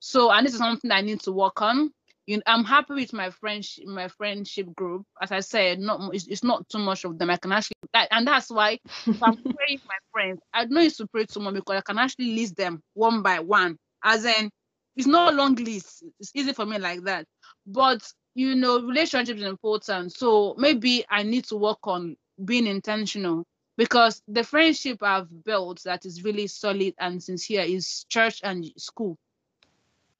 So, 0.00 0.30
and 0.30 0.46
this 0.46 0.54
is 0.54 0.58
something 0.58 0.90
I 0.90 1.00
need 1.00 1.20
to 1.20 1.32
work 1.32 1.62
on. 1.62 1.90
You 2.26 2.38
know, 2.38 2.42
I'm 2.46 2.64
happy 2.64 2.94
with 2.94 3.12
my 3.12 3.30
friendship, 3.30 3.86
my 3.86 4.08
friendship 4.08 4.74
group. 4.74 5.04
As 5.22 5.30
I 5.30 5.40
said, 5.40 5.78
not 5.78 6.14
it's, 6.14 6.26
it's 6.26 6.42
not 6.44 6.68
too 6.68 6.78
much 6.78 7.04
of 7.04 7.18
them. 7.18 7.30
I 7.30 7.36
can 7.36 7.52
actually, 7.52 7.76
that, 7.92 8.08
and 8.10 8.26
that's 8.26 8.50
why 8.50 8.72
if 8.72 9.22
I'm 9.22 9.36
praying 9.56 9.80
my 9.86 9.96
friends, 10.12 10.40
I 10.52 10.64
don't 10.64 10.74
need 10.74 10.92
to 10.94 11.06
pray 11.06 11.24
to 11.24 11.32
someone 11.32 11.54
because 11.54 11.76
I 11.76 11.80
can 11.82 11.98
actually 11.98 12.34
list 12.34 12.56
them 12.56 12.80
one 12.94 13.22
by 13.22 13.40
one. 13.40 13.76
As 14.02 14.24
in, 14.24 14.50
it's 14.96 15.06
not 15.06 15.32
a 15.32 15.36
long 15.36 15.54
list. 15.54 16.04
It's 16.18 16.32
easy 16.34 16.52
for 16.52 16.66
me 16.66 16.78
like 16.78 17.02
that. 17.04 17.26
But 17.66 18.02
you 18.34 18.54
know, 18.54 18.82
relationship 18.82 19.36
is 19.38 19.44
important. 19.44 20.12
So 20.12 20.54
maybe 20.58 21.04
I 21.08 21.22
need 21.22 21.44
to 21.46 21.56
work 21.56 21.78
on 21.84 22.16
being 22.44 22.66
intentional 22.66 23.44
because 23.78 24.22
the 24.28 24.44
friendship 24.44 24.98
I've 25.02 25.44
built 25.44 25.82
that 25.84 26.04
is 26.04 26.22
really 26.24 26.46
solid 26.46 26.94
and 26.98 27.22
sincere 27.22 27.62
is 27.62 28.04
church 28.10 28.40
and 28.42 28.64
school. 28.76 29.16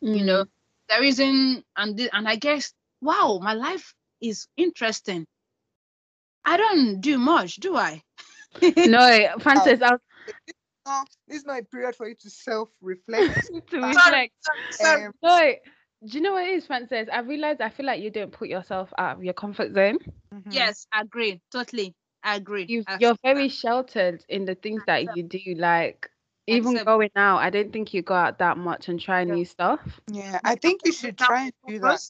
You 0.06 0.24
know, 0.24 0.46
there 0.88 1.02
isn't, 1.02 1.64
and 1.76 1.96
thi- 1.96 2.10
and 2.12 2.28
I 2.28 2.36
guess, 2.36 2.72
wow, 3.02 3.40
my 3.42 3.54
life 3.54 3.94
is 4.20 4.48
interesting. 4.56 5.26
I 6.44 6.56
don't 6.56 7.00
do 7.00 7.18
much, 7.18 7.56
do 7.56 7.76
I? 7.76 8.02
no, 8.84 9.28
Frances, 9.40 9.82
I 9.82 9.92
was 9.92 10.00
No, 10.86 11.04
this 11.26 11.38
is 11.38 11.46
not 11.46 11.60
a 11.60 11.64
period 11.64 11.96
for 11.96 12.08
you 12.08 12.14
to 12.16 12.30
self-reflect. 12.30 13.50
to 13.70 13.80
Sorry, 13.92 13.92
reflect. 13.94 14.34
Um, 14.84 15.12
No, 15.22 15.54
do 16.06 16.16
you 16.18 16.20
know 16.22 16.32
what 16.32 16.44
it 16.46 16.54
is, 16.54 16.66
Frances? 16.66 17.08
I 17.12 17.20
realized 17.20 17.60
I 17.60 17.70
feel 17.70 17.86
like 17.86 18.00
you 18.02 18.10
don't 18.10 18.32
put 18.32 18.48
yourself 18.48 18.92
out 18.98 19.16
of 19.18 19.24
your 19.24 19.34
comfort 19.34 19.74
zone. 19.74 19.98
mhm. 20.32 20.50
Yes, 20.50 20.86
I 20.92 21.02
agree. 21.02 21.40
Totally. 21.52 21.94
I 22.22 22.36
agree. 22.36 22.70
You, 22.70 22.84
I- 22.86 22.98
you're 22.98 23.16
very 23.22 23.48
sheltered 23.48 24.24
in 24.28 24.44
the 24.44 24.54
things 24.54 24.84
that 24.86 25.14
you 25.14 25.22
do. 25.22 25.40
Like 25.56 26.10
even 26.46 26.72
Accept. 26.72 26.86
going 26.86 27.10
out, 27.16 27.38
I 27.38 27.50
don't 27.50 27.72
think 27.72 27.94
you 27.94 28.02
go 28.02 28.14
out 28.14 28.38
that 28.38 28.56
much 28.58 28.88
and 28.88 29.00
try 29.00 29.24
Yeah. 29.24 29.34
new 29.34 29.44
stuff. 29.44 29.80
Yeah, 30.12 30.40
I 30.44 30.54
think 30.56 30.82
you 30.84 30.92
should 30.92 31.18
try 31.18 31.44
and 31.44 31.52
do 31.66 31.78
that. 31.80 32.00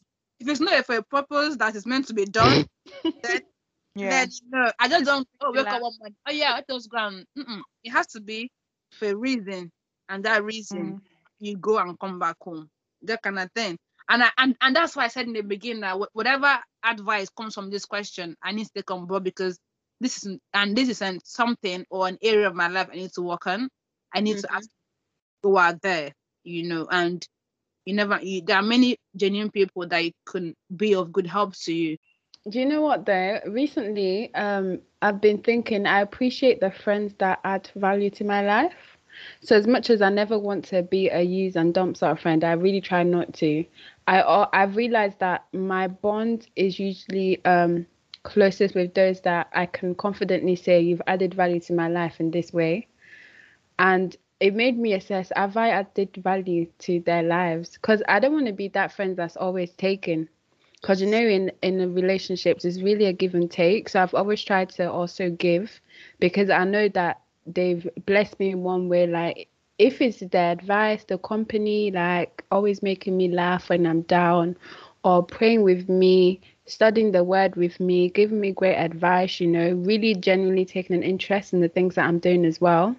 If 0.40 0.48
it's 0.48 0.60
not 0.60 0.84
for 0.86 0.96
a 0.96 1.02
purpose 1.02 1.56
that 1.56 1.74
is 1.74 1.86
meant 1.86 2.08
to 2.08 2.14
be 2.14 2.26
done, 2.26 2.66
then, 3.22 3.40
Yeah. 3.94 4.10
then 4.10 4.28
no, 4.50 4.70
I 4.78 4.88
just 4.88 5.04
don't 5.06 5.26
oh, 5.40 5.52
wake 5.52 5.66
up 5.66 5.80
one 5.80 5.92
morning. 5.98 6.16
Oh 6.28 6.32
yeah, 6.32 6.54
let 6.54 6.70
us 6.70 6.86
go 6.86 6.98
mm-mm. 6.98 7.62
it 7.84 7.90
has 7.90 8.06
to 8.08 8.20
be 8.20 8.50
for 8.92 9.08
a 9.08 9.16
reason, 9.16 9.70
and 10.08 10.24
that 10.24 10.44
reason 10.44 10.96
Mm. 10.96 11.00
you 11.40 11.56
go 11.56 11.78
and 11.78 11.98
come 11.98 12.18
back 12.18 12.36
home. 12.42 12.68
That 13.02 13.22
kind 13.22 13.38
of 13.38 13.50
thing. 13.54 13.78
And 14.08 14.22
I 14.22 14.30
and, 14.38 14.54
and 14.60 14.76
that's 14.76 14.94
why 14.96 15.04
I 15.04 15.08
said 15.08 15.26
in 15.26 15.32
the 15.32 15.42
beginning 15.42 15.80
that 15.82 15.98
whatever 16.12 16.58
advice 16.84 17.28
comes 17.30 17.54
from 17.54 17.70
this 17.70 17.86
question, 17.86 18.36
I 18.42 18.52
need 18.52 18.64
to 18.66 18.70
take 18.76 18.90
on 18.90 19.06
board 19.06 19.24
because 19.24 19.58
this 20.00 20.24
is 20.26 20.38
and 20.54 20.76
this 20.76 20.90
isn't 20.90 21.26
something 21.26 21.86
or 21.90 22.06
an 22.08 22.18
area 22.22 22.48
of 22.48 22.54
my 22.54 22.68
life 22.68 22.88
I 22.92 22.96
need 22.96 23.12
to 23.14 23.22
work 23.22 23.46
on. 23.46 23.68
I 24.14 24.20
need 24.20 24.38
to 24.38 24.46
Mhm. 24.46 24.52
ask 24.52 24.68
go 25.42 25.56
out 25.58 25.80
there, 25.82 26.12
you 26.44 26.64
know, 26.68 26.86
and 26.90 27.26
you 27.86 27.94
never 27.94 28.20
you, 28.22 28.42
there 28.42 28.56
are 28.56 28.62
many 28.62 28.96
genuine 29.16 29.50
people 29.50 29.86
that 29.88 30.12
can 30.26 30.54
be 30.74 30.94
of 30.94 31.12
good 31.12 31.26
help 31.26 31.54
to 31.64 31.72
you. 31.74 31.96
Do 32.48 32.58
you 32.60 32.66
know 32.66 32.80
what 32.82 33.06
though? 33.06 33.40
Recently, 33.46 34.32
um, 34.34 34.80
I've 35.02 35.20
been 35.20 35.38
thinking 35.42 35.86
I 35.86 36.00
appreciate 36.00 36.60
the 36.60 36.70
friends 36.70 37.14
that 37.18 37.40
add 37.44 37.70
value 37.74 38.10
to 38.10 38.24
my 38.24 38.42
life. 38.42 38.98
So 39.40 39.56
as 39.56 39.66
much 39.66 39.90
as 39.90 40.00
I 40.02 40.10
never 40.10 40.38
want 40.38 40.64
to 40.66 40.82
be 40.82 41.08
a 41.08 41.20
use 41.22 41.56
and 41.56 41.72
dump 41.74 41.96
sort 41.96 42.12
of 42.12 42.20
friend, 42.20 42.42
I 42.44 42.52
really 42.52 42.80
try 42.80 43.02
not 43.02 43.34
to. 43.34 43.64
I 44.06 44.20
uh, 44.20 44.48
I've 44.52 44.76
realized 44.76 45.18
that 45.20 45.44
my 45.52 45.86
bond 45.88 46.48
is 46.56 46.78
usually 46.78 47.44
um 47.44 47.86
closest 48.22 48.74
with 48.74 48.94
those 48.94 49.20
that 49.22 49.48
I 49.52 49.66
can 49.66 49.94
confidently 49.94 50.56
say 50.56 50.80
you've 50.80 51.02
added 51.06 51.34
value 51.34 51.60
to 51.60 51.72
my 51.74 51.88
life 51.88 52.20
in 52.20 52.30
this 52.30 52.52
way. 52.52 52.88
And 53.78 54.16
it 54.40 54.54
made 54.54 54.78
me 54.78 54.92
assess 54.94 55.32
have 55.36 55.56
I 55.56 55.70
added 55.70 56.16
value 56.16 56.66
to 56.80 57.00
their 57.00 57.22
lives? 57.22 57.70
Because 57.74 58.02
I 58.08 58.18
don't 58.20 58.32
want 58.32 58.46
to 58.46 58.52
be 58.52 58.68
that 58.68 58.92
friend 58.92 59.16
that's 59.16 59.36
always 59.36 59.72
taken. 59.74 60.28
Because 60.80 61.00
you 61.00 61.06
know 61.08 61.18
in 61.18 61.50
in 61.62 61.94
relationships 61.94 62.64
it's 62.64 62.80
really 62.82 63.06
a 63.06 63.12
give 63.12 63.34
and 63.34 63.50
take. 63.50 63.88
So 63.88 64.02
i've 64.02 64.14
always 64.14 64.42
tried 64.42 64.70
to 64.70 64.90
also 64.90 65.30
give 65.30 65.80
because 66.20 66.50
i 66.50 66.64
know 66.64 66.88
that 66.90 67.20
they've 67.46 67.88
blessed 68.06 68.38
me 68.38 68.50
in 68.50 68.62
one 68.62 68.88
way 68.88 69.06
like 69.06 69.48
if 69.78 70.00
it's 70.00 70.20
their 70.20 70.52
advice 70.52 71.04
the 71.04 71.18
company 71.18 71.90
like 71.90 72.44
always 72.50 72.82
making 72.82 73.16
me 73.16 73.28
laugh 73.28 73.68
when 73.70 73.86
i'm 73.86 74.02
down 74.02 74.56
or 75.04 75.22
praying 75.24 75.62
with 75.62 75.88
me 75.88 76.40
studying 76.66 77.12
the 77.12 77.24
word 77.24 77.56
with 77.56 77.78
me 77.80 78.08
giving 78.08 78.40
me 78.40 78.52
great 78.52 78.76
advice 78.76 79.40
you 79.40 79.46
know 79.46 79.72
really 79.72 80.14
genuinely 80.14 80.64
taking 80.64 80.96
an 80.96 81.02
interest 81.02 81.52
in 81.52 81.60
the 81.60 81.68
things 81.68 81.94
that 81.94 82.06
i'm 82.06 82.18
doing 82.18 82.44
as 82.44 82.60
well 82.60 82.96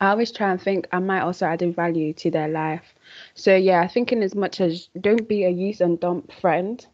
i 0.00 0.10
always 0.10 0.32
try 0.32 0.50
and 0.50 0.60
think 0.60 0.86
i 0.92 0.98
might 0.98 1.20
also 1.20 1.46
add 1.46 1.62
in 1.62 1.72
value 1.72 2.12
to 2.12 2.30
their 2.30 2.48
life 2.48 2.94
so 3.34 3.54
yeah, 3.54 3.80
I 3.80 3.88
think 3.88 4.12
in 4.12 4.22
as 4.22 4.34
much 4.34 4.60
as 4.60 4.88
don't 5.00 5.28
be 5.28 5.44
a 5.44 5.50
use 5.50 5.80
and 5.80 5.98
dump 5.98 6.32
friend, 6.32 6.84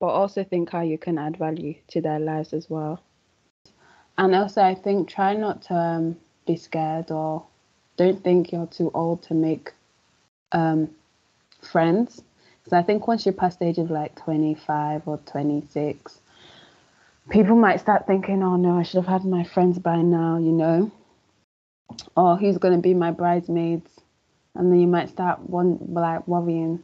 but 0.00 0.08
also 0.08 0.44
think 0.44 0.70
how 0.70 0.82
you 0.82 0.98
can 0.98 1.18
add 1.18 1.36
value 1.36 1.74
to 1.88 2.00
their 2.00 2.18
lives 2.18 2.52
as 2.52 2.68
well. 2.70 3.02
And 4.18 4.34
also, 4.34 4.62
I 4.62 4.74
think 4.74 5.08
try 5.08 5.34
not 5.34 5.62
to 5.62 5.74
um, 5.74 6.16
be 6.46 6.56
scared 6.56 7.10
or 7.10 7.44
don't 7.96 8.22
think 8.22 8.52
you're 8.52 8.66
too 8.66 8.90
old 8.94 9.22
to 9.24 9.34
make 9.34 9.72
um, 10.52 10.90
friends. 11.60 12.22
Because 12.58 12.72
I 12.72 12.82
think 12.82 13.06
once 13.06 13.26
you 13.26 13.32
pass 13.32 13.56
the 13.56 13.66
age 13.66 13.78
of 13.78 13.90
like 13.90 14.16
25 14.16 15.06
or 15.06 15.18
26, 15.18 16.20
people 17.30 17.56
might 17.56 17.80
start 17.80 18.06
thinking, 18.06 18.42
oh 18.42 18.56
no, 18.56 18.78
I 18.78 18.82
should 18.82 19.04
have 19.04 19.22
had 19.22 19.24
my 19.24 19.44
friends 19.44 19.78
by 19.78 20.00
now, 20.02 20.38
you 20.38 20.52
know, 20.52 20.90
or 22.16 22.36
who's 22.36 22.58
going 22.58 22.74
to 22.74 22.80
be 22.80 22.94
my 22.94 23.10
bridesmaids. 23.10 23.90
And 24.54 24.72
then 24.72 24.80
you 24.80 24.86
might 24.86 25.08
start 25.08 25.48
one 25.48 25.78
like 25.90 26.26
worrying. 26.26 26.82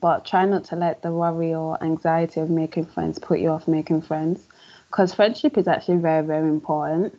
But 0.00 0.26
try 0.26 0.44
not 0.44 0.64
to 0.64 0.76
let 0.76 1.00
the 1.00 1.10
worry 1.10 1.54
or 1.54 1.82
anxiety 1.82 2.40
of 2.40 2.50
making 2.50 2.86
friends 2.86 3.18
put 3.18 3.38
you 3.38 3.48
off 3.48 3.66
making 3.66 4.02
friends. 4.02 4.46
Because 4.88 5.14
friendship 5.14 5.56
is 5.56 5.66
actually 5.66 5.96
very 5.98 6.24
very 6.26 6.48
important. 6.48 7.18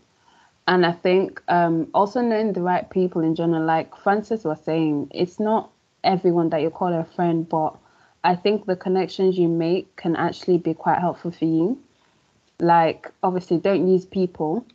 And 0.67 0.85
i 0.85 0.91
think 0.91 1.41
um, 1.47 1.87
also 1.93 2.21
knowing 2.21 2.53
the 2.53 2.61
right 2.61 2.89
people 2.89 3.21
in 3.21 3.35
general 3.35 3.63
like 3.63 3.95
frances 3.97 4.43
was 4.43 4.59
saying 4.61 5.09
it's 5.13 5.39
not 5.39 5.69
everyone 6.03 6.49
that 6.49 6.61
you 6.61 6.69
call 6.71 6.93
a 6.93 7.03
friend 7.03 7.47
but 7.47 7.75
i 8.23 8.35
think 8.35 8.65
the 8.65 8.75
connections 8.75 9.37
you 9.37 9.47
make 9.47 9.95
can 9.95 10.15
actually 10.15 10.57
be 10.57 10.73
quite 10.73 10.99
helpful 10.99 11.31
for 11.31 11.45
you. 11.45 11.79
Like 12.59 13.11
obviously 13.21 13.57
don't 13.57 13.87
use 13.87 14.05
people 14.05 14.65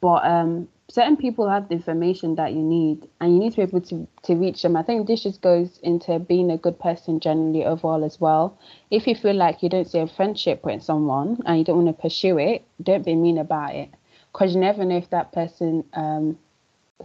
but 0.00 0.24
um 0.24 0.68
certain 0.90 1.16
people 1.16 1.48
have 1.48 1.68
the 1.68 1.74
information 1.74 2.34
that 2.36 2.54
you 2.54 2.62
need 2.62 3.06
and 3.20 3.34
you 3.34 3.38
need 3.38 3.50
to 3.50 3.56
be 3.56 3.62
able 3.62 3.80
to, 3.82 4.08
to 4.22 4.34
reach 4.34 4.62
them. 4.62 4.74
I 4.74 4.82
think 4.82 5.06
this 5.06 5.22
just 5.22 5.42
goes 5.42 5.78
into 5.82 6.18
being 6.18 6.50
a 6.50 6.56
good 6.56 6.78
person 6.78 7.20
generally 7.20 7.64
overall 7.64 8.04
as 8.04 8.18
well. 8.18 8.58
If 8.90 9.06
you 9.06 9.14
feel 9.14 9.34
like 9.34 9.62
you 9.62 9.68
don't 9.68 9.90
see 9.90 9.98
a 9.98 10.06
friendship 10.06 10.64
with 10.64 10.82
someone 10.82 11.38
and 11.44 11.58
you 11.58 11.64
don't 11.64 11.84
want 11.84 11.96
to 11.96 12.02
pursue 12.02 12.38
it 12.38 12.64
don't 12.82 13.04
be 13.04 13.14
mean 13.14 13.36
about 13.36 13.74
it. 13.74 13.90
Because 14.32 14.54
you 14.54 14.60
never 14.60 14.84
know 14.84 14.96
if 14.96 15.10
that 15.10 15.32
person 15.32 15.84
um 15.92 16.38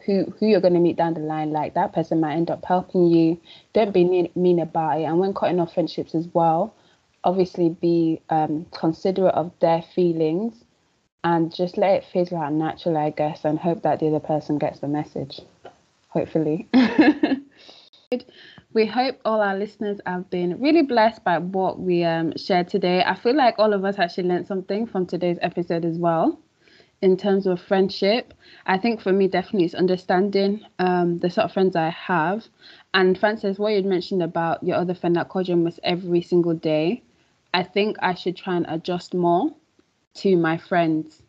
who 0.06 0.34
who 0.40 0.48
you're 0.48 0.62
going 0.62 0.74
to 0.74 0.80
meet 0.80 0.96
down 0.96 1.14
the 1.14 1.20
line 1.20 1.52
like 1.52 1.74
that 1.76 1.94
person 1.94 2.20
might 2.22 2.36
end 2.36 2.50
up 2.50 2.64
helping 2.64 3.08
you. 3.08 3.40
Don't 3.74 3.94
be 3.94 4.06
mean, 4.06 4.30
mean 4.36 4.60
about 4.60 5.00
it. 5.00 5.04
And 5.04 5.20
when 5.20 5.34
cutting 5.34 5.60
off 5.60 5.74
friendships 5.74 6.16
as 6.16 6.28
well 6.34 6.74
obviously 7.26 7.70
be 7.70 8.22
um 8.30 8.66
considerate 8.72 9.34
of 9.36 9.52
their 9.60 9.82
feelings 9.82 10.64
and 11.24 11.54
just 11.54 11.78
let 11.78 11.96
it 11.96 12.06
fizzle 12.06 12.38
out 12.38 12.54
naturally, 12.54 12.98
I 12.98 13.10
guess, 13.12 13.46
and 13.46 13.58
hope 13.58 13.84
that 13.84 14.00
the 14.00 14.08
other 14.08 14.20
person 14.20 14.58
gets 14.58 14.80
the 14.80 14.88
message. 14.88 15.40
Hopefully. 16.10 16.68
we 18.74 18.86
hope 18.86 19.20
all 19.24 19.42
our 19.42 19.58
listeners 19.58 20.00
have 20.06 20.30
been 20.30 20.60
really 20.60 20.82
blessed 20.82 21.24
by 21.24 21.38
what 21.38 21.80
we 21.80 22.04
um, 22.04 22.36
shared 22.38 22.68
today. 22.68 23.04
I 23.04 23.16
feel 23.16 23.36
like 23.36 23.56
all 23.58 23.74
of 23.74 23.86
us 23.86 24.00
actually 24.00 24.28
learned 24.28 24.48
something 24.48 24.86
from 24.86 25.06
today's 25.06 25.38
episode 25.42 25.86
as 25.86 25.98
well. 25.98 26.40
In 27.02 27.18
terms 27.18 27.48
of 27.48 27.60
friendship, 27.60 28.34
I 28.66 28.78
think 28.78 29.02
for 29.02 29.12
me, 29.12 29.28
definitely 29.28 29.66
it's 29.66 29.74
understanding 29.74 30.66
um, 30.80 31.20
the 31.20 31.30
sort 31.30 31.46
of 31.46 31.52
friends 31.52 31.76
I 31.76 31.90
have. 31.90 32.46
And 32.94 33.18
Frances, 33.18 33.60
what 33.60 33.74
you'd 33.74 33.86
mentioned 33.86 34.24
about 34.24 34.64
your 34.64 34.78
other 34.78 34.94
friend 34.94 35.16
that 35.16 35.30
called 35.30 35.48
you 35.48 35.56
almost 35.56 35.80
every 35.84 36.22
single 36.22 36.54
day, 36.54 37.02
I 37.54 37.64
think 37.64 37.98
I 38.02 38.14
should 38.14 38.38
try 38.38 38.56
and 38.56 38.66
adjust 38.70 39.14
more 39.14 39.52
to 40.16 40.36
my 40.38 40.58
friends 40.58 41.22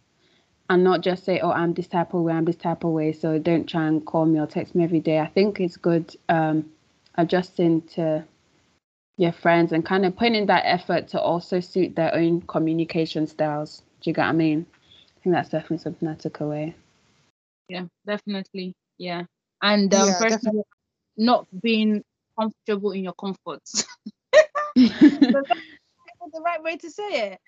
and 0.70 0.82
not 0.82 1.02
just 1.02 1.24
say, 1.24 1.40
oh, 1.40 1.50
I'm 1.50 1.74
this 1.74 1.86
type 1.88 2.14
of 2.14 2.22
way, 2.22 2.32
I'm 2.32 2.44
this 2.44 2.56
type 2.56 2.84
of 2.84 2.90
way. 2.90 3.12
So 3.12 3.38
don't 3.38 3.68
try 3.68 3.86
and 3.86 4.04
call 4.04 4.26
me 4.26 4.40
or 4.40 4.46
text 4.46 4.74
me 4.74 4.84
every 4.84 5.00
day. 5.00 5.18
I 5.18 5.26
think 5.26 5.60
it's 5.60 5.76
good 5.76 6.14
um, 6.28 6.70
adjusting 7.16 7.82
to 7.94 8.24
your 9.16 9.32
friends 9.32 9.72
and 9.72 9.84
kind 9.84 10.04
of 10.04 10.16
putting 10.16 10.34
in 10.34 10.46
that 10.46 10.64
effort 10.64 11.08
to 11.08 11.20
also 11.20 11.60
suit 11.60 11.94
their 11.94 12.14
own 12.14 12.40
communication 12.42 13.26
styles. 13.26 13.82
Do 14.00 14.10
you 14.10 14.14
get 14.14 14.22
what 14.22 14.30
I 14.30 14.32
mean? 14.32 14.66
I 14.74 15.20
think 15.22 15.34
that's 15.34 15.50
definitely 15.50 15.78
something 15.78 16.08
I 16.08 16.14
took 16.14 16.40
away. 16.40 16.74
Yeah, 17.68 17.84
definitely. 18.06 18.74
Yeah. 18.98 19.24
And 19.62 19.92
um, 19.94 20.06
Yeah, 20.06 20.18
first 20.18 20.36
of 20.36 20.42
definitely. 20.42 20.58
all, 20.58 20.66
not 21.16 21.46
being 21.62 22.02
comfortable 22.38 22.92
in 22.92 23.04
your 23.04 23.14
comforts. 23.14 23.84
the 26.32 26.40
right 26.44 26.62
way 26.62 26.76
to 26.76 26.90
say 26.90 27.32
it. 27.32 27.38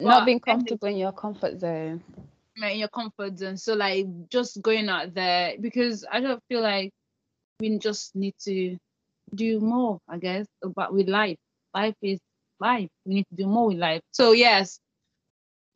Not 0.00 0.26
being 0.26 0.40
comfortable 0.40 0.88
in 0.88 0.96
your 0.96 1.12
comfort 1.12 1.60
zone. 1.60 2.02
in 2.56 2.78
your 2.78 2.88
comfort 2.88 3.38
zone. 3.38 3.56
So 3.56 3.74
like 3.74 4.06
just 4.28 4.60
going 4.62 4.88
out 4.88 5.14
there 5.14 5.54
because 5.60 6.04
I 6.10 6.20
don't 6.20 6.42
feel 6.48 6.60
like 6.62 6.90
we 7.60 7.78
just 7.78 8.14
need 8.16 8.34
to 8.44 8.76
do 9.34 9.60
more, 9.60 9.98
I 10.08 10.18
guess, 10.18 10.46
but 10.74 10.92
with 10.92 11.08
life. 11.08 11.38
Life 11.74 11.94
is 12.02 12.20
life. 12.60 12.88
We 13.04 13.14
need 13.14 13.26
to 13.30 13.36
do 13.36 13.46
more 13.46 13.68
with 13.68 13.78
life. 13.78 14.02
So 14.12 14.32
yes. 14.32 14.78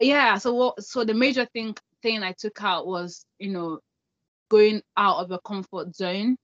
Yeah. 0.01 0.39
So 0.39 0.55
what 0.55 0.83
so 0.83 1.05
the 1.05 1.15
major 1.15 1.47
thing 1.53 1.77
thing 2.03 2.23
I 2.23 2.33
took 2.37 2.63
out 2.63 2.87
was, 2.87 3.25
you 3.39 3.51
know, 3.51 3.81
going 4.51 4.83
out 4.97 5.19
of 5.19 5.31
your 5.31 5.41
comfort 5.41 5.95
zone 5.97 6.37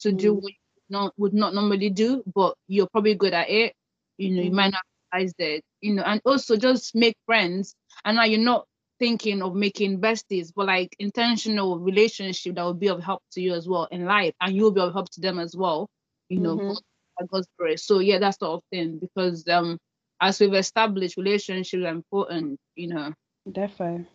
to 0.00 0.12
do 0.12 0.34
Mm. 0.34 0.42
what 0.42 0.52
you 0.52 0.58
not 0.90 1.14
would 1.18 1.34
not 1.34 1.54
normally 1.54 1.90
do, 1.90 2.22
but 2.34 2.54
you're 2.68 2.88
probably 2.88 3.14
good 3.14 3.34
at 3.34 3.50
it. 3.50 3.74
You 4.18 4.30
know, 4.30 4.42
you 4.42 4.50
might 4.52 4.72
not 4.72 4.82
realize 5.12 5.34
that, 5.38 5.62
you 5.80 5.94
know, 5.94 6.02
and 6.02 6.20
also 6.24 6.56
just 6.56 6.94
make 6.94 7.16
friends. 7.26 7.74
And 8.04 8.16
now 8.16 8.24
you're 8.24 8.40
not 8.40 8.66
thinking 8.98 9.42
of 9.42 9.54
making 9.54 10.00
besties, 10.00 10.52
but 10.54 10.66
like 10.66 10.94
intentional 10.98 11.78
relationship 11.78 12.56
that 12.56 12.62
will 12.62 12.74
be 12.74 12.88
of 12.88 13.02
help 13.02 13.22
to 13.32 13.40
you 13.40 13.54
as 13.54 13.68
well 13.68 13.84
in 13.90 14.04
life, 14.04 14.34
and 14.40 14.54
you'll 14.54 14.72
be 14.72 14.80
of 14.80 14.92
help 14.92 15.08
to 15.10 15.20
them 15.20 15.38
as 15.38 15.56
well. 15.56 15.88
You 16.28 16.40
know, 16.40 16.56
Mhm. 16.58 16.76
by 17.18 17.26
God's 17.26 17.48
grace. 17.58 17.84
So 17.84 18.00
yeah, 18.00 18.18
that 18.18 18.38
sort 18.38 18.58
of 18.58 18.62
thing. 18.70 18.98
Because 18.98 19.46
um, 19.48 19.78
as 20.20 20.40
we've 20.40 20.54
established, 20.54 21.16
relationships 21.16 21.84
are 21.84 21.88
important. 21.88 22.58
You 22.74 22.88
know. 22.88 23.14
Definitely. 23.50 24.06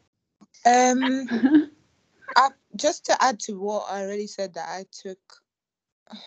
Um, 0.66 1.28
I, 2.36 2.50
just 2.76 3.06
to 3.06 3.24
add 3.24 3.40
to 3.42 3.60
what 3.60 3.86
I 3.90 4.04
already 4.04 4.28
said 4.28 4.54
that 4.56 4.68
I 4.68 4.86
took 4.92 5.20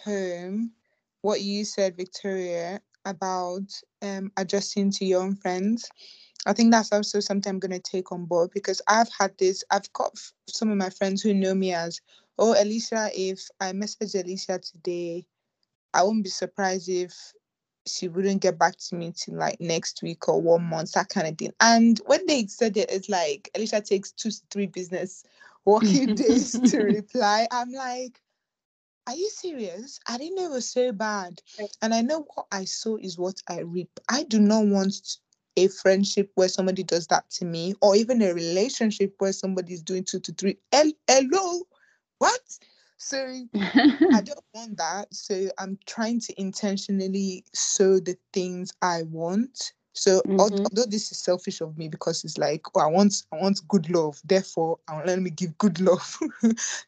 home, 0.04 0.72
what 1.22 1.40
you 1.40 1.64
said, 1.64 1.96
Victoria, 1.96 2.80
about 3.06 3.72
um 4.02 4.30
adjusting 4.36 4.90
to 4.92 5.06
your 5.06 5.22
own 5.22 5.36
friends. 5.36 5.88
I 6.46 6.52
think 6.52 6.72
that's 6.72 6.92
also 6.92 7.20
something 7.20 7.50
I'm 7.50 7.58
gonna 7.58 7.80
take 7.80 8.12
on 8.12 8.26
board 8.26 8.50
because 8.52 8.82
I've 8.88 9.10
had 9.18 9.36
this. 9.38 9.64
I've 9.70 9.90
got 9.94 10.12
some 10.48 10.70
of 10.70 10.76
my 10.76 10.90
friends 10.90 11.22
who 11.22 11.34
know 11.34 11.54
me 11.54 11.72
as, 11.72 12.00
oh, 12.38 12.60
Alicia. 12.60 13.10
If 13.14 13.48
I 13.60 13.72
message 13.72 14.14
Alicia 14.14 14.60
today, 14.60 15.26
I 15.94 16.02
won't 16.02 16.24
be 16.24 16.30
surprised 16.30 16.88
if 16.88 17.14
she 17.86 18.08
wouldn't 18.08 18.42
get 18.42 18.58
back 18.58 18.76
to 18.76 18.96
me 18.96 19.12
till 19.16 19.36
like 19.36 19.60
next 19.60 20.02
week 20.02 20.28
or 20.28 20.40
one 20.40 20.64
month, 20.64 20.92
that 20.92 21.08
kind 21.08 21.26
of 21.26 21.38
thing. 21.38 21.52
And 21.60 22.00
when 22.06 22.26
they 22.26 22.46
said 22.46 22.76
it, 22.76 22.90
it's 22.90 23.08
like 23.08 23.50
Alicia 23.54 23.80
takes 23.80 24.12
two 24.12 24.30
to 24.30 24.40
three 24.50 24.66
business 24.66 25.24
working 25.64 26.14
days 26.14 26.58
to 26.70 26.82
reply. 26.82 27.46
I'm 27.50 27.72
like, 27.72 28.20
are 29.06 29.14
you 29.14 29.30
serious? 29.30 30.00
I 30.08 30.18
didn't 30.18 30.36
know 30.36 30.46
it 30.46 30.50
was 30.50 30.70
so 30.70 30.92
bad. 30.92 31.40
And 31.82 31.94
I 31.94 32.00
know 32.02 32.26
what 32.34 32.46
I 32.50 32.64
sow 32.64 32.96
is 32.96 33.18
what 33.18 33.40
I 33.48 33.60
reap. 33.60 34.00
I 34.08 34.24
do 34.24 34.40
not 34.40 34.66
want 34.66 35.18
a 35.56 35.68
friendship 35.68 36.30
where 36.34 36.48
somebody 36.48 36.82
does 36.82 37.06
that 37.06 37.30
to 37.30 37.44
me, 37.44 37.74
or 37.80 37.96
even 37.96 38.20
a 38.20 38.34
relationship 38.34 39.14
where 39.18 39.32
somebody's 39.32 39.82
doing 39.82 40.04
two 40.04 40.20
to 40.20 40.32
three. 40.32 40.58
Hel- 40.72 40.92
Hello, 41.06 41.62
what? 42.18 42.40
So 42.98 43.44
I 44.12 44.20
don't 44.22 44.44
want 44.54 44.76
that. 44.78 45.14
So 45.14 45.48
I'm 45.58 45.78
trying 45.86 46.20
to 46.20 46.40
intentionally 46.40 47.44
sow 47.54 48.00
the 48.00 48.16
things 48.32 48.72
I 48.82 49.02
want. 49.04 49.72
So 49.96 50.20
Mhm. 50.26 50.38
although 50.38 50.84
this 50.84 51.10
is 51.10 51.18
selfish 51.18 51.60
of 51.62 51.76
me 51.78 51.88
because 51.88 52.22
it's 52.22 52.36
like, 52.36 52.62
oh, 52.74 52.80
I 52.80 52.86
want 52.86 53.22
I 53.32 53.36
want 53.36 53.66
good 53.68 53.88
love, 53.90 54.20
therefore 54.24 54.78
I 54.88 55.02
let 55.04 55.20
me 55.20 55.30
give 55.30 55.56
good 55.58 55.80
love. 55.80 56.18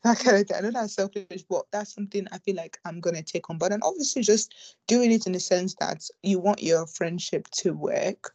that 0.04 0.18
kind 0.18 0.36
of 0.36 0.46
thing. 0.46 0.56
I 0.56 0.60
know 0.60 0.70
that's 0.70 0.92
selfish, 0.94 1.42
but 1.48 1.64
that's 1.72 1.94
something 1.94 2.26
I 2.32 2.38
feel 2.38 2.56
like 2.56 2.78
I'm 2.84 3.00
gonna 3.00 3.22
take 3.22 3.48
on 3.48 3.56
board. 3.58 3.72
And 3.72 3.82
obviously 3.82 4.22
just 4.22 4.52
doing 4.86 5.10
it 5.10 5.26
in 5.26 5.32
the 5.32 5.40
sense 5.40 5.74
that 5.80 6.08
you 6.22 6.38
want 6.38 6.62
your 6.62 6.86
friendship 6.86 7.48
to 7.52 7.72
work. 7.72 8.34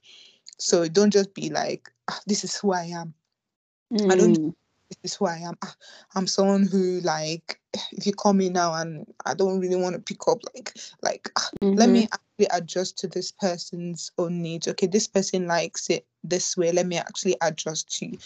So 0.57 0.87
don't 0.87 1.11
just 1.11 1.33
be 1.35 1.49
like, 1.49 1.91
"Ah, 2.09 2.19
this 2.25 2.43
is 2.43 2.55
who 2.57 2.73
I 2.73 2.85
am 2.85 3.13
I 4.09 4.15
don't- 4.15 4.37
Mm. 4.39 4.55
this 4.89 5.11
is 5.11 5.15
who 5.15 5.25
I 5.27 5.37
am. 5.37 5.55
Ah, 5.63 5.75
I'm 6.15 6.25
someone 6.27 6.63
who 6.67 6.99
like 7.01 7.59
if 7.91 8.05
you 8.07 8.13
call 8.13 8.33
me 8.33 8.49
now 8.49 8.73
and 8.73 9.05
I 9.25 9.33
don't 9.35 9.59
really 9.59 9.75
want 9.75 9.95
to 9.95 10.01
pick 10.01 10.27
up 10.27 10.39
like 10.53 10.73
like 11.01 11.29
ah, 11.37 11.49
let 11.61 11.89
me 11.89 12.03
actually 12.05 12.22
adjust 12.51 12.97
to 12.99 13.07
this 13.07 13.31
person's 13.31 14.11
own 14.17 14.41
needs. 14.41 14.67
Okay, 14.67 14.87
this 14.87 15.07
person 15.07 15.47
likes 15.47 15.89
it 15.89 16.05
this 16.23 16.57
way. 16.57 16.71
Let 16.71 16.87
me 16.87 16.97
actually 16.97 17.35
adjust 17.41 17.95
to 17.99 18.17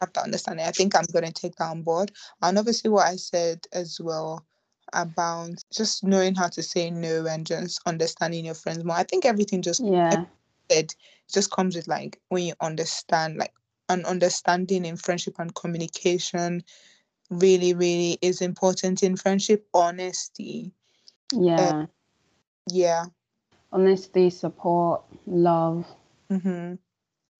have 0.00 0.12
that 0.12 0.24
understanding. 0.24 0.66
I 0.66 0.70
think 0.70 0.94
I'm 0.94 1.06
gonna 1.12 1.32
take 1.32 1.56
that 1.56 1.70
on 1.70 1.82
board. 1.82 2.12
And 2.42 2.58
obviously 2.58 2.90
what 2.90 3.06
I 3.06 3.16
said 3.16 3.66
as 3.72 4.00
well 4.00 4.44
about 4.92 5.62
just 5.72 6.04
knowing 6.04 6.34
how 6.34 6.48
to 6.48 6.62
say 6.62 6.90
no 6.90 7.26
and 7.26 7.46
just 7.46 7.80
understanding 7.86 8.44
your 8.44 8.54
friends 8.54 8.84
more. 8.84 8.96
I 8.96 9.02
think 9.02 9.24
everything 9.24 9.62
just. 9.62 9.82
Yeah. 9.84 10.24
said 10.70 10.94
just 11.32 11.50
comes 11.50 11.76
with 11.76 11.88
like 11.88 12.20
when 12.28 12.44
you 12.44 12.54
understand 12.60 13.36
like 13.36 13.52
an 13.88 14.04
understanding 14.04 14.84
in 14.84 14.96
friendship 14.96 15.34
and 15.38 15.54
communication 15.54 16.62
really 17.30 17.74
really 17.74 18.18
is 18.22 18.40
important 18.40 19.02
in 19.02 19.16
friendship 19.16 19.66
honesty 19.74 20.72
Yeah. 21.32 21.70
Um, 21.70 21.88
yeah 22.70 23.04
Honesty, 23.76 24.30
support, 24.30 25.02
love, 25.26 25.86
hmm 26.30 26.76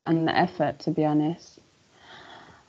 and 0.06 0.28
the 0.28 0.36
effort, 0.36 0.78
to 0.80 0.90
be 0.90 1.02
honest. 1.02 1.60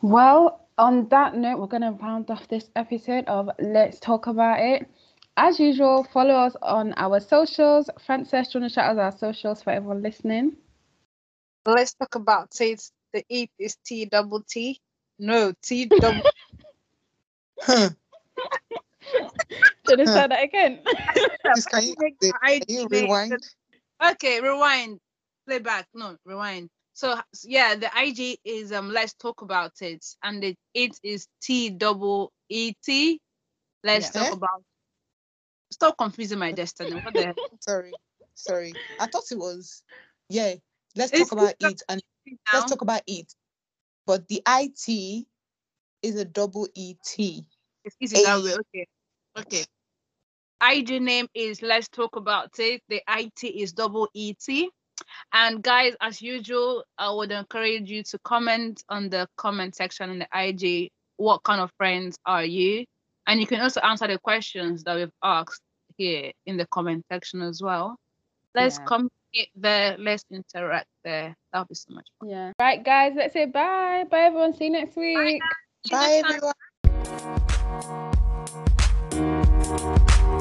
Well, 0.01 0.65
on 0.77 1.09
that 1.09 1.35
note, 1.35 1.59
we're 1.59 1.67
going 1.67 1.81
to 1.81 1.91
round 1.91 2.31
off 2.31 2.47
this 2.47 2.69
episode 2.77 3.25
of 3.25 3.49
Let's 3.59 3.99
Talk 3.99 4.27
About 4.27 4.61
It. 4.61 4.89
As 5.35 5.59
usual, 5.59 6.05
follow 6.13 6.33
us 6.33 6.55
on 6.61 6.93
our 6.95 7.19
socials. 7.19 7.89
Frances, 8.05 8.47
do 8.47 8.59
you 8.59 8.61
want 8.61 8.71
to 8.71 8.75
shout 8.75 8.97
out 8.97 8.99
our 8.99 9.17
socials 9.17 9.61
for 9.61 9.71
everyone 9.71 10.01
listening? 10.01 10.55
Let's 11.65 11.93
talk 11.93 12.15
about 12.15 12.55
it. 12.61 12.81
The 13.13 13.25
it 13.29 13.49
is 13.59 13.75
T 13.85 14.05
double 14.05 14.43
T. 14.43 14.79
No, 15.19 15.53
T 15.61 15.91
double 15.99 16.21
Huh. 17.59 17.89
Do 19.87 19.93
you 19.93 19.97
want 19.97 20.01
to 20.01 20.07
say 20.07 20.27
that 20.27 20.43
again? 20.43 20.79
Please, 21.53 21.65
can 21.65 21.83
you, 21.83 21.95
can 22.21 22.61
you 22.67 22.87
rewind 22.87 23.47
Okay, 24.03 24.41
rewind. 24.41 24.99
Play 25.47 25.59
back. 25.59 25.87
No, 25.93 26.17
rewind. 26.25 26.69
So 26.93 27.19
yeah, 27.43 27.75
the 27.75 27.89
IG 27.95 28.39
is 28.43 28.71
um 28.71 28.89
let's 28.89 29.13
talk 29.13 29.41
about 29.41 29.73
it. 29.81 30.05
And 30.23 30.41
the 30.43 30.55
it 30.73 30.99
is 31.03 31.27
T 31.41 31.69
double 31.69 32.31
E 32.49 32.73
T. 32.83 33.19
Let's 33.83 34.09
Yeah. 34.11 34.11
talk 34.11 34.33
about 34.33 34.63
stop 35.71 35.97
confusing 35.97 36.39
my 36.39 36.51
destiny. 36.51 36.93
What 36.95 37.15
the 37.15 37.35
sorry 37.59 37.93
sorry 38.35 38.79
i 38.99 39.07
thought 39.07 39.31
it 39.31 39.37
was 39.37 39.83
yeah 40.29 40.53
let's 40.95 41.11
It's- 41.11 41.29
talk 41.29 41.31
about 41.31 41.55
it 41.59 41.81
and 41.89 42.01
now? 42.53 42.59
let's 42.59 42.65
talk 42.69 42.81
about 42.81 43.01
it 43.07 43.33
but 44.05 44.27
the 44.27 44.41
it 44.47 45.25
is 46.03 46.15
a 46.15 46.25
double 46.25 46.67
E 46.75 46.95
et 46.99 47.43
It's 47.83 47.95
easy 47.99 48.19
that 48.19 48.43
way. 48.43 48.53
Okay. 48.53 48.87
Okay. 49.37 49.65
IG 50.61 51.01
name 51.01 51.27
is 51.33 51.61
Let's 51.61 51.87
Talk 51.87 52.15
About 52.15 52.57
It. 52.59 52.81
The 52.89 53.01
IT 53.07 53.43
is 53.43 53.73
double 53.73 54.09
ET. 54.15 54.47
And 55.31 55.61
guys, 55.61 55.93
as 56.01 56.21
usual, 56.21 56.83
I 56.97 57.11
would 57.11 57.31
encourage 57.31 57.89
you 57.89 58.03
to 58.03 58.19
comment 58.19 58.83
on 58.89 59.09
the 59.09 59.27
comment 59.37 59.75
section 59.75 60.09
in 60.09 60.19
the 60.19 60.27
IG. 60.33 60.91
What 61.17 61.43
kind 61.43 61.61
of 61.61 61.71
friends 61.77 62.17
are 62.25 62.45
you? 62.45 62.85
And 63.27 63.39
you 63.39 63.45
can 63.45 63.61
also 63.61 63.81
answer 63.81 64.07
the 64.07 64.17
questions 64.17 64.83
that 64.85 64.95
we've 64.95 65.11
asked 65.23 65.61
here 65.97 66.31
in 66.45 66.57
the 66.57 66.65
comment 66.67 67.05
section 67.11 67.41
as 67.41 67.61
well. 67.61 67.97
Let's 68.55 68.77
Yeah. 68.79 68.85
communicate 68.85 69.51
there. 69.55 69.97
Let's 69.99 70.23
interact 70.31 70.87
there. 71.03 71.35
That'll 71.51 71.65
be 71.67 71.75
so 71.75 71.93
much 71.93 72.07
fun. 72.19 72.29
Yeah. 72.29 72.53
Right, 72.59 72.83
guys, 72.83 73.13
let's 73.15 73.33
say 73.33 73.45
bye. 73.45 74.05
Bye, 74.09 74.21
everyone. 74.21 74.53
See 74.55 74.65
you 74.65 74.71
next 74.71 74.95
week. 74.95 75.17
See 75.17 75.41
you 75.85 75.91
bye 75.91 76.21
next 76.21 76.41
time. 76.41 76.53
everyone 79.13 80.07